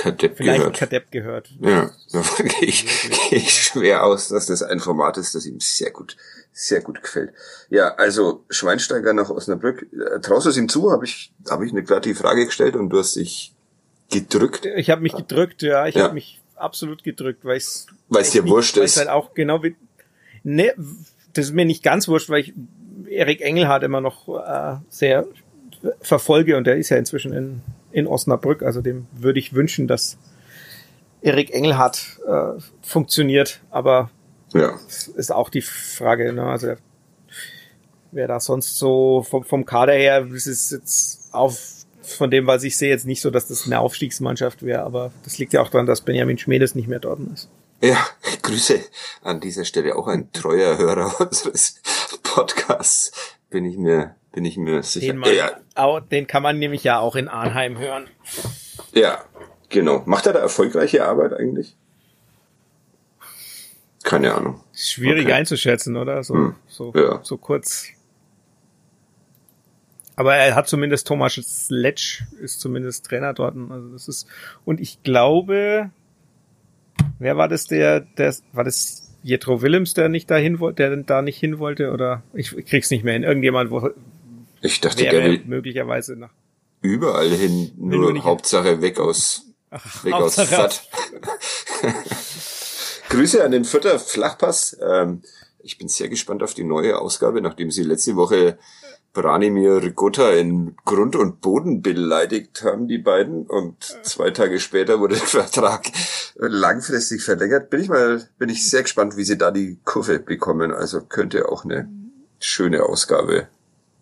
Kadepp 0.03 0.37
Vielleicht 0.37 0.59
gehört. 0.61 0.77
Kadepp 0.77 1.11
gehört. 1.13 1.51
Ja, 1.61 1.91
davon 2.13 2.47
gehe 2.49 2.69
ich, 2.69 2.85
gehe 3.31 3.39
ich 3.39 3.63
schwer 3.63 4.05
aus, 4.05 4.29
dass 4.29 4.47
das 4.47 4.63
ein 4.63 4.81
Format 4.81 5.17
ist, 5.17 5.35
das 5.35 5.47
ihm 5.47 5.61
sehr 5.61 5.91
gut, 5.91 6.17
sehr 6.53 6.81
gut 6.81 7.03
gefällt. 7.03 7.33
Ja, 7.71 7.95
also 7.95 8.45
Schweinsteiger 8.51 9.13
nach 9.13 9.31
Osnabrück, 9.31 9.87
äh, 9.93 10.21
traust 10.21 10.47
du 10.47 10.51
es 10.51 10.57
ihm 10.57 10.69
zu? 10.69 10.91
Habe 10.91 11.05
ich, 11.05 11.33
habe 11.49 11.65
ich 11.67 11.73
eine 11.73 11.83
die 12.01 12.15
Frage 12.15 12.47
gestellt 12.47 12.75
und 12.75 12.91
du 12.91 12.99
hast 12.99 13.15
dich 13.17 13.55
gedrückt. 14.11 14.67
Ich 14.67 14.91
habe 14.91 15.01
mich 15.03 15.15
gedrückt, 15.15 15.63
ja, 15.63 15.87
ich 15.87 15.95
Ja. 15.95 16.05
habe 16.05 16.15
mich 16.15 16.41
absolut 16.57 17.03
gedrückt, 17.05 17.45
weil 17.45 17.57
es 17.57 17.87
Weil's 18.09 18.31
dir 18.31 18.47
wurscht 18.47 18.77
weil 18.77 18.85
ist. 18.85 18.93
es 18.93 18.99
halt 18.99 19.09
auch 19.09 19.35
genau 19.35 19.63
wie 19.63 19.75
ne, 20.43 20.75
das 21.33 21.47
ist 21.47 21.53
mir 21.55 21.65
nicht 21.65 21.83
ganz 21.83 22.09
wurscht, 22.09 22.29
weil 22.29 22.41
ich 22.41 22.53
Erik 23.09 23.41
Engelhardt 23.41 23.83
immer 23.85 24.01
noch 24.01 24.29
äh, 24.29 24.77
sehr 24.91 25.27
verfolge 26.01 26.57
und 26.57 26.65
der 26.67 26.77
ist 26.77 26.91
ja 26.91 26.97
inzwischen 26.97 27.33
in, 27.33 27.61
in 27.93 28.07
Osnabrück, 28.07 28.63
also 28.63 28.81
dem 28.81 29.07
würde 29.13 29.39
ich 29.39 29.55
wünschen, 29.55 29.87
dass 29.87 30.19
Erik 31.21 31.53
Engelhardt 31.53 32.21
äh, 32.27 32.61
funktioniert, 32.83 33.61
aber 33.71 34.11
Ja, 34.53 34.79
es 34.89 35.09
ist 35.09 35.33
auch 35.33 35.51
die 35.51 35.63
Frage, 35.63 36.33
ne? 36.33 36.45
Also 36.45 36.75
wer 38.11 38.29
da 38.29 38.41
sonst 38.41 38.79
so 38.79 39.25
vom, 39.29 39.45
vom 39.45 39.65
Kader 39.65 39.95
her, 39.95 40.27
es 40.35 40.47
ist 40.47 40.73
jetzt 40.73 41.33
auf 41.33 41.59
von 42.03 42.31
dem, 42.31 42.47
was 42.47 42.65
ich 42.65 42.77
sehe, 42.77 42.91
jetzt 42.91 43.07
nicht 43.07 43.21
so, 43.21 43.31
dass 43.31 43.49
das 43.49 43.65
eine 43.67 43.79
Aufstiegsmannschaft 43.79 44.63
wäre, 44.65 44.83
aber 44.83 45.13
das 45.25 45.39
liegt 45.39 45.53
ja 45.53 45.63
auch 45.63 45.69
daran, 45.71 45.87
dass 45.87 46.01
Benjamin 46.01 46.37
Schmedes 46.37 46.75
nicht 46.75 46.89
mehr 46.89 46.99
dort 46.99 47.21
ist. 47.33 47.49
ja, 47.81 47.97
Grüße 48.43 48.81
an 49.23 49.41
dieser 49.41 49.65
Stelle 49.65 49.97
auch 49.97 50.09
ein 50.09 50.33
treuer 50.33 50.77
Hörer 50.79 51.21
unseres 51.21 51.81
Podcasts. 52.23 53.13
Bin 53.51 53.65
ich 53.65 53.77
mir, 53.77 54.17
bin 54.33 54.45
ich 54.45 54.57
mir 54.57 54.83
sicher. 54.83 55.13
Den, 55.13 55.19
man, 55.19 55.35
ja, 55.35 55.51
auch, 55.75 56.01
den 56.01 56.27
kann 56.27 56.43
man 56.43 56.59
nämlich 56.59 56.85
ja 56.85 56.99
auch 56.99 57.17
in 57.17 57.29
Arnheim 57.29 57.79
hören. 57.79 58.07
ja, 58.93 59.23
genau. 59.69 60.03
Macht 60.07 60.27
er 60.27 60.33
da 60.33 60.39
erfolgreiche 60.41 61.05
Arbeit 61.05 61.33
eigentlich? 61.35 61.77
Keine 64.03 64.35
Ahnung. 64.35 64.61
Schwierig 64.75 65.25
Okay. 65.27 65.33
einzuschätzen, 65.35 65.97
oder? 65.97 66.23
So, 66.25 66.35
Hm, 66.35 66.55
so, 66.67 66.93
ja. 66.95 67.21
so 67.23 67.37
kurz. 67.37 67.87
Aber 70.17 70.35
er 70.37 70.55
hat 70.55 70.69
zumindest 70.69 71.07
Thomas 71.07 71.35
Sletsch 71.35 72.23
ist 72.41 72.61
zumindest 72.61 73.07
Trainer 73.07 73.33
dort. 73.33 73.55
Also 73.71 73.89
das 73.93 74.09
ist 74.09 74.27
und 74.65 74.81
ich 74.81 75.03
glaube, 75.03 75.91
wer 77.19 77.37
war 77.37 77.49
das 77.49 77.67
der, 77.67 78.01
der 78.01 78.35
war 78.53 78.65
das 78.65 79.11
Jetro 79.23 79.63
Willems, 79.63 79.95
der 79.95 80.09
nicht 80.09 80.31
dahin 80.31 80.59
wollte, 80.59 80.89
der 80.89 80.97
da 80.99 81.23
nicht 81.23 81.39
hin 81.39 81.59
wollte 81.61 81.93
oder 81.93 82.23
ich 82.35 82.51
krieg's 82.67 82.91
nicht 82.91 83.05
mehr 83.05 83.15
hin. 83.15 83.23
Irgendjemand, 83.23 83.71
wo 83.71 83.91
Ich 84.63 84.81
dachte, 84.81 85.03
der 85.03 85.25
will 85.25 85.43
möglicherweise 85.45 86.17
nach 86.17 86.31
überall 86.83 87.29
hin, 87.29 87.73
nur 87.77 88.13
nur 88.13 88.25
Hauptsache 88.25 88.83
weg 88.83 88.99
aus, 88.99 89.47
weg 90.03 90.15
aus 90.15 90.39
Hauptsache 90.39 90.71
Fett. 90.71 90.89
Grüße 93.09 93.45
an 93.45 93.53
den 93.53 93.65
Vierter 93.65 93.99
Flachpass. 93.99 94.77
Ähm, 94.83 95.23
ich 95.63 95.79
bin 95.79 95.89
sehr 95.89 96.09
gespannt 96.09 96.43
auf 96.43 96.55
die 96.55 96.65
neue 96.65 96.99
Ausgabe, 96.99 97.41
nachdem 97.41 97.71
sie 97.71 97.83
letzte 97.83 98.17
Woche 98.17 98.59
Branimir 99.13 99.83
Rigotta 99.83 100.31
in 100.31 100.77
Grund 100.85 101.17
und 101.17 101.41
Boden 101.41 101.83
beleidigt 101.83 102.63
haben, 102.63 102.89
die 102.89 102.99
beiden. 102.99 103.47
Und 103.47 103.85
zwei 104.03 104.31
Tage 104.31 104.59
später 104.59 105.01
wurde 105.01 105.17
der 105.17 105.27
Vertrag 105.27 105.87
langfristig 106.37 107.23
verlängert. 107.23 107.69
Bin 107.71 107.81
ich 107.81 107.89
mal, 107.89 108.29
bin 108.39 108.49
ich 108.49 108.69
sehr 108.69 108.83
gespannt, 108.83 109.17
wie 109.17 109.25
sie 109.25 109.39
da 109.39 109.51
die 109.51 109.79
Kurve 109.85 110.19
bekommen. 110.19 110.73
Also 110.73 111.03
könnte 111.03 111.49
auch 111.51 111.65
eine 111.65 111.89
schöne 112.41 112.85
Ausgabe 112.85 113.49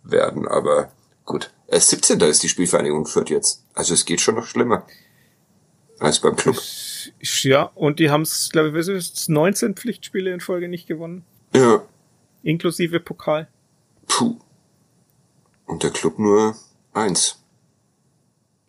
werden. 0.03 0.47
Aber 0.49 0.93
gut. 1.25 1.53
Äh, 1.69 1.81
17. 1.81 2.21
ist 2.23 2.43
die 2.43 2.49
Spielvereinigung 2.49 3.07
Fürth 3.07 3.31
jetzt. 3.31 3.65
Also 3.75 3.95
es 3.95 4.05
geht 4.05 4.21
schon 4.21 4.35
noch 4.37 4.47
schlimmer 4.47 4.87
als 5.99 6.19
beim 6.21 6.35
Club. 6.37 6.57
ja 7.43 7.65
und 7.75 7.99
die 7.99 8.11
haben 8.11 8.23
es 8.23 8.49
glaube 8.51 8.69
ich 8.71 8.75
was 8.75 8.89
ist 8.89 9.19
es, 9.19 9.29
19 9.29 9.75
Pflichtspiele 9.77 10.33
in 10.33 10.41
Folge 10.41 10.69
nicht 10.69 10.87
gewonnen, 10.87 11.25
Ja. 11.55 11.83
inklusive 12.43 13.01
Pokal. 13.01 13.49
Puh. 14.09 14.39
Und 15.67 15.83
der 15.83 15.91
Club 15.91 16.19
nur 16.19 16.57
eins. 16.95 17.37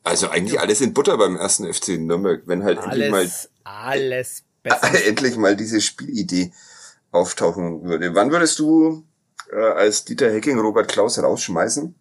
Also 0.03 0.29
eigentlich 0.29 0.59
alles 0.59 0.82
in 0.82 0.93
Butter 0.93 1.17
beim 1.17 1.36
ersten 1.38 1.71
FC 1.71 1.97
Nürnberg, 1.99 2.43
wenn 2.47 2.63
halt 2.63 2.79
endlich 2.79 3.09
mal 3.11 3.19
Alles 3.21 3.49
alles 3.63 4.43
besser. 4.63 5.05
endlich 5.07 5.38
mal 5.38 5.55
diese 5.55 5.79
Spielidee 5.79 6.51
auftauchen 7.11 7.84
würde. 7.86 8.13
Wann 8.13 8.32
würdest 8.32 8.59
du 8.59 9.03
äh, 9.52 9.56
als 9.60 10.06
Dieter 10.06 10.32
Hecking 10.32 10.60
Robert 10.60 10.88
Klaus 10.89 11.22
rausschmeißen? 11.22 11.95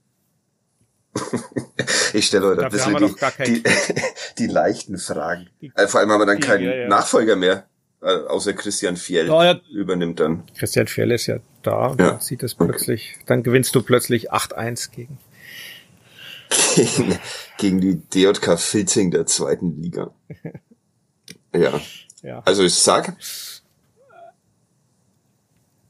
ich 2.13 2.27
stelle 2.27 2.47
heute 2.47 2.65
ein 2.65 2.71
bisschen 2.71 2.97
die, 2.97 3.63
die, 3.63 3.63
die 4.39 4.47
leichten 4.47 4.97
Fragen. 4.99 5.49
Die- 5.61 5.73
Äh, 5.75 5.89
vor 5.89 6.01
allem 6.01 6.11
haben 6.11 6.21
wir 6.21 6.27
dann 6.27 6.41
keinen 6.41 6.65
ja, 6.65 6.75
ja. 6.75 6.89
Nachfolger 6.89 7.35
mehr, 7.37 7.67
äh, 8.01 8.07
außer 8.07 8.53
Christian 8.53 8.97
Fiel 8.97 9.27
Ja, 9.27 9.45
ja. 9.45 9.61
übernimmt 9.73 10.21
dann. 10.21 10.45
Christian 10.57 10.87
Fjell 10.87 11.11
ist 11.11 11.27
ja 11.27 11.39
da 11.63 11.89
und 11.89 12.01
dann 12.01 12.21
sieht 12.21 12.43
es 12.43 12.55
Okay. 12.55 12.65
plötzlich, 12.69 13.19
dann 13.27 13.43
gewinnst 13.43 13.75
du 13.75 13.83
plötzlich 13.83 14.33
8-1 14.33 14.91
gegen. 14.93 15.19
gegen, 16.77 17.19
gegen 17.59 17.81
die 17.81 17.97
DJK 17.97 18.57
Filzing 18.59 19.11
der 19.11 19.27
zweiten 19.27 19.83
Liga. 19.83 20.13
Ja, 21.53 21.81
Ja. 22.23 22.41
also 22.45 22.63
ich 22.63 22.75
sag, 22.75 23.17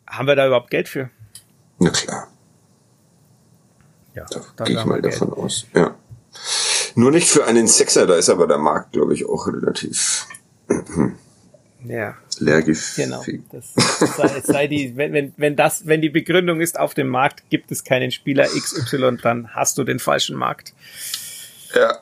Haben 0.06 0.26
wir 0.26 0.34
da 0.34 0.46
überhaupt 0.46 0.70
Geld 0.70 0.88
für? 0.88 1.10
Na 1.80 1.90
klar, 1.90 2.28
Ja, 4.14 4.26
da 4.56 4.64
gehe 4.64 4.78
ich 4.78 4.84
mal 4.84 5.00
Geld. 5.00 5.14
davon 5.14 5.32
aus. 5.32 5.66
Ja. 5.74 5.96
Nur 6.94 7.10
nicht 7.10 7.28
für 7.28 7.44
einen 7.46 7.66
Sechser, 7.66 8.06
da 8.06 8.14
ist 8.16 8.28
aber 8.28 8.46
der 8.46 8.58
Markt, 8.58 8.92
glaube 8.92 9.14
ich, 9.14 9.28
auch 9.28 9.46
relativ 9.48 10.26
Ja, 11.84 12.14
leergefegt. 12.38 12.96
genau. 13.08 13.24
Das 13.50 13.72
sei, 14.16 14.40
sei 14.42 14.66
die, 14.66 14.96
wenn, 14.96 15.12
wenn, 15.14 15.32
wenn 15.38 15.56
das, 15.56 15.86
wenn 15.86 16.02
die 16.02 16.10
Begründung 16.10 16.60
ist, 16.60 16.78
auf 16.78 16.92
dem 16.92 17.08
Markt 17.08 17.48
gibt 17.48 17.72
es 17.72 17.84
keinen 17.84 18.10
Spieler 18.10 18.46
XY, 18.46 19.16
dann 19.22 19.54
hast 19.54 19.78
du 19.78 19.84
den 19.84 19.98
falschen 19.98 20.36
Markt. 20.36 20.74
Ja. 21.74 22.00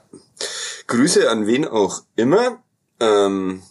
Grüße 0.89 1.31
an 1.31 1.47
wen 1.47 1.65
auch 1.65 2.03
immer. 2.17 2.61
Ähm, 2.99 3.63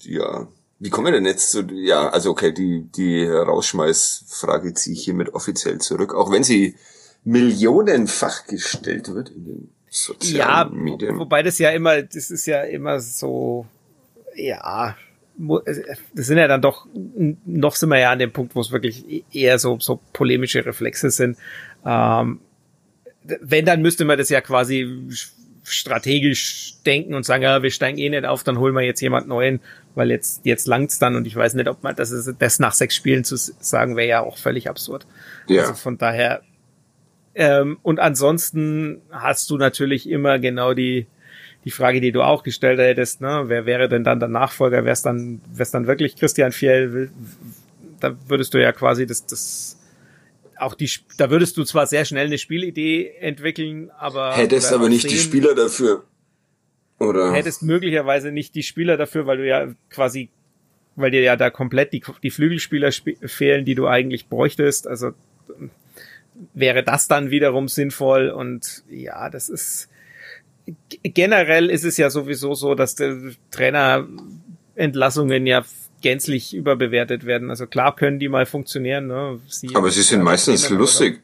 ja. 0.00 0.46
Wie 0.78 0.90
kommen 0.90 1.06
wir 1.06 1.12
denn 1.12 1.24
jetzt 1.24 1.50
zu, 1.50 1.62
ja, 1.72 2.08
also 2.08 2.30
okay, 2.30 2.52
die, 2.52 2.82
die 2.94 3.24
Rausschmeißfrage 3.26 4.74
ziehe 4.74 4.94
ich 4.94 5.04
hiermit 5.04 5.34
offiziell 5.34 5.78
zurück, 5.78 6.14
auch 6.14 6.30
wenn 6.30 6.44
sie 6.44 6.76
millionenfach 7.24 8.46
gestellt 8.46 9.14
wird 9.14 9.30
in 9.30 9.44
den 9.44 9.70
Ja, 9.86 9.90
sozialen 9.90 10.82
Medien. 10.82 11.18
wobei 11.18 11.42
das 11.42 11.58
ja 11.58 11.70
immer, 11.70 12.02
das 12.02 12.30
ist 12.30 12.46
ja 12.46 12.62
immer 12.62 13.00
so, 13.00 13.66
ja, 14.34 14.96
das 16.14 16.26
sind 16.26 16.38
ja 16.38 16.48
dann 16.48 16.60
doch, 16.62 16.86
noch 17.44 17.76
sind 17.76 17.88
wir 17.88 17.98
ja 17.98 18.12
an 18.12 18.18
dem 18.18 18.32
Punkt, 18.32 18.54
wo 18.54 18.60
es 18.60 18.70
wirklich 18.70 19.24
eher 19.32 19.58
so, 19.58 19.78
so 19.80 20.00
polemische 20.12 20.64
Reflexe 20.66 21.10
sind. 21.10 21.38
Ähm, 21.84 22.40
wenn, 23.22 23.64
dann 23.64 23.80
müsste 23.80 24.04
man 24.04 24.18
das 24.18 24.28
ja 24.28 24.40
quasi 24.42 25.08
strategisch 25.64 26.74
denken 26.84 27.14
und 27.14 27.24
sagen, 27.24 27.42
ja, 27.42 27.62
wir 27.62 27.70
steigen 27.70 27.98
eh 27.98 28.10
nicht 28.10 28.26
auf, 28.26 28.44
dann 28.44 28.58
holen 28.58 28.74
wir 28.74 28.82
jetzt 28.82 29.00
jemand 29.00 29.26
Neuen, 29.26 29.60
weil 29.94 30.10
jetzt, 30.10 30.44
jetzt 30.44 30.66
langt's 30.66 30.98
dann 30.98 31.16
und 31.16 31.26
ich 31.26 31.34
weiß 31.34 31.54
nicht, 31.54 31.68
ob 31.68 31.82
man, 31.82 31.96
das 31.96 32.10
ist, 32.10 32.34
das 32.38 32.58
nach 32.58 32.72
sechs 32.72 32.94
Spielen 32.94 33.24
zu 33.24 33.36
sagen, 33.36 33.96
wäre 33.96 34.08
ja 34.08 34.20
auch 34.20 34.36
völlig 34.36 34.68
absurd. 34.68 35.06
Ja. 35.48 35.62
Also 35.62 35.74
von 35.74 35.98
daher, 35.98 36.42
ähm, 37.34 37.78
und 37.82 37.98
ansonsten 37.98 39.00
hast 39.10 39.50
du 39.50 39.56
natürlich 39.56 40.08
immer 40.08 40.38
genau 40.38 40.74
die, 40.74 41.06
die 41.64 41.70
Frage, 41.70 42.00
die 42.00 42.12
du 42.12 42.22
auch 42.22 42.42
gestellt 42.42 42.78
hättest, 42.78 43.22
ne, 43.22 43.44
wer 43.46 43.64
wäre 43.64 43.88
denn 43.88 44.04
dann 44.04 44.20
der 44.20 44.28
Nachfolger? 44.28 44.84
Wäre 44.84 44.92
es 44.92 45.02
dann, 45.02 45.40
wär's 45.50 45.70
dann 45.70 45.86
wirklich 45.86 46.16
Christian 46.16 46.52
Fjell? 46.52 47.10
Da 48.00 48.14
würdest 48.28 48.52
du 48.52 48.60
ja 48.60 48.72
quasi 48.72 49.06
das, 49.06 49.24
das 49.24 49.78
auch 50.58 50.74
die, 50.74 50.90
da 51.16 51.30
würdest 51.30 51.56
du 51.56 51.64
zwar 51.64 51.86
sehr 51.86 52.04
schnell 52.04 52.26
eine 52.26 52.38
Spielidee 52.38 53.14
entwickeln, 53.20 53.90
aber 53.98 54.34
hättest 54.36 54.72
aber 54.72 54.88
nicht 54.88 55.10
die 55.10 55.18
Spieler 55.18 55.54
dafür. 55.54 56.04
Oder? 56.98 57.32
Hättest 57.32 57.62
möglicherweise 57.62 58.30
nicht 58.30 58.54
die 58.54 58.62
Spieler 58.62 58.96
dafür, 58.96 59.26
weil 59.26 59.38
du 59.38 59.46
ja 59.46 59.68
quasi, 59.90 60.30
weil 60.96 61.10
dir 61.10 61.22
ja 61.22 61.36
da 61.36 61.50
komplett 61.50 61.92
die, 61.92 62.02
die 62.22 62.30
Flügelspieler 62.30 62.92
fehlen, 62.92 63.64
die 63.64 63.74
du 63.74 63.86
eigentlich 63.86 64.28
bräuchtest. 64.28 64.86
Also 64.86 65.12
wäre 66.52 66.82
das 66.82 67.08
dann 67.08 67.30
wiederum 67.30 67.68
sinnvoll 67.68 68.30
und 68.30 68.84
ja, 68.88 69.30
das 69.30 69.48
ist 69.48 69.88
generell 71.02 71.68
ist 71.68 71.84
es 71.84 71.96
ja 71.96 72.10
sowieso 72.10 72.54
so, 72.54 72.74
dass 72.74 72.94
der 72.94 73.18
Trainerentlassungen 73.50 75.46
ja 75.46 75.64
gänzlich 76.04 76.54
überbewertet 76.54 77.24
werden. 77.24 77.48
Also 77.48 77.66
klar 77.66 77.96
können 77.96 78.18
die 78.18 78.28
mal 78.28 78.44
funktionieren. 78.44 79.06
Ne? 79.06 79.40
Sie 79.48 79.74
Aber 79.74 79.90
sie 79.90 80.02
sind 80.02 80.22
meistens 80.22 80.68
lustig. 80.68 81.22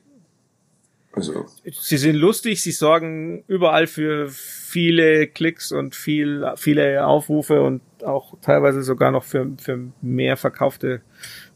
Also. 1.12 1.44
Sie 1.70 1.98
sind 1.98 2.16
lustig, 2.16 2.62
sie 2.62 2.72
sorgen 2.72 3.44
überall 3.46 3.86
für 3.86 4.30
viele 4.30 5.26
Klicks 5.26 5.70
und 5.70 5.94
viel, 5.94 6.50
viele 6.56 7.06
Aufrufe 7.06 7.60
und 7.60 7.82
auch 8.02 8.38
teilweise 8.40 8.82
sogar 8.82 9.10
noch 9.10 9.24
für, 9.24 9.52
für 9.60 9.78
mehr 10.00 10.38
verkaufte 10.38 11.02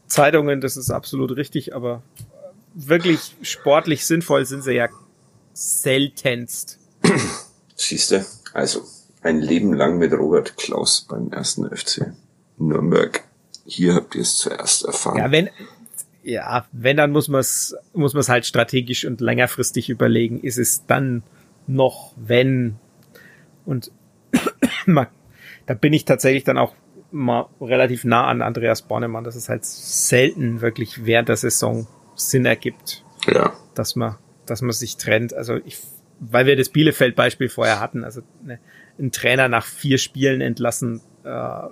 Zeitungen. 0.05 0.61
Das 0.61 0.77
ist 0.77 0.91
absolut 0.91 1.35
richtig, 1.35 1.73
aber 1.73 2.03
wirklich 2.75 3.35
sportlich 3.41 4.05
sinnvoll 4.05 4.45
sind 4.45 4.63
sie 4.63 4.73
ja 4.73 4.89
seltenst. 5.53 6.77
Siehste, 7.75 8.23
also 8.53 8.83
ein 9.23 9.41
Leben 9.41 9.73
lang 9.73 9.97
mit 9.97 10.13
Robert 10.13 10.57
Klaus 10.57 11.07
beim 11.09 11.31
ersten 11.31 11.67
FC 11.75 12.13
Nürnberg. 12.57 13.23
Hier 13.65 13.95
habt 13.95 14.15
ihr 14.15 14.21
es 14.21 14.37
zuerst 14.37 14.85
erfahren. 14.85 15.17
Ja, 15.17 15.31
wenn, 15.31 15.49
ja, 16.23 16.65
wenn, 16.71 16.97
dann 16.97 17.11
muss 17.11 17.27
man 17.27 17.41
es 17.41 17.75
muss 17.93 18.13
man's 18.13 18.29
halt 18.29 18.45
strategisch 18.45 19.05
und 19.05 19.21
längerfristig 19.21 19.89
überlegen. 19.89 20.39
Ist 20.39 20.57
es 20.57 20.85
dann 20.85 21.23
noch, 21.67 22.13
wenn? 22.15 22.77
Und 23.65 23.91
da 25.65 25.73
bin 25.73 25.93
ich 25.93 26.05
tatsächlich 26.05 26.43
dann 26.43 26.57
auch 26.57 26.73
mal 27.11 27.47
relativ 27.61 28.03
nah 28.03 28.27
an 28.27 28.41
Andreas 28.41 28.81
Bornemann, 28.81 29.23
dass 29.23 29.35
es 29.35 29.49
halt 29.49 29.65
selten 29.65 30.61
wirklich 30.61 31.05
während 31.05 31.29
der 31.29 31.37
Saison 31.37 31.87
Sinn 32.15 32.45
ergibt. 32.45 33.03
Ja. 33.27 33.53
Dass 33.73 33.95
man, 33.95 34.15
dass 34.45 34.61
man 34.61 34.71
sich 34.71 34.97
trennt. 34.97 35.33
Also 35.33 35.55
ich, 35.65 35.79
weil 36.19 36.45
wir 36.45 36.55
das 36.55 36.69
Bielefeld-Beispiel 36.69 37.49
vorher 37.49 37.79
hatten, 37.79 38.03
also 38.03 38.21
ne, 38.43 38.59
ein 38.99 39.11
Trainer 39.11 39.47
nach 39.47 39.65
vier 39.65 39.97
Spielen 39.97 40.41
entlassen, 40.41 41.01
äh, 41.23 41.67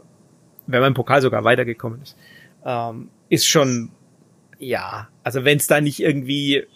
wenn 0.68 0.82
man 0.82 0.90
im 0.90 0.94
Pokal 0.94 1.22
sogar 1.22 1.44
weitergekommen 1.44 2.02
ist, 2.02 2.18
ähm, 2.66 3.10
ist 3.30 3.48
schon, 3.48 3.92
ja, 4.60 5.10
also 5.24 5.44
wenn 5.44 5.58
es 5.58 5.68
da 5.68 5.82
nicht 5.82 6.00
irgendwie 6.00 6.56
äh, 6.58 6.68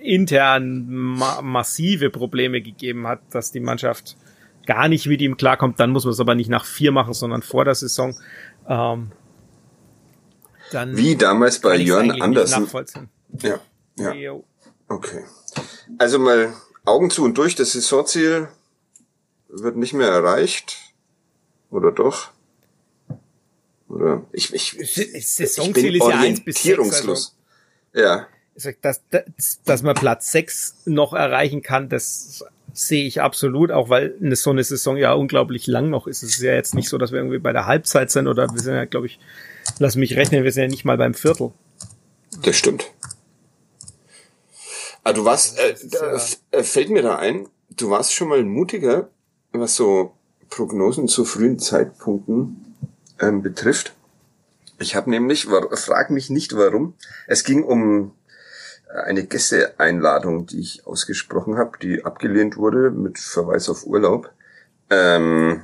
intern 0.00 0.86
ma 0.88 1.42
massive 1.42 2.10
Probleme 2.10 2.62
gegeben 2.62 3.06
hat, 3.06 3.20
dass 3.30 3.52
die 3.52 3.60
Mannschaft 3.60 4.16
gar 4.66 4.88
nicht 4.88 5.06
mit 5.06 5.20
ihm 5.20 5.36
klarkommt, 5.36 5.80
dann 5.80 5.90
muss 5.90 6.04
man 6.04 6.12
es 6.12 6.20
aber 6.20 6.34
nicht 6.34 6.48
nach 6.48 6.64
vier 6.64 6.92
machen, 6.92 7.14
sondern 7.14 7.42
vor 7.42 7.64
der 7.64 7.74
Saison. 7.74 8.16
Ähm, 8.68 9.12
dann 10.70 10.96
Wie 10.96 11.16
damals 11.16 11.58
bei 11.58 11.76
Jörn 11.76 12.22
Andersen. 12.22 12.68
Ja, 13.42 13.58
ja. 13.98 14.34
Okay. 14.88 15.24
Also 15.98 16.18
mal 16.18 16.52
Augen 16.84 17.10
zu 17.10 17.24
und 17.24 17.36
durch, 17.36 17.54
das 17.54 17.72
Saisonziel 17.72 18.48
wird 19.48 19.76
nicht 19.76 19.92
mehr 19.92 20.08
erreicht. 20.08 20.78
Oder 21.70 21.92
doch? 21.92 22.30
Oder 23.90 24.24
ich, 24.32 24.54
ich, 24.54 25.26
Saisonziel 25.26 25.96
ist 25.96 26.08
ja 26.08 26.20
eins 26.20 26.44
bis 26.44 26.62
sechs. 26.62 26.78
Also, 26.78 27.32
ja. 27.92 28.26
Dass, 28.82 29.00
dass, 29.10 29.62
dass 29.64 29.82
man 29.82 29.94
Platz 29.94 30.30
sechs 30.30 30.76
noch 30.84 31.12
erreichen 31.12 31.62
kann, 31.62 31.88
das 31.88 32.44
sehe 32.72 33.04
ich 33.04 33.20
absolut, 33.20 33.72
auch 33.72 33.88
weil 33.88 34.16
eine, 34.20 34.36
so 34.36 34.50
eine 34.50 34.62
Saison 34.62 34.96
ja 34.96 35.12
unglaublich 35.12 35.66
lang 35.66 35.90
noch 35.90 36.06
ist. 36.06 36.22
Es 36.22 36.36
ist 36.36 36.42
ja 36.42 36.54
jetzt 36.54 36.74
nicht 36.74 36.88
so, 36.88 36.98
dass 36.98 37.10
wir 37.10 37.18
irgendwie 37.18 37.38
bei 37.38 37.52
der 37.52 37.66
Halbzeit 37.66 38.10
sind 38.10 38.28
oder 38.28 38.48
wir 38.52 38.60
sind 38.60 38.74
ja, 38.74 38.84
glaube 38.84 39.06
ich, 39.06 39.18
lass 39.78 39.96
mich 39.96 40.16
rechnen, 40.16 40.44
wir 40.44 40.52
sind 40.52 40.62
ja 40.64 40.68
nicht 40.68 40.84
mal 40.84 40.96
beim 40.96 41.14
Viertel. 41.14 41.52
Das 42.42 42.56
stimmt. 42.56 42.92
Ah, 45.02 45.12
du 45.12 45.24
warst, 45.24 45.58
äh, 45.58 45.74
da, 45.90 46.20
äh, 46.52 46.62
fällt 46.62 46.90
mir 46.90 47.02
da 47.02 47.16
ein, 47.16 47.48
du 47.70 47.90
warst 47.90 48.12
schon 48.12 48.28
mal 48.28 48.44
mutiger, 48.44 49.08
was 49.52 49.74
so 49.74 50.12
Prognosen 50.48 51.08
zu 51.08 51.24
frühen 51.24 51.58
Zeitpunkten 51.58 52.69
ähm, 53.20 53.42
betrifft. 53.42 53.94
Ich 54.78 54.96
habe 54.96 55.10
nämlich, 55.10 55.46
frag 55.46 56.10
mich 56.10 56.30
nicht 56.30 56.56
warum, 56.56 56.94
es 57.26 57.44
ging 57.44 57.62
um 57.62 58.12
äh, 58.88 58.98
eine 59.00 59.26
Gästeeinladung, 59.26 60.46
die 60.46 60.60
ich 60.60 60.86
ausgesprochen 60.86 61.58
habe, 61.58 61.78
die 61.78 62.04
abgelehnt 62.04 62.56
wurde 62.56 62.90
mit 62.90 63.18
Verweis 63.18 63.68
auf 63.68 63.86
Urlaub. 63.86 64.32
Ähm, 64.88 65.62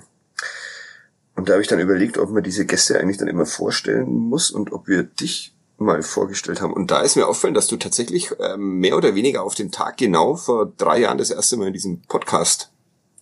und 1.34 1.48
da 1.48 1.54
habe 1.54 1.62
ich 1.62 1.68
dann 1.68 1.80
überlegt, 1.80 2.18
ob 2.18 2.30
man 2.30 2.42
diese 2.42 2.66
Gäste 2.66 2.98
eigentlich 2.98 3.18
dann 3.18 3.28
immer 3.28 3.46
vorstellen 3.46 4.08
muss 4.08 4.50
und 4.50 4.72
ob 4.72 4.88
wir 4.88 5.02
dich 5.02 5.54
mal 5.78 6.02
vorgestellt 6.02 6.60
haben. 6.60 6.72
Und 6.72 6.90
da 6.90 7.00
ist 7.00 7.16
mir 7.16 7.26
auffallen, 7.26 7.54
dass 7.54 7.66
du 7.66 7.76
tatsächlich 7.76 8.32
ähm, 8.40 8.78
mehr 8.78 8.96
oder 8.96 9.14
weniger 9.14 9.42
auf 9.42 9.54
den 9.54 9.70
Tag 9.70 9.98
genau 9.98 10.36
vor 10.36 10.72
drei 10.76 11.00
Jahren 11.00 11.18
das 11.18 11.30
erste 11.30 11.56
Mal 11.56 11.68
in 11.68 11.72
diesem 11.74 12.02
Podcast 12.02 12.70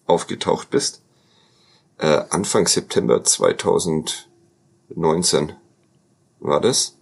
aufgetaucht 0.07 0.70
bist. 0.70 1.04
Äh, 1.99 2.24
Anfang 2.30 2.66
September 2.66 3.22
2019 3.22 5.53
war 6.40 6.61
das. 6.61 6.99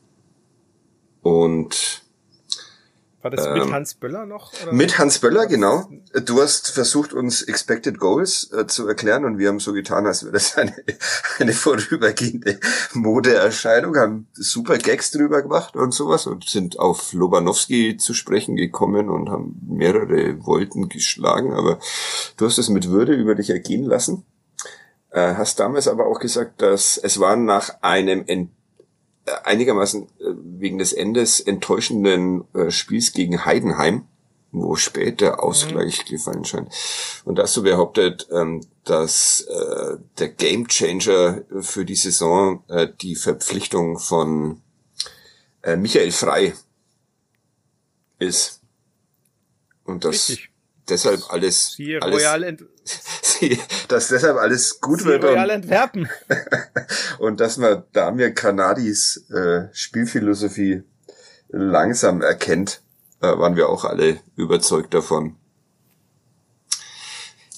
Und 1.23 2.03
war 3.23 3.31
das 3.31 3.47
ähm, 3.47 3.55
mit 3.55 3.73
Hans 3.73 3.95
Böller 3.95 4.27
noch? 4.27 4.53
Oder? 4.63 4.73
Mit 4.73 4.99
Hans 4.99 5.21
Böller, 5.21 5.47
genau. 5.47 5.89
Du 6.25 6.43
hast 6.43 6.73
versucht, 6.73 7.13
uns 7.13 7.43
Expected 7.43 7.99
Goals 7.99 8.51
äh, 8.53 8.67
zu 8.67 8.87
erklären 8.89 9.25
und 9.25 9.39
wir 9.39 9.49
haben 9.49 9.61
so 9.61 9.73
getan, 9.73 10.07
als 10.07 10.25
wäre 10.25 10.33
das 10.33 10.57
eine, 10.57 10.75
eine 11.39 11.53
vorübergehende 11.53 12.59
Modeerscheinung, 12.95 13.97
haben 13.97 14.27
super 14.33 14.77
Gags 14.77 15.13
drüber 15.13 15.43
gemacht 15.43 15.77
und 15.77 15.95
sowas 15.95 16.27
und 16.27 16.49
sind 16.49 16.81
auf 16.81 17.13
Lobanowski 17.13 17.97
zu 17.97 18.13
sprechen 18.13 18.57
gekommen 18.57 19.09
und 19.09 19.31
haben 19.31 19.61
mehrere 19.69 20.45
Wolten 20.45 20.89
geschlagen, 20.89 21.53
aber 21.53 21.79
du 22.37 22.47
hast 22.47 22.59
es 22.59 22.69
mit 22.69 22.91
Würde 22.91 23.15
über 23.15 23.37
dich 23.37 23.51
ergehen 23.51 23.85
lassen. 23.85 24.25
Äh, 25.13 25.35
hast 25.35 25.61
damals 25.61 25.89
aber 25.89 26.07
auch 26.07 26.19
gesagt, 26.19 26.63
dass 26.63 26.97
es 26.97 27.21
war 27.21 27.37
nach 27.37 27.83
einem 27.83 28.25
Ent 28.27 28.51
einigermaßen 29.45 30.03
äh, 30.03 30.09
wegen 30.59 30.79
des 30.79 30.93
Endes 30.93 31.41
enttäuschenden 31.41 32.45
äh, 32.55 32.71
Spiels 32.71 33.13
gegen 33.13 33.45
Heidenheim, 33.45 34.07
wo 34.51 34.75
später 34.75 35.43
Ausgleich 35.43 36.05
mhm. 36.05 36.11
gefallen 36.11 36.45
scheint. 36.45 36.75
Und 37.25 37.37
da 37.37 37.43
hast 37.43 37.57
du 37.57 37.63
behauptet, 37.63 38.27
ähm, 38.33 38.67
dass 38.85 39.43
äh, 39.43 39.99
der 40.19 40.29
Gamechanger 40.29 41.43
für 41.61 41.85
die 41.85 41.95
Saison 41.95 42.65
äh, 42.69 42.89
die 43.01 43.15
Verpflichtung 43.15 43.99
von 43.99 44.63
äh, 45.63 45.77
Michael 45.77 46.11
Frei 46.11 46.55
ist. 48.19 48.61
Und 49.85 50.05
das 50.05 50.31
Richtig. 50.31 50.52
Deshalb 50.93 51.21
alles, 51.31 51.73
Siehe 51.73 52.01
alles 52.03 52.15
Royal 52.15 52.57
dass 53.89 54.09
deshalb 54.09 54.37
alles 54.37 54.81
gut 54.81 55.01
Sie 55.01 55.07
wird. 55.07 55.25
Royal 55.25 55.51
und, 55.51 56.09
und 57.19 57.41
dass 57.41 57.57
man 57.57 57.85
Damir 57.93 58.33
Kanadis 58.35 59.29
äh, 59.31 59.69
Spielphilosophie 59.73 60.83
langsam 61.49 62.23
erkennt, 62.23 62.83
äh, 63.21 63.27
waren 63.27 63.57
wir 63.57 63.69
auch 63.69 63.85
alle 63.85 64.21
überzeugt 64.37 64.95
davon. 64.95 65.37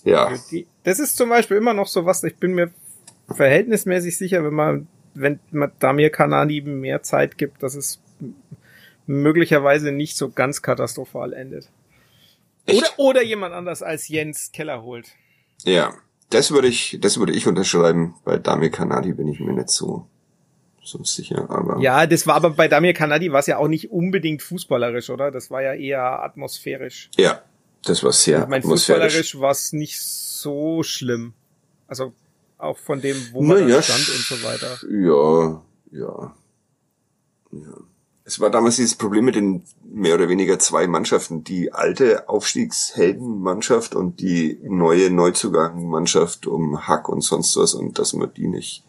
Ja. 0.05 0.33
Das 0.85 0.99
ist 0.99 1.17
zum 1.17 1.31
Beispiel 1.31 1.57
immer 1.57 1.75
noch 1.75 1.89
so 1.89 2.05
was, 2.07 2.23
ich 2.25 2.37
bin 2.37 2.55
mir 2.55 2.71
verhältnismäßig 3.29 4.17
sicher, 4.17 4.45
wenn 4.45 4.55
man, 4.55 4.87
wenn 5.15 5.41
man 5.51 5.73
Damir 5.79 6.11
Kanadi 6.11 6.61
mehr 6.61 7.03
Zeit 7.03 7.39
gibt, 7.39 7.63
dass 7.63 7.75
es 7.75 8.01
möglicherweise 9.07 9.93
nicht 9.93 10.17
so 10.17 10.31
ganz 10.31 10.63
katastrophal 10.63 11.33
endet. 11.33 11.69
Oder, 12.69 12.89
oder 12.97 13.23
jemand 13.23 13.55
anders 13.55 13.83
als 13.83 14.09
Jens 14.09 14.53
Keller 14.53 14.83
holt. 14.83 15.09
Ja, 15.65 15.95
das 16.31 16.51
würde 16.51 16.69
ich, 16.69 16.99
das 17.01 17.19
würde 17.19 17.33
ich 17.33 17.47
unterschreiben. 17.47 18.15
Bei 18.25 18.39
Damir 18.39 18.71
Kanadi 18.71 19.13
bin 19.13 19.29
ich 19.29 19.41
mir 19.41 19.53
nicht 19.53 19.71
so, 19.71 20.07
so 20.83 21.03
sicher, 21.05 21.49
aber. 21.51 21.81
Ja, 21.81 22.07
das 22.07 22.27
war 22.27 22.35
aber 22.37 22.51
bei 22.51 22.69
Damir 22.69 22.95
Kanadi 22.95 23.33
war 23.33 23.41
es 23.41 23.47
ja 23.47 23.59
auch 23.59 23.69
nicht 23.69 23.91
unbedingt 23.91 24.43
fußballerisch, 24.43 25.11
oder? 25.11 25.31
Das 25.31 25.51
war 25.51 25.63
ja 25.63 25.75
eher 25.75 26.23
atmosphärisch. 26.23 27.11
Ja, 27.17 27.43
das 27.85 28.03
war 28.03 28.13
sehr 28.13 28.43
ich 28.43 28.49
mein, 28.49 28.63
atmosphärisch. 28.63 29.15
Fußballerisch 29.15 29.41
war 29.41 29.51
es 29.51 29.73
nicht 29.73 30.01
so 30.01 30.83
schlimm. 30.83 31.35
Also 31.87 32.13
auch 32.59 32.79
von 32.79 33.01
dem, 33.01 33.17
wo 33.33 33.43
man 33.43 33.69
ja, 33.69 33.83
stand 33.83 34.09
und 34.09 34.25
so 34.25 34.43
weiter. 34.43 34.79
Ja, 34.91 35.63
ja. 35.93 36.35
Ja. 37.53 37.77
Es 38.27 38.41
war 38.41 38.51
damals 38.51 38.77
dieses 38.77 38.95
Problem 38.95 39.27
mit 39.27 39.35
den 39.35 39.65
mehr 39.85 40.15
oder 40.15 40.31
weniger 40.31 40.59
zwei 40.59 40.87
Mannschaften. 40.87 41.45
Die 41.45 41.73
alte 41.73 42.29
Aufstiegsheldenmannschaft 42.29 43.95
und 43.95 44.21
die 44.21 44.59
neue 44.63 45.11
Neuzugangmannschaft 45.11 46.47
um 46.47 46.89
Hack 46.89 47.09
und 47.11 47.21
sonst 47.21 47.57
was 47.57 47.75
und 47.75 47.99
dass 47.99 48.15
man 48.15 48.33
die 48.33 48.49
nicht 48.49 48.83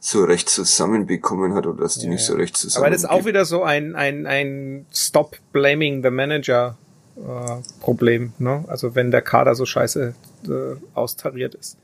so 0.00 0.24
recht 0.24 0.48
zusammenbekommen 0.48 1.54
hat 1.54 1.66
oder 1.66 1.82
dass 1.82 1.96
die 1.96 2.06
ja, 2.06 2.12
nicht 2.12 2.24
so 2.24 2.34
recht 2.34 2.56
zusammen. 2.56 2.86
Aber 2.86 2.92
das 2.92 3.04
ist 3.04 3.10
auch 3.10 3.24
wieder 3.26 3.44
so 3.44 3.62
ein, 3.62 3.94
ein, 3.94 4.26
ein 4.26 4.86
Stop 4.92 5.36
blaming 5.52 6.02
the 6.02 6.10
manager 6.10 6.76
äh, 7.16 7.80
Problem, 7.80 8.32
ne? 8.38 8.64
Also 8.66 8.94
wenn 8.94 9.10
der 9.10 9.22
Kader 9.22 9.54
so 9.54 9.66
scheiße 9.66 10.14
äh, 10.48 10.50
austariert 10.94 11.54
ist. 11.54 11.76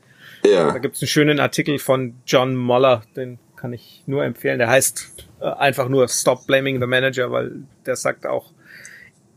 Ja. 0.43 0.71
Da 0.71 0.79
gibt's 0.79 1.01
einen 1.01 1.07
schönen 1.07 1.39
Artikel 1.39 1.79
von 1.79 2.15
John 2.25 2.55
Moller, 2.55 3.03
den 3.15 3.39
kann 3.59 3.73
ich 3.73 4.03
nur 4.05 4.23
empfehlen. 4.23 4.57
Der 4.57 4.69
heißt 4.69 5.27
äh, 5.41 5.45
einfach 5.45 5.89
nur 5.89 6.07
Stop 6.07 6.47
Blaming 6.47 6.79
the 6.79 6.87
Manager, 6.87 7.31
weil 7.31 7.63
der 7.85 7.95
sagt 7.95 8.25
auch, 8.25 8.51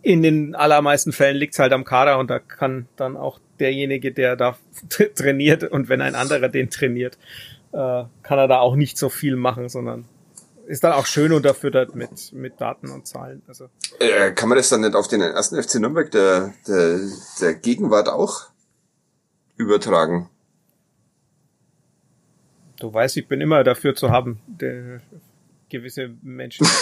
in 0.02 0.22
den 0.22 0.54
allermeisten 0.54 1.12
Fällen 1.12 1.36
liegt's 1.36 1.58
halt 1.58 1.72
am 1.72 1.84
Kader 1.84 2.18
und 2.18 2.28
da 2.30 2.38
kann 2.38 2.86
dann 2.96 3.16
auch 3.16 3.40
derjenige, 3.58 4.12
der 4.12 4.36
da 4.36 4.56
trainiert 5.14 5.64
und 5.64 5.88
wenn 5.88 6.00
ein 6.00 6.14
anderer 6.14 6.48
den 6.48 6.70
trainiert, 6.70 7.18
äh, 7.72 8.04
kann 8.22 8.38
er 8.38 8.48
da 8.48 8.58
auch 8.58 8.76
nicht 8.76 8.98
so 8.98 9.08
viel 9.08 9.36
machen, 9.36 9.68
sondern 9.68 10.06
ist 10.66 10.84
dann 10.84 10.92
auch 10.92 11.06
schön 11.06 11.32
unterfüttert 11.32 11.94
mit, 11.94 12.32
mit 12.32 12.60
Daten 12.60 12.90
und 12.90 13.06
Zahlen. 13.06 13.42
Also. 13.48 13.68
Äh, 13.98 14.32
kann 14.32 14.48
man 14.48 14.56
das 14.56 14.68
dann 14.68 14.82
nicht 14.82 14.94
auf 14.94 15.08
den 15.08 15.20
ersten 15.20 15.60
FC 15.60 15.76
Nürnberg 15.76 16.10
der, 16.10 16.54
der, 16.66 17.00
der 17.40 17.54
Gegenwart 17.54 18.08
auch 18.08 18.48
übertragen? 19.56 20.28
Du 22.82 22.92
weißt, 22.92 23.16
ich 23.16 23.28
bin 23.28 23.40
immer 23.40 23.62
dafür 23.62 23.94
zu 23.94 24.10
haben, 24.10 24.40
gewisse 25.68 26.10
Menschen. 26.20 26.66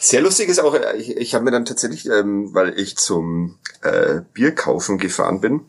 Sehr 0.00 0.20
lustig 0.20 0.48
ist 0.48 0.58
auch, 0.58 0.76
ich, 0.96 1.16
ich 1.16 1.34
habe 1.34 1.44
mir 1.44 1.52
dann 1.52 1.64
tatsächlich, 1.64 2.06
ähm, 2.06 2.52
weil 2.54 2.76
ich 2.76 2.96
zum 2.96 3.58
äh, 3.82 4.22
Bier 4.34 4.52
kaufen 4.52 4.98
gefahren 4.98 5.40
bin, 5.40 5.66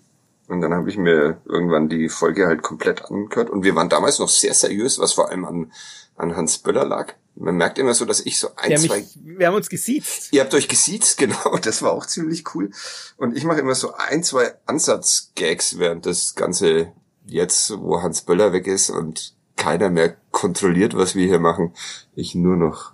und 0.47 0.61
dann 0.61 0.73
habe 0.73 0.89
ich 0.89 0.97
mir 0.97 1.39
irgendwann 1.45 1.87
die 1.89 2.09
Folge 2.09 2.47
halt 2.47 2.63
komplett 2.63 3.05
angehört. 3.05 3.51
Und 3.51 3.63
wir 3.63 3.75
waren 3.75 3.89
damals 3.89 4.17
noch 4.17 4.29
sehr 4.29 4.55
seriös, 4.55 4.97
was 4.97 5.13
vor 5.13 5.29
allem 5.29 5.45
an, 5.45 5.71
an 6.15 6.35
Hans 6.35 6.57
Böller 6.57 6.85
lag. 6.85 7.13
Man 7.39 7.55
merkt 7.55 7.77
immer 7.79 7.93
so, 7.93 8.03
dass 8.03 8.19
ich 8.19 8.37
so 8.37 8.49
ein, 8.57 8.77
zwei... 8.77 8.97
Mich, 8.97 9.17
wir 9.23 9.47
haben 9.47 9.55
uns 9.55 9.69
gesiezt. 9.69 10.27
Ihr 10.31 10.41
habt 10.41 10.53
euch 10.53 10.67
gesiezt, 10.67 11.17
genau. 11.17 11.57
Das 11.61 11.81
war 11.81 11.93
auch 11.93 12.05
ziemlich 12.05 12.43
cool. 12.53 12.69
Und 13.17 13.35
ich 13.35 13.45
mache 13.45 13.61
immer 13.61 13.75
so 13.75 13.93
ein, 13.93 14.23
zwei 14.23 14.53
Ansatzgags 14.65 15.79
während 15.79 16.05
das 16.05 16.35
Ganze 16.35 16.91
jetzt, 17.25 17.71
wo 17.79 18.01
Hans 18.01 18.23
Böller 18.23 18.51
weg 18.51 18.67
ist 18.67 18.89
und 18.89 19.33
keiner 19.55 19.89
mehr 19.89 20.17
kontrolliert, 20.31 20.95
was 20.95 21.15
wir 21.15 21.27
hier 21.27 21.39
machen. 21.39 21.73
Ich 22.13 22.35
nur 22.35 22.57
noch 22.57 22.91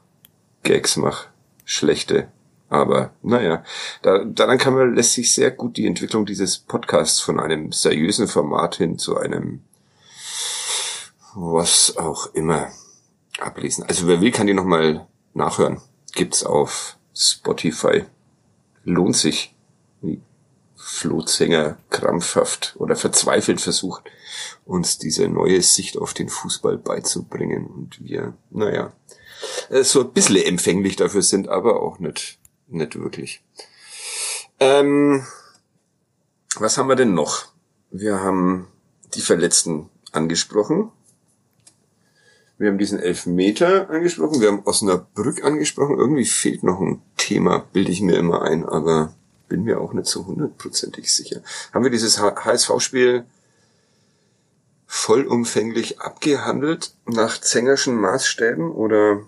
Gags 0.64 0.96
mache. 0.96 1.30
Schlechte. 1.64 2.32
Aber 2.70 3.14
naja, 3.22 3.64
da, 4.02 4.24
daran 4.26 4.58
kann 4.58 4.74
man, 4.74 4.96
lässt 4.96 5.14
sich 5.14 5.34
sehr 5.34 5.52
gut 5.52 5.78
die 5.78 5.88
Entwicklung 5.88 6.26
dieses 6.26 6.60
Podcasts 6.60 7.20
von 7.20 7.40
einem 7.40 7.72
seriösen 7.72 8.28
Format 8.28 8.76
hin 8.76 8.98
zu 8.98 9.18
einem 9.18 9.62
was 11.36 11.98
auch 11.98 12.34
immer 12.34 12.72
ablesen. 13.40 13.84
Also 13.84 14.08
wer 14.08 14.22
will, 14.22 14.32
kann 14.32 14.48
die 14.48 14.54
nochmal 14.54 15.08
nachhören. 15.34 15.82
Gibt's 16.14 16.44
auf 16.44 16.98
Spotify. 17.14 18.06
Lohnt 18.84 19.16
sich. 19.16 19.56
Wie 20.02 20.22
Flohzänger 20.76 21.78
krampfhaft 21.90 22.76
oder 22.78 22.96
verzweifelt 22.96 23.60
versucht, 23.60 24.04
uns 24.66 25.00
diese 25.00 25.28
neue 25.28 25.62
Sicht 25.62 25.98
auf 25.98 26.14
den 26.14 26.30
Fußball 26.30 26.78
beizubringen. 26.78 27.66
Und 27.66 28.04
wir, 28.04 28.34
naja, 28.52 28.94
äh, 29.70 29.84
so 29.84 30.02
ein 30.02 30.14
bisschen 30.14 30.44
empfänglich 30.46 30.96
dafür 30.96 31.22
sind, 31.22 31.50
aber 31.50 31.82
auch 31.82 32.00
nicht 32.00 32.40
nicht 32.68 33.00
wirklich. 33.00 33.44
Ähm, 34.60 35.26
was 36.58 36.78
haben 36.78 36.90
wir 36.90 36.96
denn 36.96 37.14
noch? 37.14 37.48
Wir 37.92 38.20
haben 38.20 38.68
die 39.14 39.22
Verletzten 39.22 39.90
angesprochen. 40.12 40.92
Wir 42.58 42.70
haben 42.70 42.78
diesen 42.78 43.00
Elfmeter 43.00 43.90
angesprochen. 43.90 44.40
Wir 44.40 44.48
haben 44.48 44.64
Osnabrück 44.66 45.44
angesprochen. 45.44 45.98
Irgendwie 45.98 46.26
fehlt 46.26 46.64
noch 46.64 46.80
ein 46.80 47.02
Thema, 47.18 47.66
bilde 47.74 47.92
ich 47.92 48.02
mir 48.02 48.18
immer 48.18 48.44
ein, 48.44 48.66
aber 48.66 49.14
bin 49.50 49.64
mir 49.64 49.82
auch 49.82 49.94
nicht 49.94 50.08
so 50.08 50.26
hundertprozentig 50.26 51.14
sicher. 51.14 51.42
Haben 51.74 51.84
wir 51.84 51.92
dieses 51.92 52.20
HSV-Spiel 52.20 53.26
vollumfänglich 54.88 56.00
abgehandelt 56.00 56.96
nach 57.06 57.40
Zengerschen 57.40 57.96
Maßstäben 57.96 58.72
oder 58.72 59.22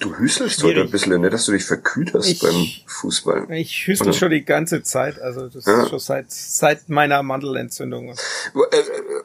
Du 0.00 0.16
hüstelst 0.16 0.62
heute 0.62 0.80
ein 0.80 0.90
bisschen, 0.90 1.20
ne, 1.20 1.28
dass 1.28 1.44
du 1.44 1.52
dich 1.52 1.64
verkühlt 1.64 2.14
hast 2.14 2.26
ich, 2.26 2.40
beim 2.40 2.66
Fußball. 2.86 3.50
Ich 3.52 3.86
hüstel 3.86 4.08
Oder? 4.08 4.16
schon 4.16 4.30
die 4.30 4.44
ganze 4.44 4.82
Zeit, 4.82 5.20
also 5.20 5.48
das 5.48 5.66
ja. 5.66 5.82
ist 5.82 5.90
schon 5.90 5.98
seit, 5.98 6.32
seit 6.32 6.88
meiner 6.88 7.22
Mandelentzündung. 7.22 8.08
Äh, 8.08 8.16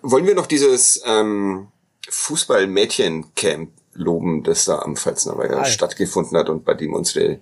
wollen 0.02 0.28
wir 0.28 0.36
noch 0.36 0.48
dieses 0.48 1.02
ähm, 1.06 1.68
Fußball-Mädchen-Camp 2.10 3.72
loben, 3.96 4.44
das 4.44 4.66
da 4.66 4.80
am 4.80 4.96
Pfalzner 4.96 5.38
Weiher 5.38 5.66
stattgefunden 5.66 6.38
hat 6.38 6.50
und 6.50 6.66
bei 6.66 6.74
dem 6.74 6.94
unsere 6.94 7.40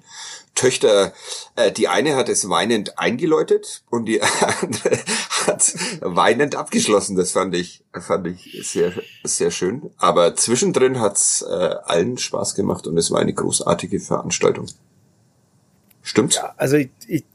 Töchter, 0.56 1.14
äh, 1.56 1.72
die 1.72 1.88
eine 1.88 2.16
hat 2.16 2.30
es 2.30 2.48
weinend 2.48 3.00
eingeläutet 3.00 3.84
und 3.90 4.06
die 4.06 4.22
andere 4.62 5.00
hat 5.48 5.74
weinend 6.02 6.56
abgeschlossen. 6.56 7.16
Das 7.16 7.32
fand 7.32 7.56
ich, 7.56 7.84
fand 7.92 8.28
ich 8.28 8.60
sehr, 8.62 8.94
sehr 9.24 9.52
schön. 9.52 9.90
Aber 9.98 10.36
zwischendrin 10.36 11.00
hat's 11.00 11.42
äh, 11.42 11.76
allen 11.86 12.18
Spaß 12.18 12.56
gemacht 12.56 12.86
und 12.86 12.98
es 12.98 13.10
war 13.10 13.20
eine 13.20 13.34
großartige 13.34 14.00
Veranstaltung. 14.00 14.68
Stimmt's? 16.04 16.36
Ja, 16.36 16.54
also 16.58 16.78
ich, 16.78 16.92
ich 17.08 17.26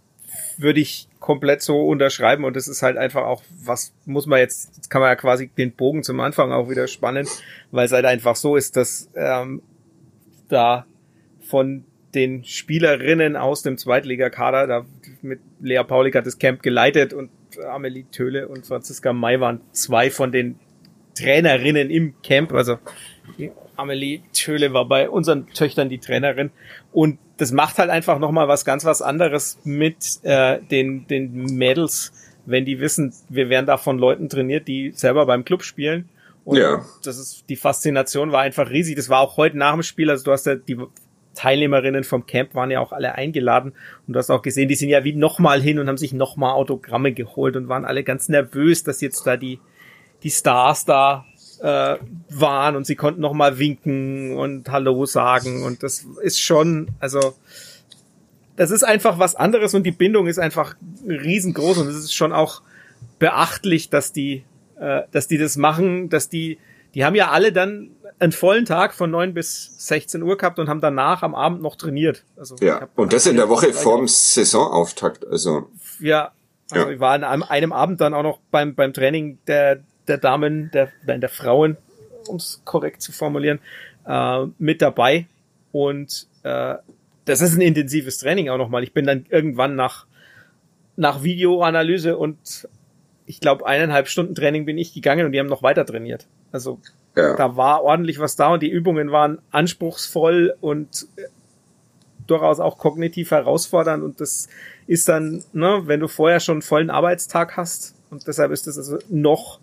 würde 0.57 0.81
ich 0.81 1.08
komplett 1.29 1.61
so 1.61 1.87
unterschreiben 1.87 2.45
und 2.45 2.57
das 2.57 2.69
ist 2.69 2.83
halt 2.83 2.97
einfach 2.97 3.27
auch, 3.27 3.43
was 3.63 3.93
muss 4.07 4.25
man 4.25 4.39
jetzt, 4.39 4.75
jetzt 4.77 4.89
kann 4.89 5.03
man 5.03 5.11
ja 5.11 5.15
quasi 5.15 5.49
den 5.49 5.73
Bogen 5.73 6.03
zum 6.03 6.21
Anfang 6.21 6.53
auch 6.53 6.71
wieder 6.71 6.89
spannen, 6.89 7.29
weil 7.71 7.85
es 7.85 7.93
halt 7.93 8.07
einfach 8.07 8.35
so 8.35 8.57
ist, 8.57 8.79
dass 8.79 9.11
ähm, 9.15 9.61
da 10.49 10.87
von 11.43 11.85
den 12.15 12.45
Spielerinnen 12.45 13.37
aus 13.37 13.61
dem 13.61 13.77
Zweitligakader, 13.77 14.67
da 14.67 14.87
mit 15.21 15.41
Lea 15.61 15.83
Paulik 15.87 16.15
hat 16.15 16.25
das 16.25 16.39
Camp 16.39 16.63
geleitet 16.63 17.13
und 17.13 17.29
Amelie 17.63 18.07
Töle 18.11 18.49
und 18.49 18.67
Franziska 18.67 19.13
May 19.13 19.39
waren 19.39 19.61
zwei 19.73 20.11
von 20.11 20.33
den 20.33 20.59
Trainerinnen 21.15 21.91
im 21.91 22.15
Camp, 22.23 22.55
also 22.55 22.79
Amelie 23.77 24.23
Töle 24.33 24.73
war 24.73 24.89
bei 24.89 25.11
unseren 25.11 25.47
Töchtern 25.49 25.91
die 25.91 25.99
Trainerin 25.99 26.53
und 26.91 27.19
das 27.39 27.53
macht 27.53 27.79
halt 27.79 27.89
einfach 27.89 28.19
nochmal 28.19 28.49
was 28.49 28.65
ganz 28.65 28.85
was 28.85 29.01
anderes 29.01 29.59
mit 29.65 29.97
äh, 30.25 30.59
den, 30.71 31.07
den 31.07 31.57
Mädels, 31.57 32.13
wenn 32.47 32.65
die 32.65 32.81
wissen, 32.81 33.15
wir 33.29 33.49
werden 33.49 33.67
da 33.67 33.77
von 33.77 33.99
Leuten 33.99 34.29
trainiert, 34.29 34.69
die 34.69 34.93
selber 34.95 35.25
beim 35.25 35.45
Club 35.45 35.63
spielen. 35.63 36.09
Und 36.45 36.59
ja. 36.59 36.85
das 37.05 37.19
ist, 37.19 37.45
die 37.49 37.57
Faszination 37.57 38.33
war 38.33 38.41
einfach 38.41 38.71
riesig. 38.71 38.97
Das 38.97 39.09
war 39.09 39.21
auch 39.21 39.37
heute 39.37 39.57
nach 39.57 39.73
dem 39.73 39.83
Spiel, 39.83 40.11
also 40.11 40.25
du 40.25 40.33
hast 40.33 40.47
ja 40.47 40.57
die 40.57 40.79
Teilnehmerinnen 41.35 42.03
vom 42.03 42.27
Camp 42.27 42.57
waren 42.57 42.73
ja 42.73 42.81
auch 42.81 42.91
alle 42.91 43.15
eingeladen 43.15 43.73
und 44.07 44.15
du 44.15 44.19
hast 44.19 44.29
auch 44.29 44.43
gesehen, 44.43 44.69
die 44.69 44.75
sind 44.75 44.89
ja 44.89 45.05
wie 45.05 45.15
nochmal 45.15 45.63
hin 45.63 45.79
und 45.79 45.87
haben 45.87 45.97
sich 45.97 46.13
nochmal 46.13 46.55
Autogramme 46.55 47.13
geholt 47.13 47.55
und 47.55 47.69
waren 47.69 47.85
alle 47.85 48.03
ganz 48.03 48.29
nervös, 48.29 48.83
dass 48.83 49.01
jetzt 49.01 49.25
da 49.25 49.37
die, 49.37 49.61
die 50.25 50.31
Stars 50.31 50.85
da 50.85 51.27
äh, 51.61 51.97
waren 52.31 52.77
und 52.77 52.87
sie 52.87 52.97
konnten 52.97 53.21
nochmal 53.21 53.59
winken 53.59 54.37
und 54.37 54.71
Hallo 54.71 55.07
sagen 55.07 55.63
und 55.65 55.83
das 55.83 56.07
ist 56.23 56.41
schon, 56.41 56.89
also 57.01 57.35
das 58.57 58.71
ist 58.71 58.83
einfach 58.83 59.19
was 59.19 59.37
anderes 59.37 59.75
und 59.75 59.85
die 59.85 59.93
Bindung 59.93 60.27
ist 60.27 60.39
einfach 60.39 60.75
riesengroß 61.07 61.79
und 61.79 61.89
es 61.89 61.97
ist 61.97 62.15
schon 62.15 62.33
auch 62.33 62.63
beachtlich, 63.19 63.91
dass 63.91 64.13
die, 64.13 64.45
äh, 64.79 65.03
dass 65.13 65.29
die 65.29 65.39
das 65.39 65.57
machen, 65.57 66.09
dass 66.09 66.29
die, 66.29 66.59
die 66.95 67.05
haben 67.05 67.15
ja 67.15 67.31
alle 67.31 67.53
dann 67.53 67.91
einen 68.19 68.33
vollen 68.33 68.65
Tag 68.65 68.95
von 68.95 69.11
neun 69.11 69.35
bis 69.35 69.75
16 69.87 70.23
Uhr 70.23 70.37
gehabt 70.37 70.59
und 70.59 70.69
haben 70.69 70.81
danach 70.81 71.23
am 71.23 71.35
Abend 71.35 71.63
noch 71.63 71.77
trainiert. 71.77 72.25
Also 72.37 72.57
ja, 72.61 72.89
und 72.97 73.13
das 73.13 73.27
in 73.27 73.37
der 73.37 73.49
Woche 73.49 73.73
vorm 73.73 74.09
Saisonauftakt. 74.09 75.27
Also 75.27 75.69
ja, 76.01 76.33
also 76.71 76.87
ja. 76.87 76.93
ich 76.93 77.01
war 77.01 77.13
an 77.13 77.25
einem, 77.25 77.43
einem 77.45 77.73
Abend 77.73 78.01
dann 78.01 78.15
auch 78.15 78.23
noch 78.23 78.41
beim 78.51 78.75
beim 78.75 78.93
Training 78.93 79.39
der 79.47 79.85
der 80.09 80.19
Damen, 80.19 80.71
der 80.73 80.91
nein, 81.07 81.21
der 81.21 81.29
Frauen, 81.29 81.77
um 82.27 82.37
es 82.37 82.63
korrekt 82.65 83.03
zu 83.03 83.13
formulieren, 83.13 83.61
äh, 84.07 84.47
mit 84.59 84.83
dabei 84.83 85.27
und 85.73 86.27
äh, 86.43 86.75
das 87.25 87.43
ist 87.43 87.55
ein 87.55 87.61
intensives 87.61 88.19
Training 88.19 88.49
auch 88.49 88.57
nochmal. 88.57 88.83
Ich 88.83 88.93
bin 88.93 89.07
dann 89.07 89.27
irgendwann 89.29 89.75
nach 89.77 90.07
nach 90.97 91.23
Videoanalyse 91.23 92.17
und 92.17 92.69
ich 93.27 93.41
glaube 93.41 93.67
eineinhalb 93.67 94.09
Stunden 94.09 94.35
Training 94.35 94.65
bin 94.65 94.79
ich 94.79 94.95
gegangen 94.95 95.27
und 95.27 95.33
die 95.33 95.39
haben 95.39 95.47
noch 95.47 95.63
weiter 95.63 95.85
trainiert. 95.85 96.27
Also 96.51 96.81
ja. 97.19 97.35
Da 97.35 97.57
war 97.57 97.83
ordentlich 97.83 98.21
was 98.21 98.37
da 98.37 98.53
und 98.53 98.63
die 98.63 98.71
Übungen 98.71 99.11
waren 99.11 99.39
anspruchsvoll 99.51 100.55
und 100.61 101.09
äh, 101.17 101.23
durchaus 102.29 102.61
auch 102.61 102.79
kognitiv 102.79 103.33
herausfordernd 103.33 104.05
und 104.05 104.21
das 104.21 104.49
ist 104.87 105.09
dann, 105.09 105.43
ne, 105.53 105.83
wenn 105.87 105.99
du 105.99 106.07
vorher 106.07 106.39
schon 106.39 106.57
einen 106.57 106.63
vollen 106.63 106.91
Arbeitstag 106.91 107.57
hast 107.57 107.97
und 108.11 108.27
deshalb 108.29 108.53
ist 108.53 108.69
das 108.69 108.79
also 108.79 108.99
noch 109.09 109.59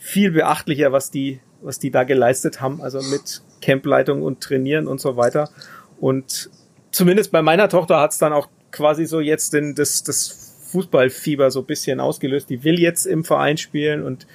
viel 0.00 0.32
beachtlicher, 0.32 0.90
was 0.90 1.12
die 1.12 1.40
was 1.62 1.78
die 1.78 1.90
da 1.90 2.04
geleistet 2.04 2.60
haben, 2.60 2.80
also 2.80 3.00
mit 3.02 3.42
Campleitung 3.60 4.22
und 4.22 4.40
Trainieren 4.40 4.86
und 4.86 5.00
so 5.00 5.16
weiter. 5.16 5.50
Und 5.98 6.50
zumindest 6.90 7.32
bei 7.32 7.42
meiner 7.42 7.68
Tochter 7.68 8.00
hat's 8.00 8.18
dann 8.18 8.32
auch 8.32 8.48
quasi 8.72 9.06
so 9.06 9.20
jetzt 9.20 9.52
den, 9.52 9.74
das, 9.74 10.02
das 10.02 10.68
Fußballfieber 10.72 11.50
so 11.50 11.62
bisschen 11.62 12.00
ausgelöst. 12.00 12.48
Die 12.48 12.64
will 12.64 12.78
jetzt 12.78 13.06
im 13.06 13.24
Verein 13.24 13.58
spielen 13.58 14.02
und 14.02 14.26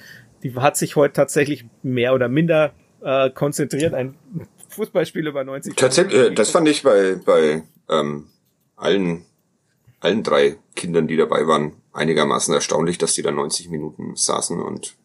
die 0.42 0.54
hat 0.54 0.76
sich 0.76 0.96
heute 0.96 1.14
tatsächlich 1.14 1.64
mehr 1.82 2.14
oder 2.14 2.28
minder 2.28 2.72
äh, 3.02 3.30
konzentriert, 3.30 3.94
ein 3.94 4.16
Fußballspiel 4.68 5.26
über 5.26 5.42
90 5.42 5.74
Tatsächlich, 5.76 6.20
äh, 6.20 6.34
das 6.34 6.50
fand 6.50 6.68
ich 6.68 6.82
bei, 6.82 7.16
bei 7.24 7.62
ähm, 7.88 8.26
allen, 8.76 9.24
allen 10.00 10.22
drei 10.22 10.56
Kindern, 10.74 11.08
die 11.08 11.16
dabei 11.16 11.46
waren, 11.46 11.72
einigermaßen 11.92 12.52
erstaunlich, 12.52 12.98
dass 12.98 13.14
die 13.14 13.22
da 13.22 13.30
90 13.30 13.70
Minuten 13.70 14.14
saßen 14.14 14.60
und 14.60 14.96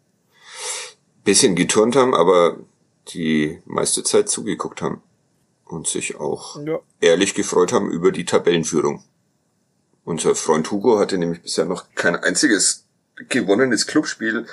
bisschen 1.23 1.55
geturnt 1.55 1.95
haben, 1.95 2.13
aber 2.13 2.57
die 3.09 3.61
meiste 3.65 4.03
Zeit 4.03 4.29
zugeguckt 4.29 4.81
haben 4.81 5.01
und 5.65 5.87
sich 5.87 6.19
auch 6.19 6.59
ja. 6.65 6.79
ehrlich 6.99 7.33
gefreut 7.33 7.73
haben 7.73 7.89
über 7.89 8.11
die 8.11 8.25
Tabellenführung. 8.25 9.03
Unser 10.03 10.35
Freund 10.35 10.69
Hugo 10.71 10.99
hatte 10.99 11.17
nämlich 11.17 11.41
bisher 11.41 11.65
noch 11.65 11.85
kein 11.95 12.15
einziges 12.15 12.85
gewonnenes 13.29 13.87
Clubspiel 13.87 14.47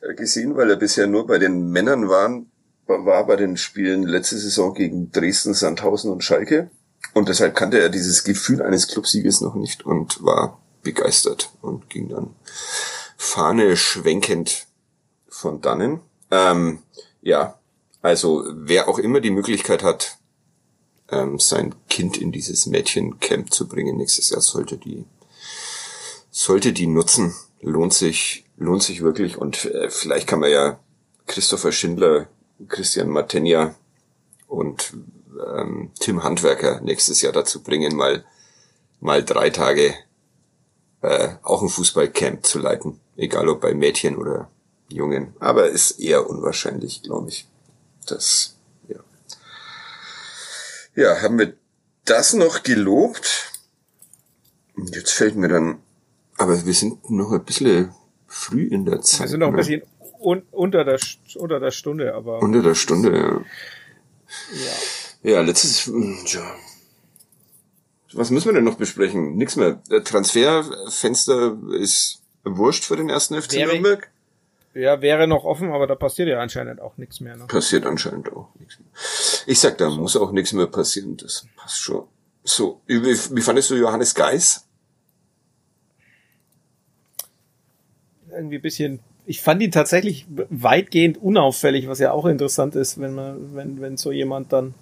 äh, 0.00 0.14
gesehen, 0.14 0.56
weil 0.56 0.70
er 0.70 0.76
bisher 0.76 1.06
nur 1.06 1.26
bei 1.26 1.38
den 1.38 1.70
Männern 1.70 2.08
waren, 2.08 2.50
war 2.86 3.26
bei 3.26 3.36
den 3.36 3.56
Spielen 3.56 4.02
letzte 4.02 4.36
Saison 4.36 4.74
gegen 4.74 5.12
Dresden, 5.12 5.54
Sandhausen 5.54 6.10
und 6.10 6.24
Schalke. 6.24 6.70
Und 7.14 7.28
deshalb 7.28 7.54
kannte 7.54 7.78
er 7.78 7.88
dieses 7.88 8.24
Gefühl 8.24 8.62
eines 8.62 8.88
Clubsieges 8.88 9.40
noch 9.40 9.54
nicht 9.54 9.86
und 9.86 10.22
war 10.24 10.60
begeistert 10.82 11.50
und 11.60 11.88
ging 11.88 12.08
dann 12.08 12.34
Fahne 13.16 13.76
schwenkend 13.76 14.66
von 15.40 15.60
dannen. 15.60 16.00
Ähm, 16.30 16.80
ja, 17.22 17.58
also 18.02 18.44
wer 18.52 18.88
auch 18.88 18.98
immer 18.98 19.20
die 19.20 19.30
Möglichkeit 19.30 19.82
hat, 19.82 20.18
ähm, 21.10 21.38
sein 21.38 21.74
Kind 21.88 22.16
in 22.16 22.30
dieses 22.30 22.66
Mädchencamp 22.66 23.52
zu 23.52 23.66
bringen 23.66 23.96
nächstes 23.96 24.30
Jahr, 24.30 24.40
sollte 24.40 24.76
die 24.76 25.04
sollte 26.30 26.72
die 26.72 26.86
nutzen. 26.86 27.34
Lohnt 27.60 27.92
sich, 27.92 28.44
lohnt 28.56 28.82
sich 28.82 29.02
wirklich. 29.02 29.36
Und 29.36 29.64
äh, 29.66 29.90
vielleicht 29.90 30.26
kann 30.26 30.40
man 30.40 30.50
ja 30.50 30.78
Christopher 31.26 31.72
Schindler, 31.72 32.28
Christian 32.68 33.08
Matenja 33.08 33.74
und 34.46 34.94
ähm, 35.54 35.90
Tim 35.98 36.22
Handwerker 36.22 36.80
nächstes 36.80 37.20
Jahr 37.22 37.32
dazu 37.32 37.62
bringen, 37.62 37.96
mal 37.96 38.24
mal 39.00 39.24
drei 39.24 39.50
Tage 39.50 39.94
äh, 41.00 41.30
auch 41.42 41.62
ein 41.62 41.68
Fußballcamp 41.68 42.44
zu 42.44 42.58
leiten, 42.58 43.00
egal 43.16 43.48
ob 43.48 43.60
bei 43.60 43.74
Mädchen 43.74 44.16
oder 44.16 44.50
Jungen. 44.92 45.34
Aber 45.38 45.68
ist 45.68 46.00
eher 46.00 46.28
unwahrscheinlich, 46.28 47.02
glaube 47.02 47.28
ich. 47.28 47.46
Das, 48.06 48.56
ja. 48.88 49.00
Ja, 50.94 51.22
haben 51.22 51.38
wir 51.38 51.54
das 52.04 52.34
noch 52.34 52.62
gelobt? 52.62 53.52
Jetzt 54.76 55.12
fällt 55.12 55.36
mir 55.36 55.48
dann, 55.48 55.80
aber 56.36 56.64
wir 56.64 56.74
sind 56.74 57.10
noch 57.10 57.32
ein 57.32 57.44
bisschen 57.44 57.94
früh 58.26 58.66
in 58.66 58.84
der 58.84 59.00
Zeit. 59.02 59.20
Wir 59.20 59.28
sind 59.28 59.40
noch 59.40 59.48
ein 59.48 59.52
ne? 59.52 59.58
bisschen 59.58 59.82
un 60.20 60.42
unter, 60.50 60.84
der, 60.84 60.98
unter 61.36 61.60
der 61.60 61.70
Stunde, 61.70 62.14
aber. 62.14 62.40
Unter 62.40 62.62
der 62.62 62.74
Stunde, 62.74 63.16
ja. 63.16 63.40
Ja, 65.22 65.30
ja 65.32 65.40
letztes, 65.42 65.86
ja, 66.32 66.56
was 68.12 68.30
müssen 68.30 68.46
wir 68.46 68.54
denn 68.54 68.64
noch 68.64 68.76
besprechen? 68.76 69.36
Nix 69.36 69.56
mehr. 69.56 69.82
Transferfenster 70.04 71.58
ist 71.78 72.22
wurscht 72.44 72.84
für 72.84 72.96
den 72.96 73.08
ersten 73.08 73.40
FC 73.40 73.54
Nürnberg. 73.54 74.10
Ja, 74.74 75.02
wäre 75.02 75.26
noch 75.26 75.44
offen, 75.44 75.72
aber 75.72 75.86
da 75.86 75.96
passiert 75.96 76.28
ja 76.28 76.40
anscheinend 76.40 76.80
auch 76.80 76.96
nichts 76.96 77.20
mehr. 77.20 77.36
Ne? 77.36 77.46
Passiert 77.46 77.86
anscheinend 77.86 78.32
auch 78.32 78.48
nichts 78.58 78.78
mehr. 78.78 78.88
Ich 79.46 79.58
sag, 79.58 79.78
da 79.78 79.90
so. 79.90 80.00
muss 80.00 80.16
auch 80.16 80.30
nichts 80.30 80.52
mehr 80.52 80.66
passieren. 80.66 81.16
Das 81.16 81.46
passt 81.56 81.80
schon. 81.80 82.04
So, 82.44 82.80
wie, 82.86 83.02
wie 83.02 83.40
fandest 83.40 83.70
du 83.70 83.74
Johannes 83.74 84.14
Geis? 84.14 84.66
Irgendwie 88.30 88.58
bisschen 88.58 89.00
ich 89.30 89.42
fand 89.42 89.62
ihn 89.62 89.70
tatsächlich 89.70 90.26
weitgehend 90.48 91.22
unauffällig, 91.22 91.88
was 91.88 92.00
ja 92.00 92.10
auch 92.10 92.26
interessant 92.26 92.74
ist, 92.74 93.00
wenn 93.00 93.14
man, 93.14 93.54
wenn, 93.54 93.80
wenn 93.80 93.96
so 93.96 94.10
jemand 94.10 94.52
dann 94.52 94.74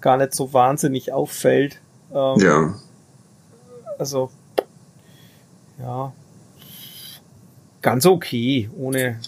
gar 0.00 0.16
nicht 0.16 0.34
so 0.34 0.54
wahnsinnig 0.54 1.12
auffällt. 1.12 1.80
Ähm, 2.10 2.38
ja. 2.38 2.74
Also, 3.98 4.30
ja, 5.78 6.14
ganz 7.84 8.06
okay, 8.06 8.70
ohne, 8.78 9.20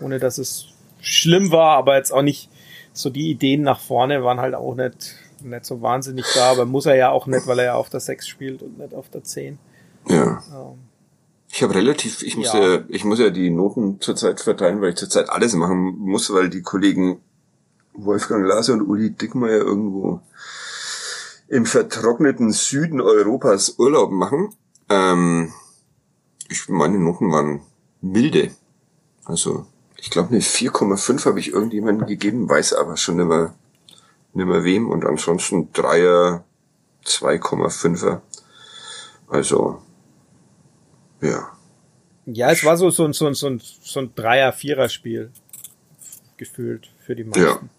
ohne 0.00 0.18
dass 0.18 0.38
es 0.38 0.68
schlimm 1.02 1.52
war, 1.52 1.76
aber 1.76 1.98
jetzt 1.98 2.12
auch 2.12 2.22
nicht 2.22 2.48
so 2.94 3.10
die 3.10 3.30
Ideen 3.30 3.60
nach 3.60 3.78
vorne 3.78 4.24
waren 4.24 4.40
halt 4.40 4.54
auch 4.54 4.74
nicht, 4.74 5.16
nicht 5.42 5.66
so 5.66 5.82
wahnsinnig 5.82 6.24
da, 6.34 6.50
aber 6.50 6.64
muss 6.64 6.86
er 6.86 6.96
ja 6.96 7.10
auch 7.10 7.26
nicht, 7.26 7.46
weil 7.46 7.58
er 7.58 7.64
ja 7.66 7.74
auf 7.74 7.90
der 7.90 8.00
6 8.00 8.26
spielt 8.26 8.62
und 8.62 8.78
nicht 8.78 8.94
auf 8.94 9.10
der 9.10 9.22
10. 9.22 9.58
Ja. 10.08 10.42
Ähm, 10.50 10.78
ich 11.52 11.62
habe 11.62 11.74
relativ, 11.74 12.22
ich 12.22 12.38
muss 12.38 12.54
ja. 12.54 12.76
ja, 12.76 12.84
ich 12.88 13.04
muss 13.04 13.18
ja 13.18 13.28
die 13.28 13.50
Noten 13.50 14.00
zurzeit 14.00 14.40
verteilen, 14.40 14.80
weil 14.80 14.90
ich 14.90 14.96
zurzeit 14.96 15.28
alles 15.28 15.52
machen 15.52 15.98
muss, 15.98 16.32
weil 16.32 16.48
die 16.48 16.62
Kollegen 16.62 17.20
Wolfgang 17.92 18.46
Lase 18.46 18.72
und 18.72 18.80
Uli 18.80 19.10
Dickmeyer 19.10 19.60
irgendwo 19.60 20.20
im 21.48 21.66
vertrockneten 21.66 22.50
Süden 22.50 23.02
Europas 23.02 23.78
Urlaub 23.78 24.10
machen. 24.10 24.54
Ähm, 24.88 25.52
ich 26.48 26.66
meine 26.70 26.98
Noten 26.98 27.30
waren 27.30 27.60
milde. 28.04 28.50
Also 29.24 29.66
ich 29.96 30.10
glaube 30.10 30.30
eine 30.30 30.40
4,5 30.40 31.24
habe 31.26 31.40
ich 31.40 31.52
irgendjemandem 31.52 32.06
gegeben, 32.06 32.48
weiß 32.48 32.74
aber 32.74 32.96
schon 32.96 33.16
nicht 33.16 33.26
mehr 33.26 34.64
wem. 34.64 34.90
Und 34.90 35.04
ansonsten 35.04 35.72
Dreier, 35.72 36.44
2,5er. 37.04 38.20
Also 39.28 39.82
ja. 41.20 41.50
Ja, 42.26 42.50
es 42.50 42.64
war 42.64 42.76
so, 42.76 42.90
so, 42.90 43.10
so, 43.12 43.32
so, 43.32 43.58
so 43.58 44.00
ein 44.00 44.14
Dreier-Vierer-Spiel 44.14 45.30
gefühlt 46.36 46.90
für 47.04 47.14
die 47.14 47.24
meisten. 47.24 47.70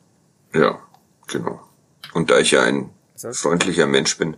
Ja, 0.53 0.59
ja, 0.59 0.79
genau. 1.27 1.61
Und 2.13 2.29
da 2.29 2.39
ich 2.39 2.51
ja 2.51 2.63
ein 2.63 2.91
freundlicher 3.15 3.87
Mensch 3.87 4.17
bin, 4.17 4.37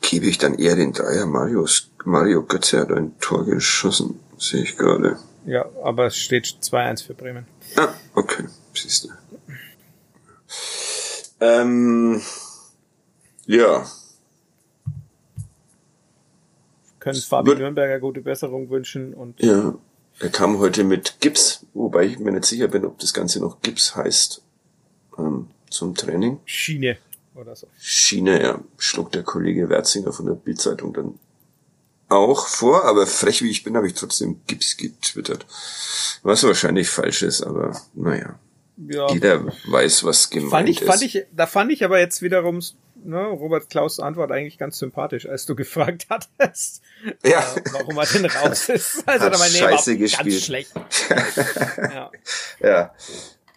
gebe 0.00 0.26
ich 0.26 0.38
dann 0.38 0.54
eher 0.54 0.76
den 0.76 0.92
Dreier. 0.92 1.26
Marius, 1.26 1.90
Mario 2.08 2.42
Götze 2.42 2.80
hat 2.80 2.90
ein 2.90 3.18
Tor 3.20 3.44
geschossen, 3.44 4.18
sehe 4.38 4.62
ich 4.62 4.78
gerade. 4.78 5.18
Ja, 5.44 5.66
aber 5.84 6.06
es 6.06 6.16
steht 6.16 6.46
2-1 6.46 7.04
für 7.04 7.12
Bremen. 7.12 7.46
Ah, 7.76 7.88
okay, 8.14 8.44
siehst 8.74 9.04
du. 9.04 9.08
Ähm, 11.40 12.22
ja. 13.44 13.86
Können 16.98 17.20
Fabi 17.20 17.54
Nürnberger 17.54 18.00
gute 18.00 18.22
Besserung 18.22 18.70
wünschen 18.70 19.12
und. 19.12 19.38
Ja. 19.42 19.74
Er 20.20 20.30
kam 20.30 20.58
heute 20.58 20.84
mit 20.84 21.20
Gips, 21.20 21.66
wobei 21.74 22.06
ich 22.06 22.18
mir 22.18 22.32
nicht 22.32 22.46
sicher 22.46 22.68
bin, 22.68 22.86
ob 22.86 22.98
das 22.98 23.12
Ganze 23.12 23.38
noch 23.38 23.60
Gips 23.60 23.94
heißt. 23.94 24.42
Ähm, 25.18 25.48
zum 25.68 25.94
Training. 25.94 26.40
Schiene 26.46 26.96
oder 27.34 27.54
so. 27.54 27.66
Schiene, 27.78 28.42
ja, 28.42 28.60
schlug 28.78 29.12
der 29.12 29.22
Kollege 29.22 29.68
Werzinger 29.68 30.12
von 30.12 30.24
der 30.24 30.32
Bildzeitung 30.32 30.94
dann 30.94 31.18
auch 32.08 32.46
vor, 32.46 32.84
aber 32.84 33.06
frech 33.06 33.42
wie 33.42 33.50
ich 33.50 33.64
bin, 33.64 33.76
habe 33.76 33.86
ich 33.86 33.94
trotzdem 33.94 34.40
Gips 34.46 34.76
getwittert. 34.76 35.46
Was 36.22 36.42
wahrscheinlich 36.44 36.88
falsch 36.88 37.22
ist, 37.22 37.42
aber 37.42 37.80
naja. 37.94 38.38
Ja. 38.76 39.10
Jeder 39.10 39.44
weiß, 39.66 40.04
was 40.04 40.30
gemeint 40.30 40.50
fand 40.50 40.68
ich, 40.68 40.80
ist. 40.80 40.86
Fand 40.86 41.02
ich, 41.02 41.26
da 41.32 41.46
fand 41.46 41.72
ich 41.72 41.84
aber 41.84 41.98
jetzt 41.98 42.22
wiederum 42.22 42.60
ne, 43.04 43.26
Robert 43.26 43.68
Klaus 43.70 44.00
Antwort 44.00 44.30
eigentlich 44.30 44.58
ganz 44.58 44.78
sympathisch, 44.78 45.28
als 45.28 45.46
du 45.46 45.54
gefragt 45.56 46.06
hattest, 46.08 46.82
ja. 47.24 47.40
äh, 47.40 47.62
warum 47.72 47.98
er 47.98 48.06
denn 48.06 48.26
raus 48.26 48.68
ist. 48.68 49.02
Also 49.06 49.26
Hat 49.26 49.34
da 49.34 49.38
mein 49.38 49.50
Scheiße 49.50 49.92
nee, 49.92 49.96
gespielt. 49.98 50.34
ganz 50.34 50.44
schlecht. 50.44 50.72
ja. 51.78 52.10
ja. 52.60 52.94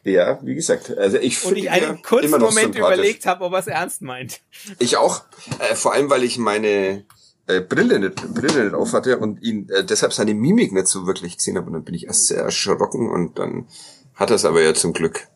Ja, 0.03 0.39
wie 0.41 0.55
gesagt, 0.55 0.97
also 0.97 1.17
ich 1.17 1.45
Und 1.45 1.55
ich 1.57 1.69
einen 1.69 2.01
kurzen 2.01 2.39
Moment 2.39 2.75
überlegt 2.75 3.27
habe, 3.27 3.43
ob 3.43 3.53
er 3.53 3.59
es 3.59 3.67
ernst 3.67 4.01
meint. 4.01 4.41
Ich 4.79 4.97
auch, 4.97 5.21
äh, 5.59 5.75
vor 5.75 5.93
allem 5.93 6.09
weil 6.09 6.23
ich 6.23 6.39
meine 6.39 7.05
äh, 7.51 7.61
Brille 7.61 7.99
nicht, 7.99 8.33
Brille 8.33 8.65
nicht 8.65 8.73
auf 8.73 8.93
hatte 8.93 9.17
und 9.17 9.41
ihn 9.41 9.69
äh, 9.69 9.83
deshalb 9.83 10.13
seine 10.13 10.33
Mimik 10.33 10.71
nicht 10.71 10.87
so 10.87 11.07
wirklich 11.07 11.37
gesehen 11.37 11.57
habe 11.57 11.67
und 11.67 11.73
dann 11.73 11.83
bin 11.83 11.95
ich 11.95 12.07
erst 12.07 12.27
sehr 12.27 12.41
erschrocken 12.41 13.09
und 13.09 13.39
dann 13.39 13.67
hat 14.15 14.31
es 14.31 14.45
aber 14.45 14.61
ja 14.61 14.73
zum 14.73 14.93
Glück 14.93 15.27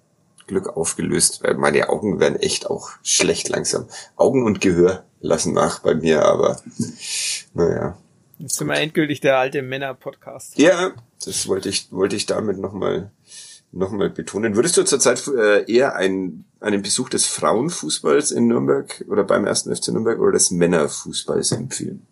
Glück 0.47 0.78
aufgelöst, 0.78 1.43
weil 1.43 1.55
meine 1.55 1.89
Augen 1.89 2.20
werden 2.20 2.36
echt 2.36 2.70
auch 2.70 2.91
schlecht 3.03 3.49
langsam. 3.49 3.88
Augen 4.16 4.45
und 4.45 4.61
Gehör 4.61 5.03
lassen 5.20 5.53
nach 5.53 5.80
bei 5.80 5.95
mir, 5.95 6.24
aber 6.24 6.61
naja. 7.53 7.97
Jetzt 8.38 8.57
sind 8.57 8.68
wir 8.68 8.76
endgültig 8.76 9.22
der 9.22 9.38
alte 9.38 9.61
Männer-Podcast. 9.61 10.57
Ja, 10.57 10.91
das 11.24 11.47
wollte 11.47 11.70
ich, 11.70 11.91
wollte 11.91 12.16
ich 12.16 12.26
damit 12.26 12.59
nochmal 12.59 13.11
nochmal 13.76 14.09
betonen. 14.09 14.55
Würdest 14.55 14.78
du 14.78 14.84
zurzeit 14.84 15.28
äh, 15.28 15.71
eher 15.71 15.95
ein, 15.95 16.45
einen 16.59 16.82
Besuch 16.82 17.09
des 17.09 17.26
Frauenfußballs 17.26 18.32
in 18.32 18.47
Nürnberg 18.47 19.03
oder 19.09 19.23
beim 19.23 19.45
ersten 19.45 19.76
FC 19.76 19.89
Nürnberg 19.89 20.19
oder 20.19 20.32
des 20.32 20.51
Männerfußballs 20.51 21.51
empfehlen? 21.51 22.05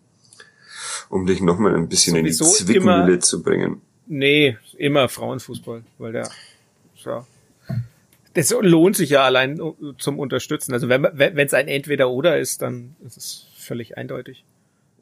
Um 1.08 1.26
dich 1.26 1.40
nochmal 1.40 1.74
ein 1.74 1.88
bisschen 1.88 2.16
Sowieso 2.16 2.44
in 2.44 2.50
die 2.50 2.64
Zwickmühle 2.64 3.18
zu 3.18 3.42
bringen. 3.42 3.80
Nee, 4.06 4.58
immer 4.76 5.08
Frauenfußball, 5.08 5.82
weil 5.98 6.12
der, 6.12 6.30
ja. 7.04 7.26
Das 8.34 8.50
lohnt 8.50 8.96
sich 8.96 9.10
ja 9.10 9.22
allein 9.22 9.60
zum 9.98 10.18
Unterstützen. 10.18 10.72
Also 10.72 10.88
wenn 10.88 11.04
wenn 11.14 11.38
es 11.38 11.54
ein 11.54 11.68
Entweder-Oder 11.68 12.38
ist, 12.38 12.62
dann 12.62 12.96
ist 13.06 13.16
es 13.16 13.46
völlig 13.56 13.96
eindeutig. 13.96 14.44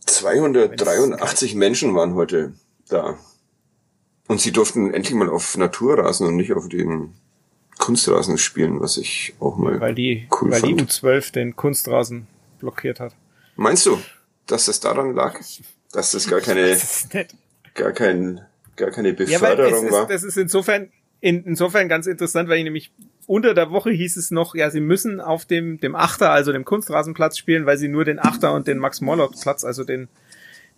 283 0.06 1.54
Menschen 1.54 1.94
waren 1.94 2.14
heute 2.14 2.52
da. 2.88 3.18
Und 4.28 4.40
sie 4.40 4.52
durften 4.52 4.92
endlich 4.94 5.14
mal 5.14 5.28
auf 5.28 5.56
Naturrasen 5.56 6.26
und 6.26 6.36
nicht 6.36 6.52
auf 6.52 6.68
den 6.68 7.12
Kunstrasen 7.78 8.38
spielen, 8.38 8.80
was 8.80 8.96
ich 8.96 9.34
auch 9.40 9.56
mal 9.56 9.80
weil 9.80 9.94
die, 9.94 10.28
cool 10.40 10.50
weil 10.52 10.60
fand. 10.60 10.80
die 10.80 10.84
U12 10.84 11.32
den 11.32 11.56
Kunstrasen 11.56 12.26
blockiert 12.60 13.00
hat. 13.00 13.14
Meinst 13.56 13.86
du, 13.86 13.98
dass 14.46 14.66
das 14.66 14.80
daran 14.80 15.14
lag? 15.14 15.40
Dass 15.92 16.12
das 16.12 16.28
gar 16.28 16.40
keine, 16.40 16.76
gar 17.74 17.92
kein, 17.92 18.40
gar 18.76 18.90
keine 18.90 19.08
Ja, 19.08 19.40
weil 19.40 19.56
Beförderung 19.56 19.86
es 19.86 19.92
war? 19.92 20.02
ist, 20.02 20.10
das 20.10 20.22
ist 20.22 20.36
insofern, 20.38 20.90
in, 21.20 21.44
insofern 21.44 21.88
ganz 21.88 22.06
interessant, 22.06 22.48
weil 22.48 22.58
ich 22.58 22.64
nämlich 22.64 22.92
unter 23.26 23.52
der 23.54 23.70
Woche 23.70 23.90
hieß 23.90 24.16
es 24.16 24.30
noch, 24.30 24.54
ja, 24.54 24.70
sie 24.70 24.80
müssen 24.80 25.20
auf 25.20 25.44
dem, 25.44 25.78
dem 25.80 25.94
Achter, 25.94 26.30
also 26.30 26.52
dem 26.52 26.64
Kunstrasenplatz 26.64 27.36
spielen, 27.36 27.66
weil 27.66 27.78
sie 27.78 27.88
nur 27.88 28.04
den 28.04 28.18
Achter 28.18 28.54
und 28.54 28.66
den 28.68 28.78
Max-Morlock-Platz, 28.78 29.64
also 29.64 29.84
den, 29.84 30.08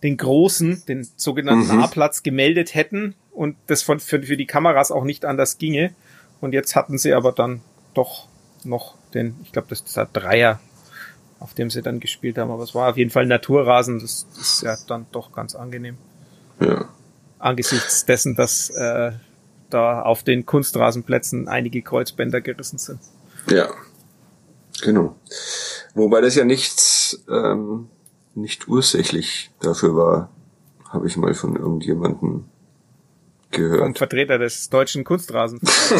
den 0.03 0.17
großen, 0.17 0.83
den 0.87 1.07
sogenannten 1.15 1.75
Mhm. 1.75 1.83
A-Platz 1.83 2.23
gemeldet 2.23 2.75
hätten 2.75 3.15
und 3.35 3.57
das 3.67 3.81
von, 3.81 3.99
für, 3.99 4.21
für 4.23 4.37
die 4.37 4.45
Kameras 4.45 4.91
auch 4.91 5.03
nicht 5.03 5.25
anders 5.25 5.57
ginge. 5.57 5.93
Und 6.41 6.53
jetzt 6.53 6.75
hatten 6.75 6.97
sie 6.97 7.13
aber 7.13 7.31
dann 7.31 7.61
doch 7.93 8.27
noch 8.63 8.95
den, 9.13 9.35
ich 9.43 9.51
glaube, 9.51 9.67
das 9.69 9.81
ist 9.81 9.95
der 9.97 10.05
Dreier, 10.05 10.59
auf 11.39 11.53
dem 11.53 11.69
sie 11.69 11.81
dann 11.81 11.99
gespielt 11.99 12.37
haben. 12.37 12.51
Aber 12.51 12.63
es 12.63 12.75
war 12.75 12.89
auf 12.89 12.97
jeden 12.97 13.11
Fall 13.11 13.25
Naturrasen, 13.25 13.99
das 13.99 14.25
ist 14.39 14.63
ja 14.63 14.77
dann 14.87 15.05
doch 15.11 15.31
ganz 15.31 15.55
angenehm 15.55 15.97
ja. 16.59 16.89
angesichts 17.39 18.05
dessen, 18.05 18.35
dass 18.35 18.69
äh, 18.69 19.11
da 19.69 20.01
auf 20.01 20.23
den 20.23 20.45
Kunstrasenplätzen 20.45 21.47
einige 21.47 21.81
Kreuzbänder 21.81 22.41
gerissen 22.41 22.77
sind. 22.77 22.99
Ja, 23.49 23.69
genau. 24.81 25.15
Wobei 25.93 26.21
das 26.21 26.35
ja 26.35 26.45
nichts, 26.45 27.23
ähm, 27.29 27.89
nicht 28.33 28.67
ursächlich 28.67 29.51
dafür 29.61 29.95
war, 29.95 30.29
habe 30.89 31.07
ich 31.07 31.17
mal 31.17 31.33
von 31.33 31.57
irgendjemandem 33.51 33.77
Vom 33.79 33.83
gehört. 33.93 33.97
Vertreter 33.97 34.37
des 34.37 34.69
deutschen 34.69 35.03
Kunstrasens. 35.03 35.61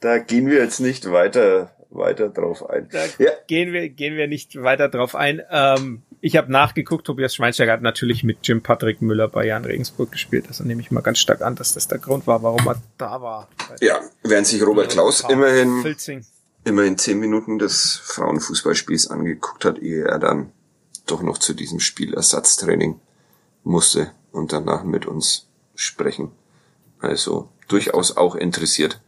Da 0.00 0.18
gehen 0.18 0.46
wir 0.48 0.58
jetzt 0.62 0.80
nicht 0.80 1.10
weiter, 1.10 1.72
weiter 1.90 2.28
drauf 2.30 2.68
ein. 2.68 2.88
Da 2.90 3.04
Ja, 3.18 3.30
gehen 3.46 3.72
wir 3.72 3.88
gehen 3.90 4.16
wir 4.16 4.26
nicht 4.28 4.60
weiter 4.62 4.88
drauf 4.88 5.14
ein. 5.14 5.42
Ähm, 5.50 6.02
ich 6.22 6.36
habe 6.36 6.50
nachgeguckt, 6.50 7.06
Tobias 7.06 7.34
Schweinsteiger 7.34 7.72
hat 7.72 7.82
natürlich 7.82 8.24
mit 8.24 8.38
Jim 8.42 8.62
Patrick 8.62 9.02
Müller 9.02 9.28
bei 9.28 9.46
Jan 9.46 9.64
Regensburg 9.64 10.10
gespielt. 10.12 10.46
Also 10.48 10.64
nehme 10.64 10.80
ich 10.80 10.90
mal 10.90 11.00
ganz 11.02 11.18
stark 11.18 11.42
an, 11.42 11.54
dass 11.54 11.74
das 11.74 11.86
der 11.88 11.98
Grund 11.98 12.26
war, 12.26 12.42
warum 12.42 12.66
er 12.66 12.80
da 12.98 13.20
war. 13.20 13.48
ja, 13.80 14.00
während 14.22 14.46
sich 14.46 14.62
Robert 14.64 14.90
Klaus 14.90 15.24
immerhin, 15.28 15.82
Filzing. 15.82 16.24
immerhin 16.64 16.96
zehn 16.98 17.18
Minuten 17.20 17.58
des 17.58 18.00
Frauenfußballspiels 18.04 19.08
angeguckt 19.10 19.64
hat, 19.64 19.78
ehe 19.78 20.04
er 20.04 20.18
dann 20.18 20.52
doch 21.06 21.22
noch 21.22 21.38
zu 21.38 21.54
diesem 21.54 21.80
Spielersatztraining 21.80 23.00
musste 23.64 24.12
und 24.32 24.52
danach 24.52 24.84
mit 24.84 25.06
uns 25.06 25.46
sprechen. 25.74 26.32
Also 27.00 27.50
durchaus 27.68 28.16
auch 28.16 28.34
interessiert. 28.34 29.00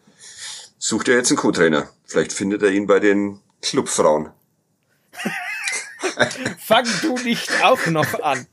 Sucht 0.78 1.08
er 1.08 1.16
jetzt 1.16 1.30
einen 1.30 1.38
Co-Trainer? 1.38 1.88
Vielleicht 2.04 2.32
findet 2.32 2.62
er 2.62 2.70
ihn 2.70 2.86
bei 2.86 3.00
den 3.00 3.40
Clubfrauen. 3.60 4.30
Fang 6.58 6.86
du 7.02 7.16
nicht 7.18 7.50
auch 7.62 7.86
noch 7.86 8.20
an. 8.20 8.46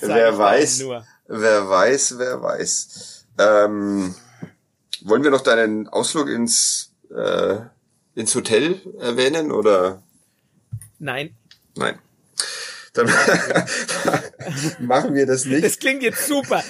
Wer 0.00 0.36
weiß, 0.36 0.84
wer 1.28 1.68
weiß, 1.68 2.18
wer 2.18 2.42
weiß. 2.42 3.24
Ähm, 3.38 4.14
wollen 5.02 5.24
wir 5.24 5.30
noch 5.30 5.40
deinen 5.40 5.88
Ausflug 5.88 6.28
ins, 6.28 6.92
äh, 7.10 7.60
ins 8.14 8.34
Hotel 8.34 8.80
erwähnen 8.98 9.50
oder? 9.50 10.02
Nein, 10.98 11.34
Nein. 11.76 11.98
Dann 12.94 13.06
machen 14.80 15.14
wir 15.14 15.26
das 15.26 15.44
nicht. 15.44 15.64
Das 15.64 15.78
klingt 15.78 16.02
jetzt 16.02 16.26
super. 16.26 16.62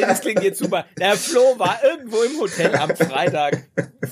Das 0.00 0.20
klingt 0.20 0.42
jetzt 0.42 0.58
super. 0.58 0.86
Der 0.98 1.16
Flo 1.16 1.58
war 1.58 1.78
irgendwo 1.84 2.22
im 2.22 2.38
Hotel 2.40 2.74
am 2.76 2.94
Freitag 2.96 3.64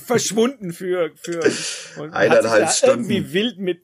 verschwunden 0.05 0.73
für, 0.73 1.11
für 1.17 1.41
Eineinhalb 2.13 2.71
Stunden. 2.71 3.11
irgendwie 3.11 3.33
wild 3.33 3.59
mit, 3.59 3.83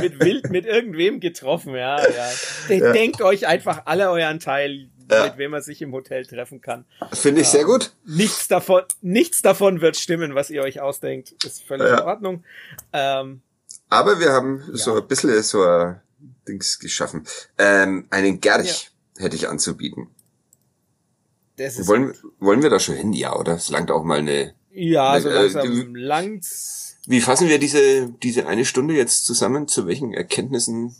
mit 0.00 0.20
wild 0.20 0.50
mit 0.50 0.66
irgendwem 0.66 1.20
getroffen. 1.20 1.74
Ja, 1.74 1.98
ja. 2.00 2.30
De- 2.68 2.92
Denkt 2.92 3.20
euch 3.22 3.46
einfach 3.46 3.82
alle 3.86 4.10
euren 4.10 4.38
Teil, 4.38 4.88
Ja. 5.10 5.24
mit 5.24 5.38
wem 5.38 5.50
man 5.50 5.62
sich 5.62 5.82
im 5.82 5.92
Hotel 5.92 6.24
treffen 6.26 6.60
kann. 6.60 6.84
Finde 7.12 7.40
ich 7.40 7.48
sehr 7.48 7.64
gut. 7.64 7.92
Nichts 8.06 8.46
davon, 8.48 8.82
nichts 9.00 9.42
davon 9.42 9.80
wird 9.80 9.96
stimmen, 9.96 10.34
was 10.34 10.50
ihr 10.50 10.62
euch 10.62 10.80
ausdenkt. 10.80 11.32
Ist 11.44 11.64
völlig 11.64 11.88
Ja. 11.88 11.98
in 11.98 12.04
Ordnung. 12.04 12.44
Ähm, 12.92 13.42
Aber 13.88 14.20
wir 14.20 14.30
haben 14.32 14.62
so 14.72 15.00
ein 15.00 15.06
bisschen 15.08 15.42
so 15.42 15.64
ein 15.66 16.00
Dings 16.48 16.78
geschaffen. 16.78 17.26
Ähm, 17.58 18.06
einen 18.10 18.40
Gerch 18.40 18.90
hätte 19.18 19.36
ich 19.36 19.48
anzubieten. 19.48 20.08
das 21.56 21.78
ist 21.78 21.86
Wollen, 21.88 22.14
wollen 22.40 22.62
wir 22.62 22.70
da 22.70 22.78
schon 22.80 22.96
hin? 22.96 23.12
Ja, 23.12 23.36
oder? 23.38 23.54
Es 23.54 23.68
langt 23.70 23.90
auch 23.90 24.04
mal 24.04 24.18
eine. 24.18 24.54
ja 24.72 25.20
so 25.20 25.28
äh, 25.28 25.34
langsam 25.34 25.66
du- 25.68 25.98
langt's. 26.00 26.96
Wie 27.06 27.20
fassen 27.20 27.48
wir 27.48 27.58
diese, 27.58 28.10
diese 28.22 28.46
eine 28.46 28.64
Stunde 28.64 28.94
jetzt 28.94 29.24
zusammen? 29.24 29.66
Zu 29.68 29.86
welchen 29.86 30.14
Erkenntnissen 30.14 30.94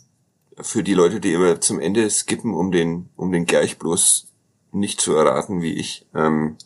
für 0.61 0.83
die 0.83 0.93
Leute, 0.93 1.19
die 1.19 1.33
immer 1.33 1.61
zum 1.61 1.79
Ende 1.79 2.09
skippen, 2.09 2.53
um 2.53 2.71
den, 2.71 3.09
um 3.15 3.31
den 3.31 3.45
Gerch 3.45 3.77
bloß 3.79 4.27
nicht 4.73 4.99
zu 4.99 5.15
erraten 5.15 5.61
wie 5.61 5.73
ich? 5.73 6.05
Ähm, 6.13 6.57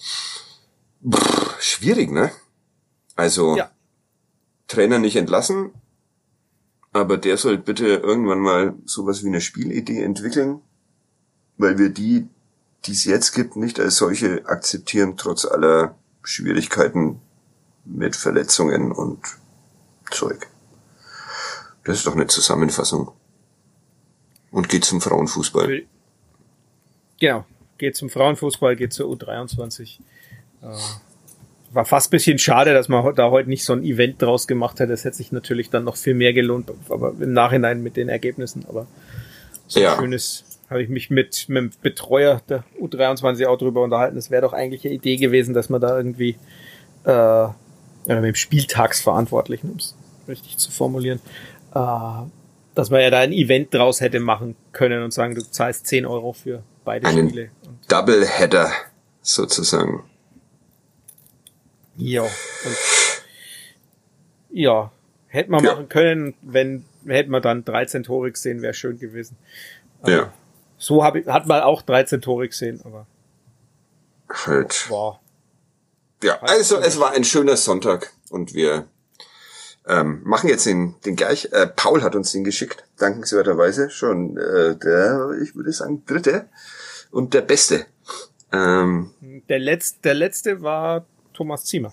pff, 0.00 1.56
schwierig, 1.60 2.10
ne? 2.10 2.30
Also, 3.16 3.56
Ja. 3.56 3.70
Trainer 4.66 4.98
nicht 4.98 5.16
entlassen, 5.16 5.72
aber 6.94 7.18
der 7.18 7.36
soll 7.36 7.58
bitte 7.58 7.86
irgendwann 7.86 8.38
mal 8.38 8.74
sowas 8.84 9.24
wie 9.24 9.28
eine 9.28 9.40
Spielidee 9.40 10.00
entwickeln, 10.02 10.60
weil 11.58 11.76
wir 11.76 11.90
die, 11.90 12.28
die 12.86 12.92
es 12.92 13.04
jetzt 13.04 13.32
gibt, 13.32 13.56
nicht 13.56 13.80
als 13.80 13.96
solche 13.96 14.46
akzeptieren, 14.46 15.16
trotz 15.16 15.44
aller 15.44 15.96
Schwierigkeiten 16.22 17.20
mit 17.84 18.14
Verletzungen 18.14 18.92
und 18.92 19.18
Zeug. 20.10 20.46
Das 21.82 21.98
ist 21.98 22.06
doch 22.06 22.14
eine 22.14 22.28
Zusammenfassung. 22.28 23.10
Und 24.52 24.68
geht 24.68 24.84
zum 24.84 25.00
Frauenfußball. 25.00 25.82
Genau. 27.18 27.44
Geht 27.76 27.96
zum 27.96 28.08
Frauenfußball, 28.08 28.76
geht 28.76 28.92
zur 28.92 29.12
U23. 29.12 29.98
Äh, 30.62 30.76
war 31.74 31.84
fast 31.84 32.10
bisschen 32.10 32.38
schade, 32.38 32.72
dass 32.74 32.88
man 32.88 33.14
da 33.14 33.30
heute 33.30 33.48
nicht 33.48 33.64
so 33.64 33.72
ein 33.72 33.82
Event 33.84 34.20
draus 34.22 34.46
gemacht 34.46 34.80
hat. 34.80 34.90
Das 34.90 35.04
hätte 35.04 35.16
sich 35.16 35.32
natürlich 35.32 35.70
dann 35.70 35.84
noch 35.84 35.96
viel 35.96 36.14
mehr 36.14 36.32
gelohnt, 36.32 36.70
aber 36.88 37.12
im 37.20 37.32
Nachhinein 37.32 37.82
mit 37.82 37.96
den 37.96 38.08
Ergebnissen. 38.08 38.64
Aber 38.68 38.86
so 39.66 39.80
Ja. 39.80 39.94
ein 39.94 40.00
schönes, 40.00 40.44
habe 40.70 40.82
ich 40.82 40.88
mich 40.88 41.10
mit, 41.10 41.48
mit 41.48 41.56
dem 41.62 41.70
Betreuer 41.82 42.40
der 42.48 42.64
U23 42.80 43.46
auch 43.46 43.58
drüber 43.58 43.82
unterhalten. 43.82 44.16
Es 44.16 44.30
wäre 44.30 44.42
doch 44.42 44.52
eigentlich 44.52 44.84
eine 44.84 44.94
Idee 44.94 45.16
gewesen, 45.16 45.52
dass 45.54 45.68
man 45.68 45.80
da 45.80 45.96
irgendwie 45.96 46.36
äh, 47.04 47.10
oder 47.10 48.20
mit 48.20 48.24
dem 48.24 48.34
Spieltagsverantwortlichen, 48.34 49.70
um 49.70 49.76
es 49.76 49.94
richtig 50.28 50.56
zu 50.58 50.70
formulieren, 50.70 51.20
äh, 51.74 51.78
dass 52.74 52.90
man 52.90 53.00
ja 53.00 53.10
da 53.10 53.20
ein 53.20 53.32
Event 53.32 53.72
draus 53.74 54.00
hätte 54.00 54.20
machen 54.20 54.56
können 54.72 55.02
und 55.02 55.12
sagen, 55.12 55.34
du 55.34 55.42
zahlst 55.42 55.86
10 55.86 56.06
Euro 56.06 56.32
für 56.32 56.62
beide 56.84 57.06
Einen- 57.06 57.28
Spiele. 57.30 57.50
Doubleheader 57.88 58.70
sozusagen. 59.22 60.02
Ja, 61.96 62.22
und, 62.22 62.76
ja, 64.50 64.92
hätte 65.28 65.50
man 65.50 65.64
Ja. 65.64 65.72
machen 65.72 65.88
können, 65.88 66.34
wenn 66.42 66.84
hätte 67.06 67.30
man 67.30 67.42
dann 67.42 67.64
13 67.64 68.02
Tore 68.02 68.30
gesehen, 68.32 68.62
wäre 68.62 68.72
schön 68.74 68.98
gewesen. 68.98 69.36
Aber 70.00 70.10
Ja. 70.12 70.32
So 70.78 71.04
hab 71.04 71.16
ich, 71.16 71.26
hat 71.26 71.46
man 71.46 71.62
auch 71.62 71.82
13 71.82 72.20
Tore 72.20 72.48
gesehen, 72.48 72.80
aber 72.84 73.06
Halt. 74.28 74.90
war 74.90 75.20
Ja, 76.22 76.40
also 76.40 76.78
es 76.78 76.98
war 76.98 77.12
ein 77.12 77.24
schöner 77.24 77.56
Sonntag 77.56 78.12
und 78.30 78.54
wir 78.54 78.86
ähm, 79.86 80.22
machen 80.24 80.48
jetzt 80.48 80.64
den, 80.64 80.94
den 81.04 81.14
gleich. 81.16 81.50
Äh, 81.52 81.66
Paul 81.66 82.02
hat 82.02 82.14
uns 82.16 82.32
den 82.32 82.42
geschickt, 82.44 82.84
dankenswerterweise 82.98 83.90
schon 83.90 84.36
äh, 84.38 84.76
der, 84.76 85.32
ich 85.42 85.54
würde 85.54 85.72
sagen, 85.72 86.02
dritte 86.06 86.48
und 87.10 87.34
der 87.34 87.42
beste. 87.42 87.84
Ähm, 88.52 89.10
der 89.48 89.58
letzte, 89.58 90.00
der 90.02 90.14
letzte 90.14 90.62
war 90.62 91.04
Thomas 91.34 91.64
Ziemer. 91.64 91.92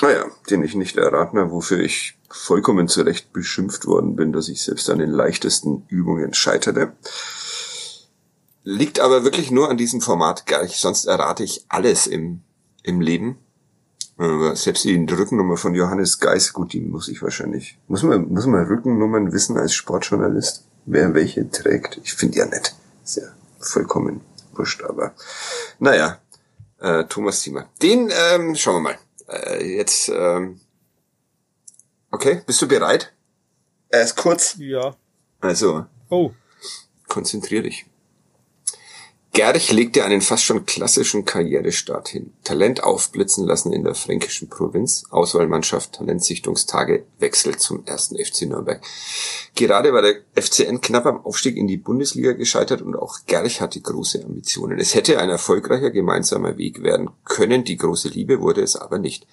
naja, 0.00 0.24
den 0.48 0.64
ich 0.64 0.74
nicht 0.74 0.96
erraten 0.96 1.38
habe, 1.38 1.50
wofür 1.50 1.80
ich 1.80 2.18
vollkommen 2.30 2.88
zu 2.88 3.02
Recht 3.02 3.32
beschimpft 3.32 3.86
worden 3.86 4.16
bin, 4.16 4.32
dass 4.32 4.48
ich 4.48 4.62
selbst 4.62 4.88
an 4.88 4.98
den 4.98 5.10
leichtesten 5.10 5.84
Übungen 5.88 6.32
scheiterte. 6.32 6.92
Liegt 8.64 9.00
aber 9.00 9.24
wirklich 9.24 9.50
nur 9.50 9.68
an 9.68 9.76
diesem 9.76 10.00
Format 10.00 10.46
gar 10.46 10.62
nicht, 10.62 10.76
sonst 10.76 11.04
errate 11.04 11.44
ich 11.44 11.66
alles 11.68 12.06
im, 12.06 12.40
im 12.82 13.00
Leben. 13.00 13.38
Aber 14.16 14.56
selbst 14.56 14.84
die 14.84 14.96
Rückennummer 14.96 15.56
von 15.56 15.74
Johannes 15.74 16.20
Geis, 16.20 16.52
gut, 16.52 16.72
die 16.72 16.80
muss 16.80 17.08
ich 17.08 17.22
wahrscheinlich. 17.22 17.78
Muss 17.88 18.02
man, 18.02 18.28
muss 18.28 18.46
man 18.46 18.64
Rückennummern 18.66 19.32
wissen 19.32 19.56
als 19.58 19.74
Sportjournalist? 19.74 20.64
wer 20.84 21.14
welche 21.14 21.48
trägt. 21.50 22.00
Ich 22.02 22.14
finde 22.14 22.38
ja 22.38 22.46
nett. 22.46 22.74
Ist 23.04 23.16
ja 23.16 23.28
vollkommen 23.58 24.20
wurscht, 24.54 24.82
aber 24.82 25.14
naja, 25.78 26.18
äh, 26.82 27.04
Thomas 27.04 27.40
Thiemer. 27.42 27.68
Den 27.80 28.10
ähm, 28.12 28.54
schauen 28.54 28.82
wir 28.82 28.90
mal. 28.90 28.98
Äh, 29.28 29.76
jetzt, 29.76 30.08
ähm, 30.08 30.60
okay, 32.10 32.42
bist 32.46 32.60
du 32.60 32.68
bereit? 32.68 33.12
Er 33.88 34.02
ist 34.02 34.16
kurz. 34.16 34.56
Ja. 34.58 34.96
Also, 35.40 35.86
Oh, 36.10 36.32
konzentrier 37.08 37.62
dich. 37.62 37.86
Gerch 39.34 39.72
legte 39.72 40.04
einen 40.04 40.20
fast 40.20 40.44
schon 40.44 40.66
klassischen 40.66 41.24
Karrierestart 41.24 42.08
hin. 42.08 42.34
Talent 42.44 42.84
aufblitzen 42.84 43.46
lassen 43.46 43.72
in 43.72 43.82
der 43.82 43.94
fränkischen 43.94 44.50
Provinz. 44.50 45.04
Auswahlmannschaft, 45.08 45.94
Talentsichtungstage, 45.94 47.06
Wechsel 47.18 47.56
zum 47.56 47.86
ersten 47.86 48.22
FC 48.22 48.42
Nürnberg. 48.42 48.82
Gerade 49.54 49.94
war 49.94 50.02
der 50.02 50.16
FCN 50.34 50.82
knapp 50.82 51.06
am 51.06 51.24
Aufstieg 51.24 51.56
in 51.56 51.66
die 51.66 51.78
Bundesliga 51.78 52.32
gescheitert 52.32 52.82
und 52.82 52.94
auch 52.94 53.20
Gerch 53.26 53.62
hatte 53.62 53.80
große 53.80 54.22
Ambitionen. 54.22 54.78
Es 54.78 54.94
hätte 54.94 55.18
ein 55.18 55.30
erfolgreicher 55.30 55.90
gemeinsamer 55.90 56.58
Weg 56.58 56.82
werden 56.82 57.08
können. 57.24 57.64
Die 57.64 57.78
große 57.78 58.08
Liebe 58.08 58.42
wurde 58.42 58.60
es 58.60 58.76
aber 58.76 58.98
nicht. 58.98 59.26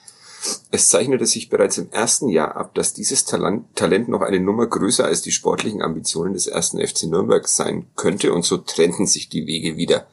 Es 0.71 0.89
zeichnete 0.89 1.25
sich 1.25 1.49
bereits 1.49 1.77
im 1.77 1.91
ersten 1.91 2.29
Jahr 2.29 2.55
ab, 2.55 2.73
dass 2.75 2.93
dieses 2.93 3.25
Talent, 3.25 4.07
noch 4.07 4.21
eine 4.21 4.39
Nummer 4.39 4.67
größer 4.67 5.05
als 5.05 5.21
die 5.21 5.31
sportlichen 5.31 5.81
Ambitionen 5.81 6.33
des 6.33 6.47
ersten 6.47 6.85
FC 6.85 7.03
Nürnberg 7.03 7.47
sein 7.47 7.87
könnte 7.95 8.33
und 8.33 8.45
so 8.45 8.57
trennten 8.57 9.07
sich 9.07 9.29
die 9.29 9.47
Wege 9.47 9.77
wieder. 9.77 10.07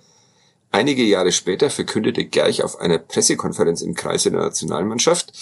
Einige 0.72 1.04
Jahre 1.04 1.32
später 1.32 1.70
verkündete 1.70 2.24
Gerch 2.24 2.62
auf 2.62 2.80
einer 2.80 2.98
Pressekonferenz 2.98 3.80
im 3.82 3.94
Kreise 3.94 4.30
der 4.30 4.40
Nationalmannschaft, 4.40 5.32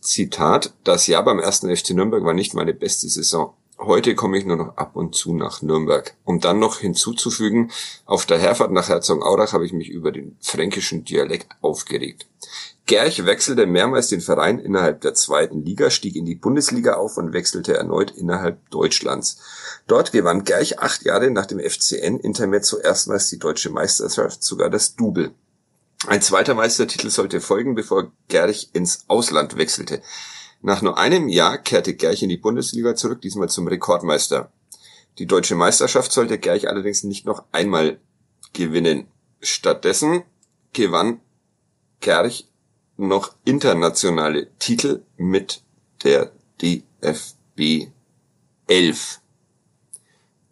Zitat, 0.00 0.72
das 0.84 1.06
Jahr 1.06 1.24
beim 1.24 1.40
ersten 1.40 1.74
FC 1.74 1.90
Nürnberg 1.90 2.24
war 2.24 2.34
nicht 2.34 2.54
meine 2.54 2.72
beste 2.72 3.08
Saison. 3.08 3.54
Heute 3.80 4.16
komme 4.16 4.38
ich 4.38 4.44
nur 4.44 4.56
noch 4.56 4.76
ab 4.76 4.96
und 4.96 5.14
zu 5.14 5.34
nach 5.34 5.62
Nürnberg. 5.62 6.14
Um 6.24 6.40
dann 6.40 6.58
noch 6.58 6.78
hinzuzufügen, 6.78 7.70
auf 8.06 8.26
der 8.26 8.38
Herfahrt 8.38 8.72
nach 8.72 8.88
Herzogenaurach 8.88 9.52
habe 9.52 9.66
ich 9.66 9.72
mich 9.72 9.88
über 9.88 10.10
den 10.10 10.36
fränkischen 10.40 11.04
Dialekt 11.04 11.46
aufgeregt. 11.60 12.26
Gerch 12.88 13.26
wechselte 13.26 13.66
mehrmals 13.66 14.08
den 14.08 14.22
Verein 14.22 14.58
innerhalb 14.58 15.02
der 15.02 15.12
zweiten 15.12 15.62
Liga, 15.62 15.90
stieg 15.90 16.16
in 16.16 16.24
die 16.24 16.34
Bundesliga 16.34 16.94
auf 16.94 17.18
und 17.18 17.34
wechselte 17.34 17.76
erneut 17.76 18.12
innerhalb 18.12 18.70
Deutschlands. 18.70 19.42
Dort 19.86 20.10
gewann 20.10 20.44
Gerch 20.44 20.78
acht 20.78 21.04
Jahre 21.04 21.30
nach 21.30 21.44
dem 21.44 21.60
FCN 21.60 22.18
Intermezzo 22.18 22.78
erstmals 22.78 23.28
die 23.28 23.38
deutsche 23.38 23.68
Meisterschaft, 23.68 24.42
sogar 24.42 24.70
das 24.70 24.96
Double. 24.96 25.32
Ein 26.06 26.22
zweiter 26.22 26.54
Meistertitel 26.54 27.10
sollte 27.10 27.42
folgen, 27.42 27.74
bevor 27.74 28.10
Gerch 28.28 28.70
ins 28.72 29.04
Ausland 29.06 29.58
wechselte. 29.58 30.00
Nach 30.62 30.80
nur 30.80 30.96
einem 30.96 31.28
Jahr 31.28 31.58
kehrte 31.58 31.92
Gerch 31.92 32.22
in 32.22 32.30
die 32.30 32.38
Bundesliga 32.38 32.96
zurück, 32.96 33.20
diesmal 33.20 33.50
zum 33.50 33.68
Rekordmeister. 33.68 34.50
Die 35.18 35.26
deutsche 35.26 35.56
Meisterschaft 35.56 36.10
sollte 36.10 36.38
Gerch 36.38 36.68
allerdings 36.68 37.04
nicht 37.04 37.26
noch 37.26 37.44
einmal 37.52 38.00
gewinnen. 38.54 39.08
Stattdessen 39.42 40.22
gewann 40.72 41.20
Gerch 42.00 42.47
noch 42.98 43.34
internationale 43.44 44.48
Titel 44.58 45.02
mit 45.16 45.62
der 46.02 46.32
DFB 46.60 47.88
11. 48.66 49.20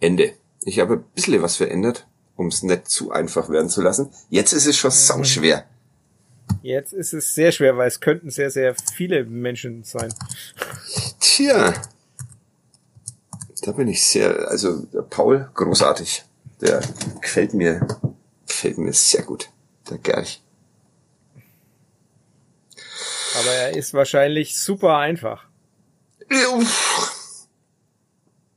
Ende. 0.01 0.33
Ich 0.63 0.79
habe 0.79 0.95
ein 0.95 1.05
bisschen 1.15 1.43
was 1.43 1.57
verändert, 1.57 2.07
um 2.37 2.47
es 2.47 2.63
nicht 2.63 2.89
zu 2.89 3.11
einfach 3.11 3.51
werden 3.51 3.69
zu 3.69 3.83
lassen. 3.83 4.11
Jetzt 4.31 4.53
ist 4.53 4.67
es 4.67 4.77
schon 4.77 4.91
sauschwer. 4.91 5.65
jetzt 6.63 6.93
ist 6.93 7.13
es 7.13 7.35
sehr 7.35 7.53
schwer, 7.53 7.77
weil 7.77 7.89
es 7.89 8.01
könnten 8.01 8.31
sehr, 8.31 8.51
sehr 8.51 8.75
viele 8.95 9.25
Menschen 9.25 9.83
sein. 9.85 10.15
Tja. 11.21 11.75
Da 13.63 13.73
bin 13.73 13.89
ich 13.89 14.05
sehr, 14.05 14.49
also 14.49 14.87
Paul, 15.11 15.51
großartig. 15.55 16.25
Der 16.61 16.81
gefällt 17.21 17.55
mir, 17.55 17.87
gefällt 18.47 18.79
mir 18.79 18.93
sehr 18.93 19.23
gut. 19.23 19.51
Der 19.91 19.99
Gerch. 19.99 20.43
Aber 23.39 23.51
er 23.51 23.77
ist 23.77 23.93
wahrscheinlich 23.93 24.59
super 24.59 24.97
einfach. 24.97 25.47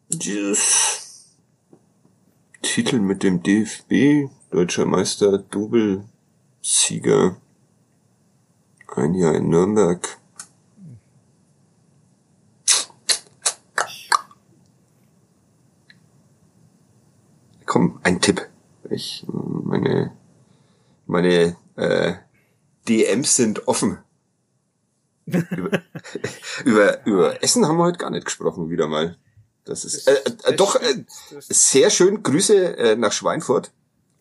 Dieses 0.07 1.35
Titel 2.61 2.99
mit 2.99 3.23
dem 3.23 3.43
DFB, 3.43 4.29
Deutscher 4.51 4.85
Meister, 4.85 5.37
Double, 5.37 6.05
Sieger, 6.61 7.35
ein 8.95 9.13
Jahr 9.15 9.35
in 9.35 9.49
Nürnberg. 9.49 10.17
Komm, 17.65 17.99
ein 18.03 18.21
Tipp. 18.21 18.47
Ich, 18.89 19.25
meine, 19.27 20.11
meine 21.05 21.57
äh, 21.75 22.13
DMs 22.87 23.35
sind 23.35 23.67
offen. 23.67 23.99
Über, 25.51 25.81
über, 26.65 27.05
über 27.05 27.43
Essen 27.43 27.67
haben 27.67 27.77
wir 27.77 27.85
heute 27.85 27.97
gar 27.97 28.09
nicht 28.09 28.25
gesprochen, 28.25 28.69
wieder 28.69 28.87
mal. 28.87 29.17
Das 29.65 29.85
ist 29.85 30.07
äh, 30.07 30.15
äh, 30.45 30.55
doch 30.55 30.75
äh, 30.75 31.05
sehr 31.47 31.89
schön. 31.89 32.23
Grüße 32.23 32.77
äh, 32.77 32.95
nach 32.95 33.11
Schweinfurt, 33.11 33.71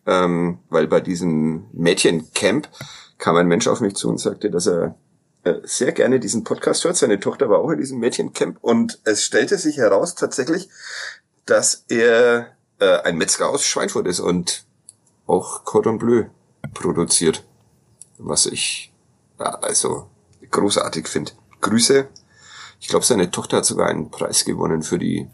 ähm, 0.05 0.59
weil 0.69 0.87
bei 0.87 1.01
diesem 1.01 1.65
Mädchencamp 1.73 2.69
kam 3.17 3.35
ein 3.35 3.47
Mensch 3.47 3.67
auf 3.67 3.81
mich 3.81 3.95
zu 3.95 4.09
und 4.09 4.19
sagte, 4.19 4.51
dass 4.51 4.67
er 4.67 4.95
äh, 5.43 5.55
sehr 5.63 5.91
gerne 5.91 6.19
diesen 6.19 6.43
Podcast 6.43 6.83
hört. 6.83 6.97
Seine 6.97 7.19
Tochter 7.19 7.49
war 7.49 7.59
auch 7.59 7.71
in 7.71 7.79
diesem 7.79 7.99
Mädchencamp 7.99 8.57
und 8.61 8.99
es 9.05 9.23
stellte 9.23 9.57
sich 9.57 9.77
heraus 9.77 10.15
tatsächlich, 10.15 10.69
dass 11.45 11.85
er 11.89 12.55
äh, 12.79 12.99
ein 13.01 13.17
Metzger 13.17 13.49
aus 13.49 13.65
Schweinfurt 13.65 14.07
ist 14.07 14.19
und 14.19 14.65
auch 15.25 15.63
Cordon 15.63 15.97
Bleu 15.97 16.25
produziert, 16.73 17.43
was 18.17 18.45
ich 18.45 18.93
ja, 19.39 19.55
also 19.61 20.09
großartig 20.51 21.07
finde. 21.07 21.31
Grüße. 21.61 22.07
Ich 22.79 22.87
glaube, 22.87 23.05
seine 23.05 23.31
Tochter 23.31 23.57
hat 23.57 23.65
sogar 23.65 23.87
einen 23.87 24.09
Preis 24.09 24.45
gewonnen 24.45 24.83
für 24.83 24.97
die 24.97 25.27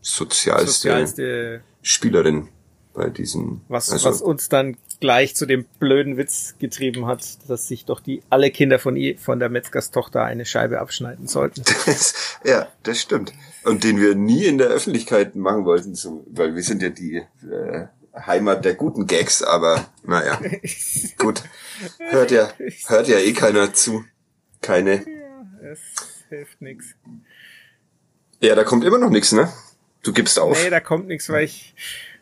sozialste, 0.00 0.70
Sozialste, 0.70 1.62
Spielerin 1.80 2.48
bei 2.92 3.08
diesem. 3.08 3.62
was, 3.68 3.90
also, 3.90 4.10
was 4.10 4.20
uns 4.20 4.48
dann 4.48 4.76
gleich 5.00 5.34
zu 5.34 5.46
dem 5.46 5.64
blöden 5.78 6.16
Witz 6.16 6.54
getrieben 6.58 7.06
hat, 7.06 7.22
dass 7.48 7.66
sich 7.66 7.86
doch 7.86 8.00
die 8.00 8.22
alle 8.30 8.50
Kinder 8.50 8.78
von 8.78 8.96
ihr, 8.96 9.18
von 9.18 9.38
der 9.38 9.48
Metzgers 9.48 9.90
Tochter 9.90 10.22
eine 10.22 10.44
Scheibe 10.44 10.80
abschneiden 10.80 11.26
sollten. 11.26 11.62
Das, 11.86 12.14
ja, 12.44 12.68
das 12.84 13.00
stimmt. 13.00 13.32
Und 13.64 13.84
den 13.84 14.00
wir 14.00 14.14
nie 14.14 14.44
in 14.44 14.58
der 14.58 14.68
Öffentlichkeit 14.68 15.34
machen 15.34 15.64
wollten, 15.64 15.94
so, 15.94 16.24
weil 16.30 16.54
wir 16.54 16.62
sind 16.62 16.82
ja 16.82 16.90
die 16.90 17.16
äh, 17.16 17.86
Heimat 18.14 18.64
der 18.64 18.74
guten 18.74 19.06
Gags, 19.06 19.42
aber 19.42 19.86
naja, 20.04 20.40
gut. 21.18 21.42
Hört 21.98 22.30
ja, 22.30 22.50
hört 22.86 23.08
ja 23.08 23.18
eh 23.18 23.32
keiner 23.32 23.72
zu. 23.74 24.04
Keine. 24.62 25.04
Es 25.62 26.24
hilft 26.28 26.62
nix. 26.62 26.94
Ja, 28.40 28.54
da 28.54 28.64
kommt 28.64 28.84
immer 28.84 28.98
noch 28.98 29.10
nichts, 29.10 29.32
ne? 29.32 29.52
Du 30.02 30.12
gibst 30.12 30.38
auf. 30.38 30.60
Nee, 30.62 30.70
da 30.70 30.80
kommt 30.80 31.06
nichts, 31.06 31.28
weil 31.28 31.44
ich, 31.44 31.74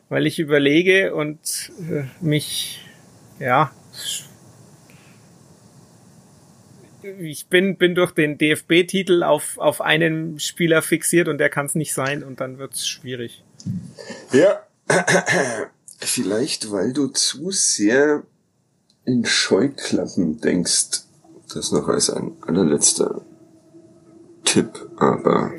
weil 0.09 0.27
ich 0.27 0.39
überlege 0.39 1.15
und 1.15 1.73
äh, 1.89 2.05
mich, 2.21 2.85
ja, 3.39 3.71
ich 7.19 7.47
bin, 7.47 7.77
bin 7.77 7.95
durch 7.95 8.13
den 8.13 8.39
DFB-Titel 8.39 9.23
auf, 9.23 9.59
auf 9.59 9.81
einen 9.81 10.39
Spieler 10.39 10.83
fixiert 10.83 11.29
und 11.29 11.39
der 11.39 11.49
kann 11.49 11.67
es 11.67 11.75
nicht 11.75 11.95
sein 11.95 12.23
und 12.23 12.41
dann 12.41 12.59
wird's 12.59 12.87
schwierig. 12.87 13.45
Ja. 14.33 14.63
Vielleicht, 15.99 16.73
weil 16.73 16.93
du 16.93 17.09
zu 17.09 17.51
sehr 17.51 18.23
in 19.05 19.25
Scheuklappen 19.25 20.41
denkst. 20.41 21.03
Das 21.55 21.73
noch 21.73 21.89
als 21.89 22.11
ein 22.11 22.37
allerletzter 22.43 23.23
Tipp, 24.45 24.89
aber 24.97 25.53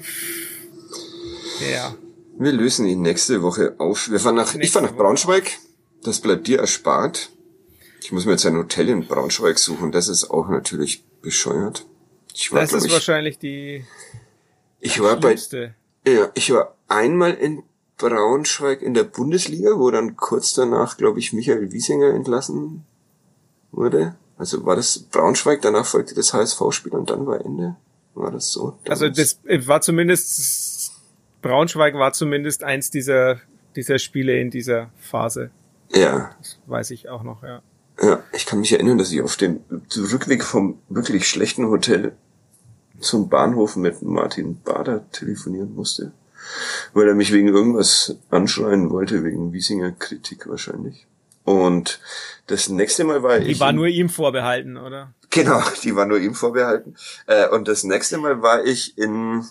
Ja. 1.71 1.95
wir 2.37 2.51
lösen 2.51 2.85
ihn 2.87 3.01
nächste 3.01 3.41
Woche 3.41 3.75
auf. 3.77 4.09
Wir 4.09 4.19
fahren 4.19 4.35
nach, 4.35 4.49
ich 4.53 4.57
Nächste 4.59 4.73
fahre 4.73 4.85
nach 4.85 4.93
Woche. 4.93 5.03
Braunschweig. 5.03 5.57
Das 6.03 6.19
bleibt 6.19 6.47
dir 6.47 6.59
erspart. 6.59 7.29
Ich 8.01 8.11
muss 8.11 8.25
mir 8.25 8.31
jetzt 8.31 8.45
ein 8.45 8.57
Hotel 8.57 8.89
in 8.89 9.05
Braunschweig 9.07 9.59
suchen. 9.59 9.91
Das 9.91 10.07
ist 10.07 10.31
auch 10.31 10.47
natürlich 10.49 11.03
bescheuert. 11.21 11.85
Ich 12.33 12.51
war, 12.51 12.61
Das 12.61 12.73
ist 12.73 12.85
ich, 12.85 12.91
wahrscheinlich 12.93 13.37
die 13.37 13.85
ich 14.79 14.99
war 15.01 15.15
bei, 15.17 15.29
schlimmste. 15.37 15.75
ja, 16.07 16.31
ich 16.33 16.51
war 16.51 16.75
einmal 16.87 17.33
in 17.35 17.61
Braunschweig 17.97 18.81
in 18.81 18.95
der 18.95 19.03
Bundesliga, 19.03 19.77
wo 19.77 19.91
dann 19.91 20.15
kurz 20.15 20.53
danach, 20.53 20.97
glaube 20.97 21.19
ich, 21.19 21.33
Michael 21.33 21.71
Wiesinger 21.71 22.13
entlassen 22.15 22.83
wurde. 23.71 24.15
Also 24.41 24.65
war 24.65 24.75
das 24.75 24.97
Braunschweig, 24.97 25.61
danach 25.61 25.85
folgte 25.85 26.15
das 26.15 26.33
HSV-Spiel 26.33 26.93
und 26.93 27.11
dann 27.11 27.27
war 27.27 27.45
Ende. 27.45 27.75
War 28.15 28.31
das 28.31 28.51
so? 28.51 28.75
Also 28.89 29.05
Damals? 29.05 29.17
das 29.17 29.39
äh, 29.45 29.67
war 29.67 29.81
zumindest 29.81 30.93
Braunschweig 31.43 31.93
war 31.93 32.11
zumindest 32.11 32.63
eins 32.63 32.89
dieser 32.89 33.39
dieser 33.75 33.99
Spiele 33.99 34.39
in 34.39 34.49
dieser 34.49 34.89
Phase. 34.97 35.51
Ja, 35.93 36.31
Das 36.39 36.57
weiß 36.65 36.89
ich 36.89 37.07
auch 37.07 37.21
noch, 37.21 37.43
ja. 37.43 37.61
ja. 38.01 38.23
Ich 38.33 38.47
kann 38.47 38.61
mich 38.61 38.73
erinnern, 38.73 38.97
dass 38.97 39.11
ich 39.11 39.21
auf 39.21 39.35
dem 39.35 39.59
Rückweg 39.95 40.43
vom 40.43 40.79
wirklich 40.89 41.27
schlechten 41.27 41.67
Hotel 41.67 42.13
zum 42.99 43.29
Bahnhof 43.29 43.75
mit 43.75 44.01
Martin 44.01 44.59
Bader 44.63 45.07
telefonieren 45.11 45.75
musste. 45.75 46.13
weil 46.95 47.07
er 47.07 47.13
mich 47.13 47.31
wegen 47.31 47.49
irgendwas 47.49 48.15
anschreien 48.31 48.89
wollte, 48.89 49.23
wegen 49.23 49.53
Wiesinger 49.53 49.91
Kritik 49.91 50.49
wahrscheinlich. 50.49 51.05
Und 51.43 51.99
das 52.47 52.69
nächste 52.69 53.03
Mal 53.03 53.23
war 53.23 53.39
die 53.39 53.47
ich. 53.47 53.57
Die 53.57 53.59
war 53.59 53.73
nur 53.73 53.87
ihm 53.87 54.09
vorbehalten, 54.09 54.77
oder? 54.77 55.13
Genau, 55.29 55.61
die 55.83 55.95
war 55.95 56.05
nur 56.05 56.19
ihm 56.19 56.35
vorbehalten. 56.35 56.95
Äh, 57.27 57.47
und 57.49 57.67
das 57.67 57.83
nächste 57.83 58.17
Mal 58.17 58.41
war 58.41 58.63
ich 58.63 58.97
in 58.97 59.45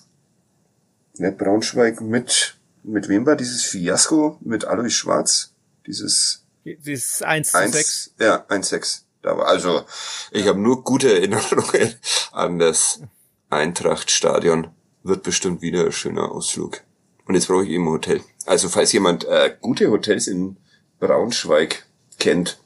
ja, 1.18 1.30
Braunschweig 1.30 2.00
mit, 2.00 2.56
mit 2.82 3.08
wem 3.08 3.26
war 3.26 3.36
dieses 3.36 3.64
Fiasko? 3.64 4.38
Mit 4.40 4.64
Alois 4.64 4.90
Schwarz? 4.90 5.54
Dieses 5.86 6.44
dieses 6.64 7.22
1 7.22 7.52
zu 7.52 7.68
6. 7.68 8.14
Ja, 8.18 8.44
1-6. 8.48 9.02
Da 9.22 9.36
war, 9.36 9.46
also, 9.46 9.84
ich 10.30 10.46
habe 10.46 10.58
nur 10.58 10.84
gute 10.84 11.12
Erinnerungen 11.12 11.94
an 12.32 12.58
das 12.58 13.00
Eintrachtstadion. 13.48 14.68
Wird 15.02 15.22
bestimmt 15.22 15.62
wieder 15.62 15.86
ein 15.86 15.92
schöner 15.92 16.30
Ausflug. 16.30 16.82
Und 17.24 17.34
jetzt 17.34 17.48
brauche 17.48 17.64
ich 17.64 17.70
eben 17.70 17.86
ein 17.86 17.92
Hotel. 17.92 18.20
Also, 18.46 18.68
falls 18.68 18.92
jemand 18.92 19.24
äh, 19.24 19.54
gute 19.60 19.90
Hotels 19.90 20.26
in 20.26 20.56
Braunschweig 21.00 21.86
kennt, 22.18 22.60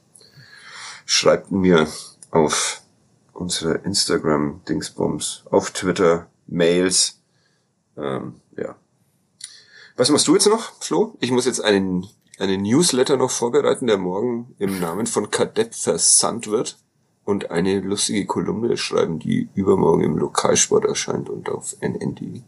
schreibt 1.06 1.50
mir 1.50 1.88
auf 2.30 2.82
unsere 3.32 3.76
Instagram-Dingsbums, 3.76 5.44
auf 5.50 5.70
Twitter, 5.70 6.28
Mails. 6.46 7.20
Ähm, 7.96 8.40
ja. 8.56 8.76
Was 9.96 10.10
machst 10.10 10.26
du 10.28 10.34
jetzt 10.34 10.46
noch, 10.46 10.72
Flo? 10.80 11.16
Ich 11.20 11.30
muss 11.30 11.46
jetzt 11.46 11.64
einen 11.64 12.08
einen 12.38 12.62
Newsletter 12.62 13.16
noch 13.16 13.30
vorbereiten, 13.30 13.86
der 13.86 13.98
morgen 13.98 14.54
im 14.58 14.80
Namen 14.80 15.06
von 15.06 15.30
Kadett 15.30 15.74
versandt 15.74 16.48
wird 16.48 16.78
und 17.24 17.50
eine 17.50 17.80
lustige 17.80 18.26
Kolumne 18.26 18.76
schreiben, 18.76 19.18
die 19.18 19.48
übermorgen 19.54 20.02
im 20.02 20.18
Lokalsport 20.18 20.84
erscheint 20.84 21.30
und 21.30 21.48
auf 21.48 21.76
NND. 21.80 22.42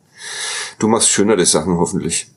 Du 0.78 0.88
machst 0.88 1.10
schönere 1.10 1.46
Sachen 1.46 1.78
hoffentlich. 1.78 2.30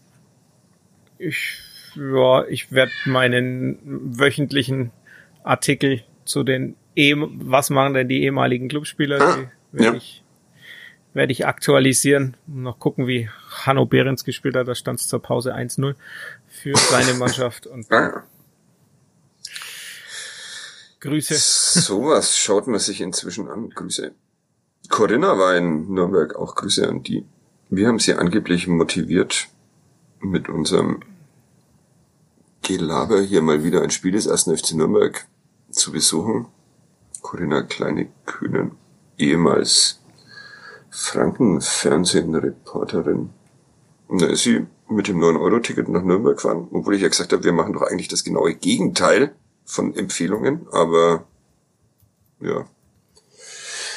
Ich, 1.18 1.62
ja, 1.96 2.46
ich 2.46 2.72
werde 2.72 2.92
meinen 3.06 3.80
wöchentlichen 4.18 4.92
Artikel 5.44 6.04
zu 6.26 6.44
den 6.44 6.76
e 6.96 7.16
was 7.18 7.70
machen 7.70 7.94
denn 7.94 8.10
die 8.10 8.24
ehemaligen 8.24 8.68
Clubspieler, 8.68 9.22
ah, 9.22 9.52
werde 9.72 9.86
ja. 9.86 9.94
ich 9.96 10.24
werde 11.14 11.32
ich 11.32 11.46
aktualisieren. 11.46 12.38
Noch 12.48 12.80
gucken, 12.80 13.08
wie 13.08 13.30
Hanno 13.50 13.86
Behrens 13.86 14.24
gespielt 14.24 14.56
hat. 14.56 14.68
Da 14.68 14.76
stand 14.76 15.00
es 15.00 15.08
zur 15.08 15.22
Pause 15.22 15.56
1-0 15.56 15.96
für 16.48 16.78
seine 16.78 17.14
Mannschaft. 17.16 17.68
Und 17.68 17.92
ah. 17.92 18.24
Grüße. 21.00 21.36
Sowas 21.36 22.38
schaut 22.38 22.68
man 22.68 22.80
sich 22.80 23.02
inzwischen 23.02 23.50
an. 23.50 23.70
Grüße. 23.70 24.14
Corinna 24.90 25.38
war 25.38 25.56
in 25.56 25.94
Nürnberg. 25.94 26.36
Auch 26.36 26.56
Grüße 26.56 26.88
an 26.88 27.04
die. 27.04 27.26
Wir 27.70 27.88
haben 27.88 28.00
sie 28.00 28.14
angeblich 28.14 28.68
motiviert 28.68 29.48
mit 30.22 30.50
unserem 30.50 31.02
Gelaber 32.70 33.22
hier 33.22 33.42
mal 33.42 33.64
wieder 33.64 33.82
ein 33.82 33.90
Spiel 33.90 34.12
des 34.12 34.28
ersten 34.28 34.56
FC 34.56 34.74
Nürnberg 34.74 35.26
zu 35.72 35.92
besuchen. 35.92 36.46
Corinna 37.24 37.64
Kleine-Kühnen, 37.64 38.74
ehemals 39.18 40.02
Franken-Fernsehen-Reporterin. 40.92 43.32
Da 44.10 44.28
ist 44.28 44.44
sie 44.44 44.68
mit 44.88 45.08
dem 45.08 45.20
9-Euro-Ticket 45.20 45.90
nach 45.90 46.04
Nürnberg 46.04 46.36
gefahren, 46.36 46.68
obwohl 46.72 46.94
ich 46.94 47.02
ja 47.02 47.08
gesagt 47.08 47.34
habe, 47.34 47.44
wir 47.44 47.54
machen 47.54 47.74
doch 47.74 47.82
eigentlich 47.82 48.08
das 48.08 48.24
genaue 48.24 48.54
Gegenteil 48.54 49.34
von 49.66 49.96
Empfehlungen, 49.96 50.68
aber 50.72 51.26
ja. 52.40 52.68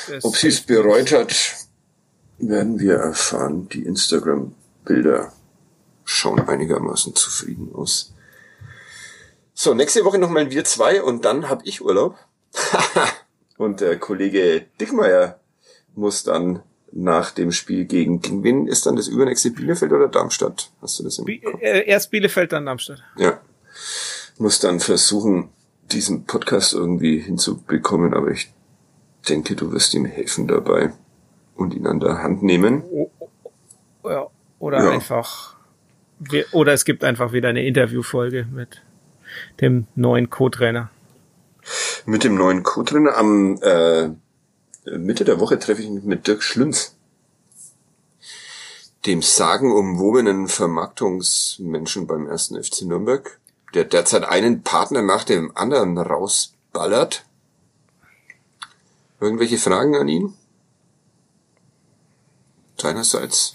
Das 0.09 0.25
Ob 0.25 0.35
sie 0.35 0.49
es 0.49 0.63
bereut 0.63 1.13
hat, 1.13 1.35
werden 2.39 2.81
wir 2.81 2.95
erfahren. 2.95 3.69
Die 3.69 3.83
Instagram-Bilder 3.83 5.31
schauen 6.05 6.41
einigermaßen 6.41 7.15
zufrieden 7.15 7.75
aus. 7.75 8.15
So, 9.55 9.75
nächste 9.75 10.05
Woche 10.05 10.19
nochmal 10.19 10.51
wir 10.51 10.65
zwei 10.65 11.03
und 11.03 11.25
dann 11.25 11.49
hab 11.49 11.67
ich 11.67 11.83
Urlaub. 11.83 12.17
und 13.59 13.81
der 13.81 13.99
Kollege 13.99 14.67
Dickmeier 14.81 15.39
muss 15.95 16.25
dann 16.25 16.63
nach 16.93 17.31
dem 17.31 17.53
Spiel 17.53 17.87
gegen, 17.87 18.21
gegen 18.21 18.45
wen 18.45 18.67
ist 18.67 18.87
dann 18.87 18.97
das 18.97 19.09
übernächste 19.09 19.51
Bielefeld 19.51 19.93
oder 19.93 20.09
Darmstadt? 20.09 20.71
Hast 20.81 20.99
du 20.99 21.05
das 21.05 21.19
im 21.19 21.27
Kopf? 21.43 21.61
Äh, 21.61 21.87
erst 21.87 22.11
Bielefeld, 22.11 22.53
dann 22.53 22.67
Darmstadt. 22.67 23.03
Ja. 23.17 23.41
Muss 24.39 24.59
dann 24.61 24.81
versuchen, 24.81 25.51
diesen 25.91 26.25
Podcast 26.25 26.75
irgendwie 26.75 27.19
hinzubekommen, 27.19 28.15
aber 28.15 28.31
ich 28.31 28.53
denke, 29.29 29.55
du 29.57 29.73
wirst 29.73 29.95
ihm 29.95 30.05
helfen 30.05 30.49
dabei 30.49 30.93
und 31.55 31.75
ihn 31.75 31.87
an 31.87 32.01
der 32.01 32.23
Hand 32.23 32.43
nehmen. 32.43 32.83
Ja, 34.05 34.27
oder 34.59 34.85
ja. 34.85 34.91
einfach, 34.91 35.57
oder 36.53 36.73
es 36.73 36.85
gibt 36.85 37.05
einfach 37.05 37.33
wieder 37.33 37.49
eine 37.49 37.65
Interviewfolge 37.65 38.47
mit 38.51 38.83
dem 39.61 39.87
neuen 39.95 40.31
Co-Trainer. 40.31 40.91
Mit 42.07 42.25
dem 42.25 42.35
neuen 42.35 42.63
Co-Trainer 42.63 43.17
am 43.17 43.59
äh, 43.63 44.11
Mitte 44.85 45.25
der 45.25 45.39
Woche 45.39 45.59
treffe 45.59 45.83
ich 45.83 45.91
mich 45.91 46.05
mit 46.05 46.27
Dirk 46.27 46.43
Schlünz, 46.43 46.97
dem 49.07 49.23
sagenumwobenen 49.23 50.49
Vermarktungsmenschen 50.49 52.07
beim 52.07 52.27
ersten 52.27 52.63
FC 52.63 52.83
Nürnberg, 52.83 53.39
der 53.75 53.85
derzeit 53.85 54.25
einen 54.25 54.63
Partner 54.63 55.03
nach 55.03 55.25
dem 55.25 55.57
anderen 55.57 55.99
rausballert. 55.99 57.25
Irgendwelche 59.21 59.59
Fragen 59.59 59.97
an 59.97 60.09
ihn? 60.09 60.35
Deinerseits? 62.77 63.53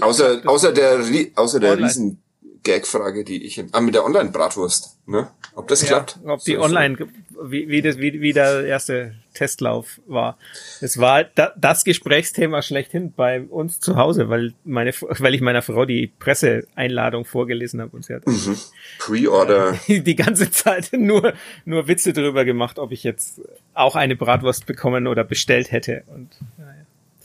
Außer, 0.00 0.42
außer 0.44 0.72
der, 0.72 1.00
außer 1.36 1.60
der 1.60 1.78
riesen 1.78 2.22
Gag-Frage, 2.68 3.24
die 3.24 3.44
ich, 3.44 3.64
ah, 3.72 3.80
mit 3.80 3.94
der 3.94 4.04
Online-Bratwurst, 4.04 4.98
ne? 5.06 5.30
Ob 5.54 5.68
das 5.68 5.86
klappt? 5.86 6.18
ob 6.26 6.40
die 6.40 6.56
so 6.56 6.60
online, 6.60 6.98
wie, 7.42 7.66
wie, 7.68 7.80
das, 7.80 7.96
wie, 7.96 8.20
wie 8.20 8.34
der 8.34 8.66
erste 8.66 9.14
Testlauf 9.32 10.02
war. 10.06 10.36
Es 10.82 10.98
war 10.98 11.24
da, 11.24 11.54
das 11.56 11.84
Gesprächsthema 11.84 12.60
schlechthin 12.60 13.12
bei 13.12 13.40
uns 13.40 13.80
zu 13.80 13.96
Hause, 13.96 14.28
weil 14.28 14.52
meine, 14.64 14.92
weil 14.92 15.34
ich 15.34 15.40
meiner 15.40 15.62
Frau 15.62 15.86
die 15.86 16.08
Presseeinladung 16.08 17.24
vorgelesen 17.24 17.80
habe 17.80 17.96
und 17.96 18.04
sie 18.04 18.14
hat 18.14 18.26
mhm. 18.26 18.58
Pre-Order 18.98 19.78
die 19.88 20.16
ganze 20.16 20.50
Zeit 20.50 20.90
nur, 20.92 21.32
nur 21.64 21.88
Witze 21.88 22.12
darüber 22.12 22.44
gemacht, 22.44 22.78
ob 22.78 22.92
ich 22.92 23.02
jetzt 23.02 23.40
auch 23.72 23.96
eine 23.96 24.14
Bratwurst 24.14 24.66
bekommen 24.66 25.06
oder 25.06 25.24
bestellt 25.24 25.72
hätte 25.72 26.04
und, 26.08 26.28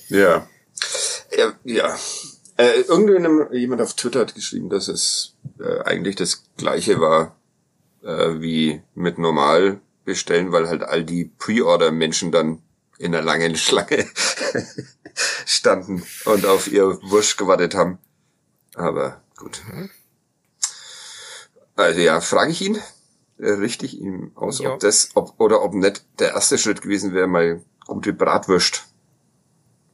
ja. 0.07 0.47
Ja, 1.37 1.53
ja. 1.65 1.97
Äh, 2.55 2.81
irgendjemand 2.87 3.81
auf 3.81 3.95
Twitter 3.95 4.21
hat 4.21 4.35
geschrieben, 4.35 4.69
dass 4.69 4.87
es 4.87 5.32
äh, 5.59 5.79
eigentlich 5.83 6.15
das 6.15 6.43
gleiche 6.57 6.99
war 6.99 7.35
äh, 8.03 8.39
wie 8.39 8.81
mit 8.95 9.17
normal 9.17 9.81
bestellen, 10.05 10.51
weil 10.51 10.67
halt 10.67 10.83
all 10.83 11.03
die 11.03 11.25
Pre-Order-Menschen 11.25 12.31
dann 12.31 12.61
in 12.97 13.11
der 13.11 13.21
langen 13.21 13.55
Schlange 13.57 14.05
standen 15.45 16.03
und 16.25 16.45
auf 16.45 16.71
ihr 16.71 17.01
Wurst 17.03 17.37
gewartet 17.37 17.75
haben. 17.75 17.99
Aber 18.75 19.21
gut. 19.37 19.61
Also 21.75 21.99
ja, 22.01 22.21
frage 22.21 22.51
ich 22.51 22.61
ihn, 22.61 22.79
äh, 23.37 23.51
richte 23.51 23.85
ich 23.85 23.99
ihm 23.99 24.31
aus, 24.35 24.59
ja. 24.59 24.73
ob 24.73 24.79
das, 24.79 25.09
ob, 25.15 25.39
oder 25.39 25.63
ob 25.63 25.73
nicht 25.73 26.05
der 26.19 26.33
erste 26.33 26.57
Schritt 26.57 26.81
gewesen 26.81 27.13
wäre, 27.13 27.27
mal 27.27 27.63
gute 27.85 28.13
Bratwurst 28.13 28.87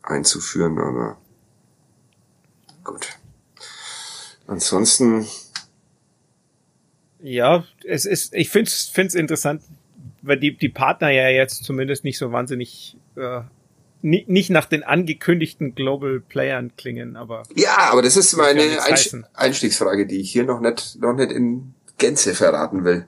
einzuführen, 0.02 0.80
aber 0.80 1.18
gut. 2.84 3.10
Ansonsten. 4.48 5.28
Ja, 7.22 7.66
es 7.84 8.06
ist, 8.06 8.34
ich 8.34 8.50
finde 8.50 8.70
es 8.70 9.16
interessant, 9.16 9.62
weil 10.22 10.40
die, 10.40 10.56
die 10.56 10.70
Partner 10.70 11.10
ja 11.10 11.30
jetzt 11.30 11.64
zumindest 11.64 12.04
nicht 12.04 12.18
so 12.18 12.32
wahnsinnig, 12.32 12.98
äh, 13.16 13.42
nicht, 14.02 14.30
nicht 14.30 14.50
nach 14.50 14.66
den 14.66 14.84
angekündigten 14.84 15.76
Global 15.76 16.22
Playern 16.22 16.76
klingen, 16.78 17.18
aber. 17.18 17.44
Ja, 17.56 17.90
aber 17.92 18.02
das 18.02 18.16
ist 18.16 18.36
meine 18.38 18.66
ja 18.66 18.84
Einstiegsfrage, 19.34 20.06
die 20.06 20.22
ich 20.22 20.32
hier 20.32 20.46
noch 20.46 20.62
nicht, 20.62 20.98
noch 21.02 21.14
nicht 21.14 21.32
in 21.32 21.74
Gänze 21.98 22.34
verraten 22.34 22.84
will. 22.84 23.08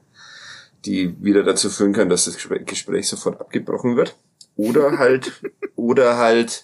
Die 0.85 1.15
wieder 1.23 1.43
dazu 1.43 1.69
führen 1.69 1.93
kann, 1.93 2.09
dass 2.09 2.25
das 2.25 2.37
Gespräch 2.37 3.07
sofort 3.07 3.39
abgebrochen 3.39 3.95
wird. 3.95 4.17
Oder 4.55 4.97
halt, 4.97 5.31
oder 5.75 6.17
halt, 6.17 6.63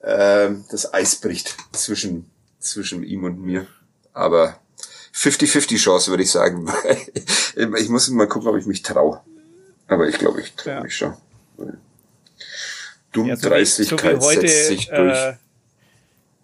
äh, 0.00 0.50
das 0.70 0.92
Eis 0.92 1.16
bricht 1.16 1.56
zwischen 1.72 2.30
zwischen 2.60 3.02
ihm 3.02 3.24
und 3.24 3.40
mir. 3.40 3.66
Aber 4.12 4.60
50-50 5.14 5.76
Chance, 5.76 6.10
würde 6.10 6.22
ich 6.22 6.30
sagen. 6.30 6.68
ich 7.56 7.88
muss 7.88 8.08
mal 8.10 8.28
gucken, 8.28 8.48
ob 8.48 8.56
ich 8.56 8.66
mich 8.66 8.82
traue. 8.82 9.20
Aber 9.88 10.08
ich 10.08 10.18
glaube, 10.18 10.40
ich 10.40 10.52
traue 10.54 10.74
ja. 10.74 10.82
mich 10.82 10.96
schon. 10.96 11.14
Dummdreistigkeit 13.12 14.14
ja, 14.14 14.20
so 14.20 14.30
so 14.30 14.40
setzt 14.40 14.66
sich 14.68 14.88
durch. 14.88 15.18
Äh, 15.18 15.34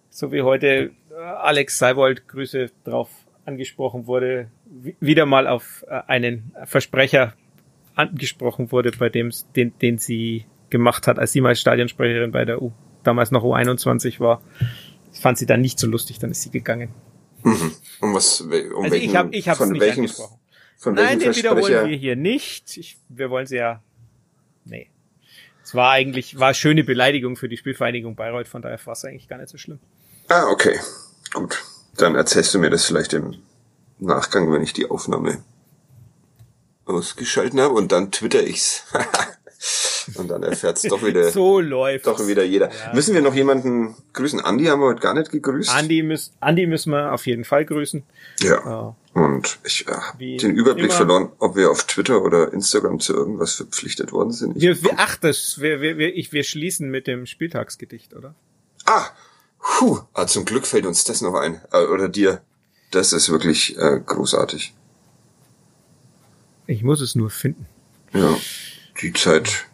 so 0.09 0.31
wie 0.31 0.41
heute 0.41 0.91
äh, 1.11 1.15
Alex 1.15 1.77
Seibold 1.77 2.27
Grüße 2.27 2.71
drauf 2.83 3.09
angesprochen 3.45 4.07
wurde, 4.07 4.49
wieder 4.99 5.25
mal 5.25 5.47
auf 5.47 5.85
äh, 5.87 6.01
einen 6.07 6.51
Versprecher 6.65 7.33
angesprochen 7.95 8.71
wurde, 8.71 8.91
bei 8.91 9.09
dem 9.09 9.31
den, 9.55 9.77
den 9.79 9.97
sie 9.97 10.45
gemacht 10.69 11.07
hat, 11.07 11.17
als 11.17 11.31
sie 11.31 11.41
mal 11.41 11.55
Stadionsprecherin 11.55 12.31
bei 12.31 12.45
der 12.45 12.61
U, 12.61 12.73
damals 13.03 13.31
noch 13.31 13.43
U21 13.43 14.19
war 14.19 14.41
Ich 15.13 15.19
fand 15.19 15.37
sie 15.37 15.45
dann 15.45 15.61
nicht 15.61 15.79
so 15.79 15.87
lustig, 15.87 16.19
dann 16.19 16.31
ist 16.31 16.41
sie 16.41 16.51
gegangen. 16.51 16.89
Mhm. 17.43 17.75
Um 18.01 18.13
was, 18.13 18.41
um 18.41 18.51
also 18.51 18.91
welchen, 18.91 19.09
ich 19.09 19.15
habe 19.15 19.35
ich 19.35 19.49
hab's 19.49 19.57
von 19.57 19.69
nicht 19.69 19.81
welchem, 19.81 20.01
angesprochen. 20.01 20.39
von 20.77 20.93
Nein, 20.95 21.19
den 21.19 21.35
wiederholen 21.35 21.89
wir 21.89 21.97
hier 21.97 22.15
nicht. 22.15 22.77
Ich, 22.77 22.97
wir 23.09 23.29
wollen 23.29 23.45
sie 23.45 23.57
ja. 23.57 23.81
Nee. 24.65 24.89
Es 25.63 25.75
war 25.75 25.91
eigentlich, 25.91 26.39
war 26.39 26.53
schöne 26.53 26.83
Beleidigung 26.83 27.35
für 27.35 27.49
die 27.49 27.57
Spielvereinigung 27.57 28.15
Bayreuth, 28.15 28.47
von 28.47 28.61
daher 28.61 28.79
war 28.85 28.93
es 28.93 29.03
eigentlich 29.03 29.27
gar 29.27 29.37
nicht 29.37 29.49
so 29.49 29.57
schlimm. 29.57 29.79
Ah, 30.29 30.47
okay. 30.47 30.79
Gut. 31.33 31.63
Dann 31.97 32.15
erzählst 32.15 32.53
du 32.53 32.59
mir 32.59 32.69
das 32.69 32.85
vielleicht 32.85 33.13
im 33.13 33.35
Nachgang, 33.99 34.51
wenn 34.51 34.61
ich 34.61 34.73
die 34.73 34.89
Aufnahme 34.89 35.43
ausgeschalten 36.85 37.59
habe 37.59 37.73
und 37.73 37.91
dann 37.91 38.11
twitter 38.11 38.43
ich's. 38.43 38.85
und 40.15 40.29
dann 40.29 40.43
erfährt's 40.43 40.83
doch 40.83 41.03
wieder, 41.03 41.31
So 41.31 41.59
läuft. 41.59 42.07
doch 42.07 42.25
wieder 42.27 42.43
jeder. 42.43 42.69
Ja. 42.69 42.93
Müssen 42.93 43.13
wir 43.13 43.21
noch 43.21 43.33
jemanden 43.35 43.95
grüßen? 44.13 44.39
Andi 44.39 44.65
haben 44.65 44.79
wir 44.81 44.87
heute 44.87 45.01
gar 45.01 45.13
nicht 45.13 45.31
gegrüßt. 45.31 45.69
Andi, 45.71 46.03
müß, 46.03 46.31
Andi 46.39 46.65
müssen 46.67 46.91
wir 46.91 47.11
auf 47.13 47.25
jeden 47.25 47.43
Fall 47.43 47.65
grüßen. 47.65 48.03
Ja. 48.39 48.95
Äh, 49.15 49.19
Und 49.19 49.59
ich 49.65 49.87
äh, 49.87 49.91
hab 49.91 50.19
Wie 50.19 50.37
den 50.37 50.55
Überblick 50.55 50.85
immer. 50.85 50.93
verloren, 50.93 51.29
ob 51.39 51.55
wir 51.55 51.69
auf 51.71 51.83
Twitter 51.85 52.21
oder 52.21 52.53
Instagram 52.53 52.99
zu 52.99 53.13
irgendwas 53.13 53.55
verpflichtet 53.55 54.11
worden 54.11 54.31
sind. 54.31 54.55
Ich 54.57 54.61
wir, 54.63 54.81
wir, 54.83 54.91
ach, 54.97 55.17
das, 55.17 55.59
wir, 55.59 55.81
wir, 55.81 55.97
wir, 55.97 56.15
ich, 56.15 56.31
wir 56.31 56.43
schließen 56.43 56.89
mit 56.89 57.07
dem 57.07 57.25
Spieltagsgedicht, 57.25 58.13
oder? 58.13 58.33
Ah, 58.85 59.07
puh, 59.59 59.99
ah, 60.13 60.27
zum 60.27 60.45
Glück 60.45 60.65
fällt 60.67 60.85
uns 60.85 61.03
das 61.03 61.21
noch 61.21 61.33
ein. 61.33 61.59
Äh, 61.73 61.85
oder 61.85 62.07
dir. 62.09 62.41
Das 62.91 63.11
ist 63.11 63.29
wirklich 63.29 63.77
äh, 63.77 63.99
großartig. 64.05 64.73
Ich 66.67 66.83
muss 66.83 67.01
es 67.01 67.15
nur 67.15 67.29
finden. 67.29 67.65
Ja, 68.13 68.37
die 69.01 69.13
Zeit. 69.13 69.67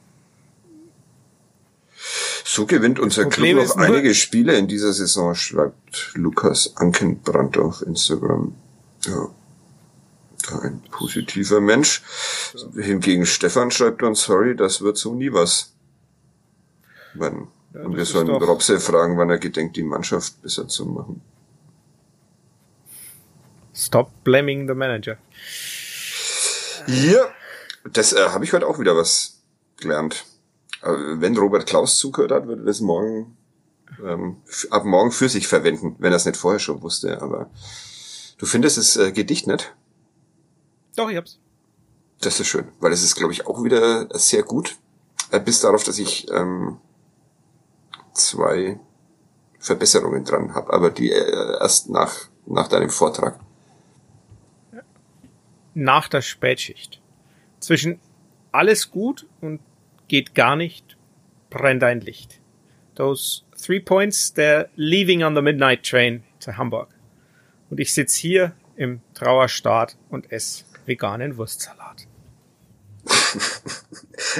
So 2.45 2.65
gewinnt 2.65 2.99
unser 2.99 3.23
Problem 3.23 3.57
Club 3.57 3.69
noch 3.69 3.77
einige 3.77 4.13
Spiele 4.13 4.57
in 4.57 4.67
dieser 4.67 4.93
Saison, 4.93 5.33
schreibt 5.33 6.11
Lukas 6.13 6.75
Ankenbrand 6.75 7.57
auf 7.57 7.81
Instagram. 7.81 8.55
Ja. 9.05 9.29
Ein 10.61 10.81
positiver 10.91 11.61
Mensch. 11.61 12.03
Hingegen 12.75 13.25
Stefan 13.25 13.71
schreibt 13.71 14.03
uns, 14.03 14.23
sorry, 14.23 14.55
das 14.55 14.81
wird 14.81 14.97
so 14.97 15.15
nie 15.15 15.31
was. 15.31 15.73
Wann? 17.13 17.47
Ja, 17.73 17.81
Und 17.81 17.95
wir 17.95 18.05
sollen 18.05 18.29
Robse 18.29 18.79
fragen, 18.79 19.17
wann 19.17 19.29
er 19.29 19.39
gedenkt, 19.39 19.77
die 19.77 19.83
Mannschaft 19.83 20.41
besser 20.41 20.67
zu 20.67 20.85
machen. 20.85 21.21
Stop 23.73 24.11
blaming 24.23 24.67
the 24.67 24.75
manager. 24.75 25.17
Ja, 26.87 27.33
das 27.91 28.13
äh, 28.13 28.29
habe 28.29 28.45
ich 28.45 28.53
heute 28.53 28.67
auch 28.67 28.79
wieder 28.79 28.95
was 28.95 29.41
gelernt. 29.77 30.25
Äh, 30.81 30.91
wenn 30.91 31.37
Robert 31.37 31.65
Klaus 31.65 31.97
zugehört 31.97 32.31
hat, 32.31 32.47
würde 32.47 32.63
er 32.63 32.67
das 32.67 32.81
morgen 32.81 33.37
ähm, 34.03 34.37
ab 34.69 34.85
morgen 34.85 35.11
für 35.11 35.29
sich 35.29 35.47
verwenden, 35.47 35.95
wenn 35.99 36.11
er 36.11 36.17
es 36.17 36.25
nicht 36.25 36.37
vorher 36.37 36.59
schon 36.59 36.81
wusste. 36.81 37.21
Aber 37.21 37.49
du 38.37 38.45
findest 38.45 38.77
das 38.77 38.95
äh, 38.95 39.11
Gedicht 39.11 39.47
nicht? 39.47 39.73
Doch, 40.95 41.09
ich 41.09 41.17
hab's. 41.17 41.39
Das 42.21 42.39
ist 42.39 42.47
schön, 42.47 42.69
weil 42.79 42.93
es 42.93 43.03
ist, 43.03 43.15
glaube 43.15 43.33
ich, 43.33 43.47
auch 43.47 43.63
wieder 43.63 44.07
sehr 44.17 44.43
gut. 44.43 44.77
Äh, 45.31 45.39
bis 45.39 45.61
darauf, 45.61 45.83
dass 45.83 45.99
ich 45.99 46.29
ähm, 46.31 46.77
zwei 48.13 48.79
Verbesserungen 49.59 50.23
dran 50.23 50.53
habe, 50.53 50.71
aber 50.73 50.89
die 50.89 51.11
äh, 51.11 51.57
erst 51.59 51.89
nach, 51.89 52.13
nach 52.45 52.67
deinem 52.67 52.89
Vortrag. 52.89 53.39
Nach 55.73 56.07
der 56.07 56.21
Spätschicht. 56.21 57.01
Zwischen 57.63 57.97
alles 58.51 58.91
gut 58.91 59.25
und 59.39 59.61
geht 60.09 60.35
gar 60.35 60.57
nicht, 60.57 60.97
brennt 61.49 61.81
ein 61.81 62.01
Licht. 62.01 62.41
Those 62.95 63.43
three 63.57 63.79
points, 63.79 64.33
they're 64.35 64.67
leaving 64.75 65.23
on 65.23 65.33
the 65.33 65.41
midnight 65.41 65.81
train 65.81 66.23
to 66.41 66.57
Hamburg. 66.57 66.89
Und 67.69 67.79
ich 67.79 67.93
sitz 67.93 68.15
hier 68.15 68.51
im 68.75 68.99
Trauerstaat 69.13 69.95
und 70.09 70.29
esse 70.29 70.65
veganen 70.85 71.37
Wurstsalat. 71.37 72.05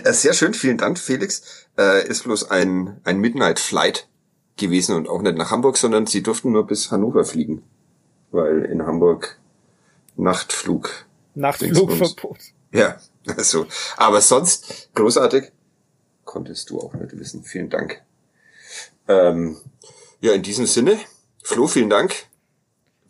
Äh, 0.03 0.13
Sehr 0.13 0.33
schön, 0.33 0.53
vielen 0.53 0.77
Dank, 0.77 0.99
Felix. 0.99 1.67
Äh, 1.77 2.07
ist 2.07 2.23
bloß 2.23 2.51
ein, 2.51 2.99
ein 3.03 3.19
Midnight 3.19 3.59
Flight 3.59 4.07
gewesen 4.57 4.95
und 4.95 5.07
auch 5.07 5.21
nicht 5.21 5.37
nach 5.37 5.51
Hamburg, 5.51 5.77
sondern 5.77 6.07
sie 6.07 6.23
durften 6.23 6.51
nur 6.51 6.67
bis 6.67 6.91
Hannover 6.91 7.25
fliegen. 7.25 7.63
Weil 8.31 8.65
in 8.65 8.85
Hamburg 8.85 9.39
Nachtflug. 10.15 11.05
Nachtflugverbot. 11.35 12.39
Ja, 12.71 12.97
also. 13.27 13.67
Aber 13.97 14.21
sonst 14.21 14.89
großartig. 14.95 15.51
Konntest 16.25 16.69
du 16.69 16.79
auch 16.79 16.93
nicht 16.93 17.17
wissen. 17.17 17.43
Vielen 17.43 17.69
Dank. 17.69 18.01
Ähm, 19.07 19.57
ja, 20.21 20.33
in 20.33 20.41
diesem 20.41 20.65
Sinne, 20.65 20.97
Flo, 21.43 21.67
vielen 21.67 21.89
Dank. 21.89 22.15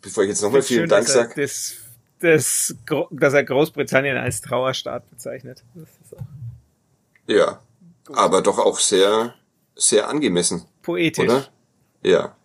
Bevor 0.02 0.24
ich 0.24 0.30
jetzt 0.30 0.42
nochmal 0.42 0.62
vielen 0.62 0.82
schön, 0.82 0.88
Dank 0.90 1.08
sage. 1.08 1.40
Das, 1.40 1.74
das, 2.20 2.74
dass 3.10 3.34
er 3.34 3.44
Großbritannien 3.44 4.16
als 4.16 4.40
Trauerstaat 4.40 5.08
bezeichnet. 5.10 5.62
Ja. 7.26 7.60
Aber 8.12 8.42
doch 8.42 8.58
auch 8.58 8.78
sehr, 8.80 9.34
sehr 9.76 10.08
angemessen, 10.08 10.66
poetisch. 10.82 11.24
oder? 11.24 11.48
Ja. 12.02 12.36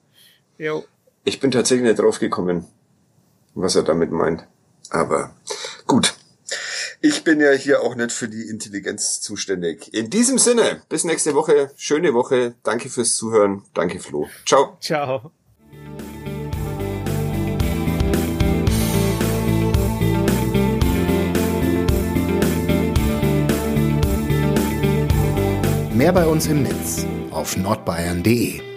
Jo. 0.58 0.86
Ich 1.26 1.40
bin 1.40 1.52
tatsächlich 1.52 1.88
nicht 1.88 2.00
drauf 2.00 2.20
gekommen, 2.20 2.66
was 3.56 3.76
er 3.76 3.84
damit 3.84 4.12
meint. 4.12 4.48
Aber 4.90 5.36
gut. 5.86 6.16
Ich 7.02 7.24
bin 7.24 7.40
ja 7.40 7.52
hier 7.52 7.82
auch 7.82 7.96
nicht 7.96 8.12
für 8.12 8.28
die 8.28 8.50
Intelligenz 8.50 9.22
zuständig. 9.22 9.94
In 9.94 10.10
diesem 10.10 10.38
Sinne, 10.38 10.82
bis 10.90 11.06
nächste 11.06 11.34
Woche. 11.34 11.72
Schöne 11.78 12.14
Woche. 12.14 12.56
Danke 12.64 12.90
fürs 12.90 13.16
Zuhören. 13.16 13.64
Danke, 13.74 14.00
Flo. 14.00 14.28
Ciao. 14.46 14.78
Ciao. 14.82 15.32
Mehr 25.94 26.12
bei 26.12 26.26
uns 26.26 26.48
im 26.48 26.64
Netz 26.64 27.06
auf 27.32 27.56
nordbayern.de. 27.56 28.69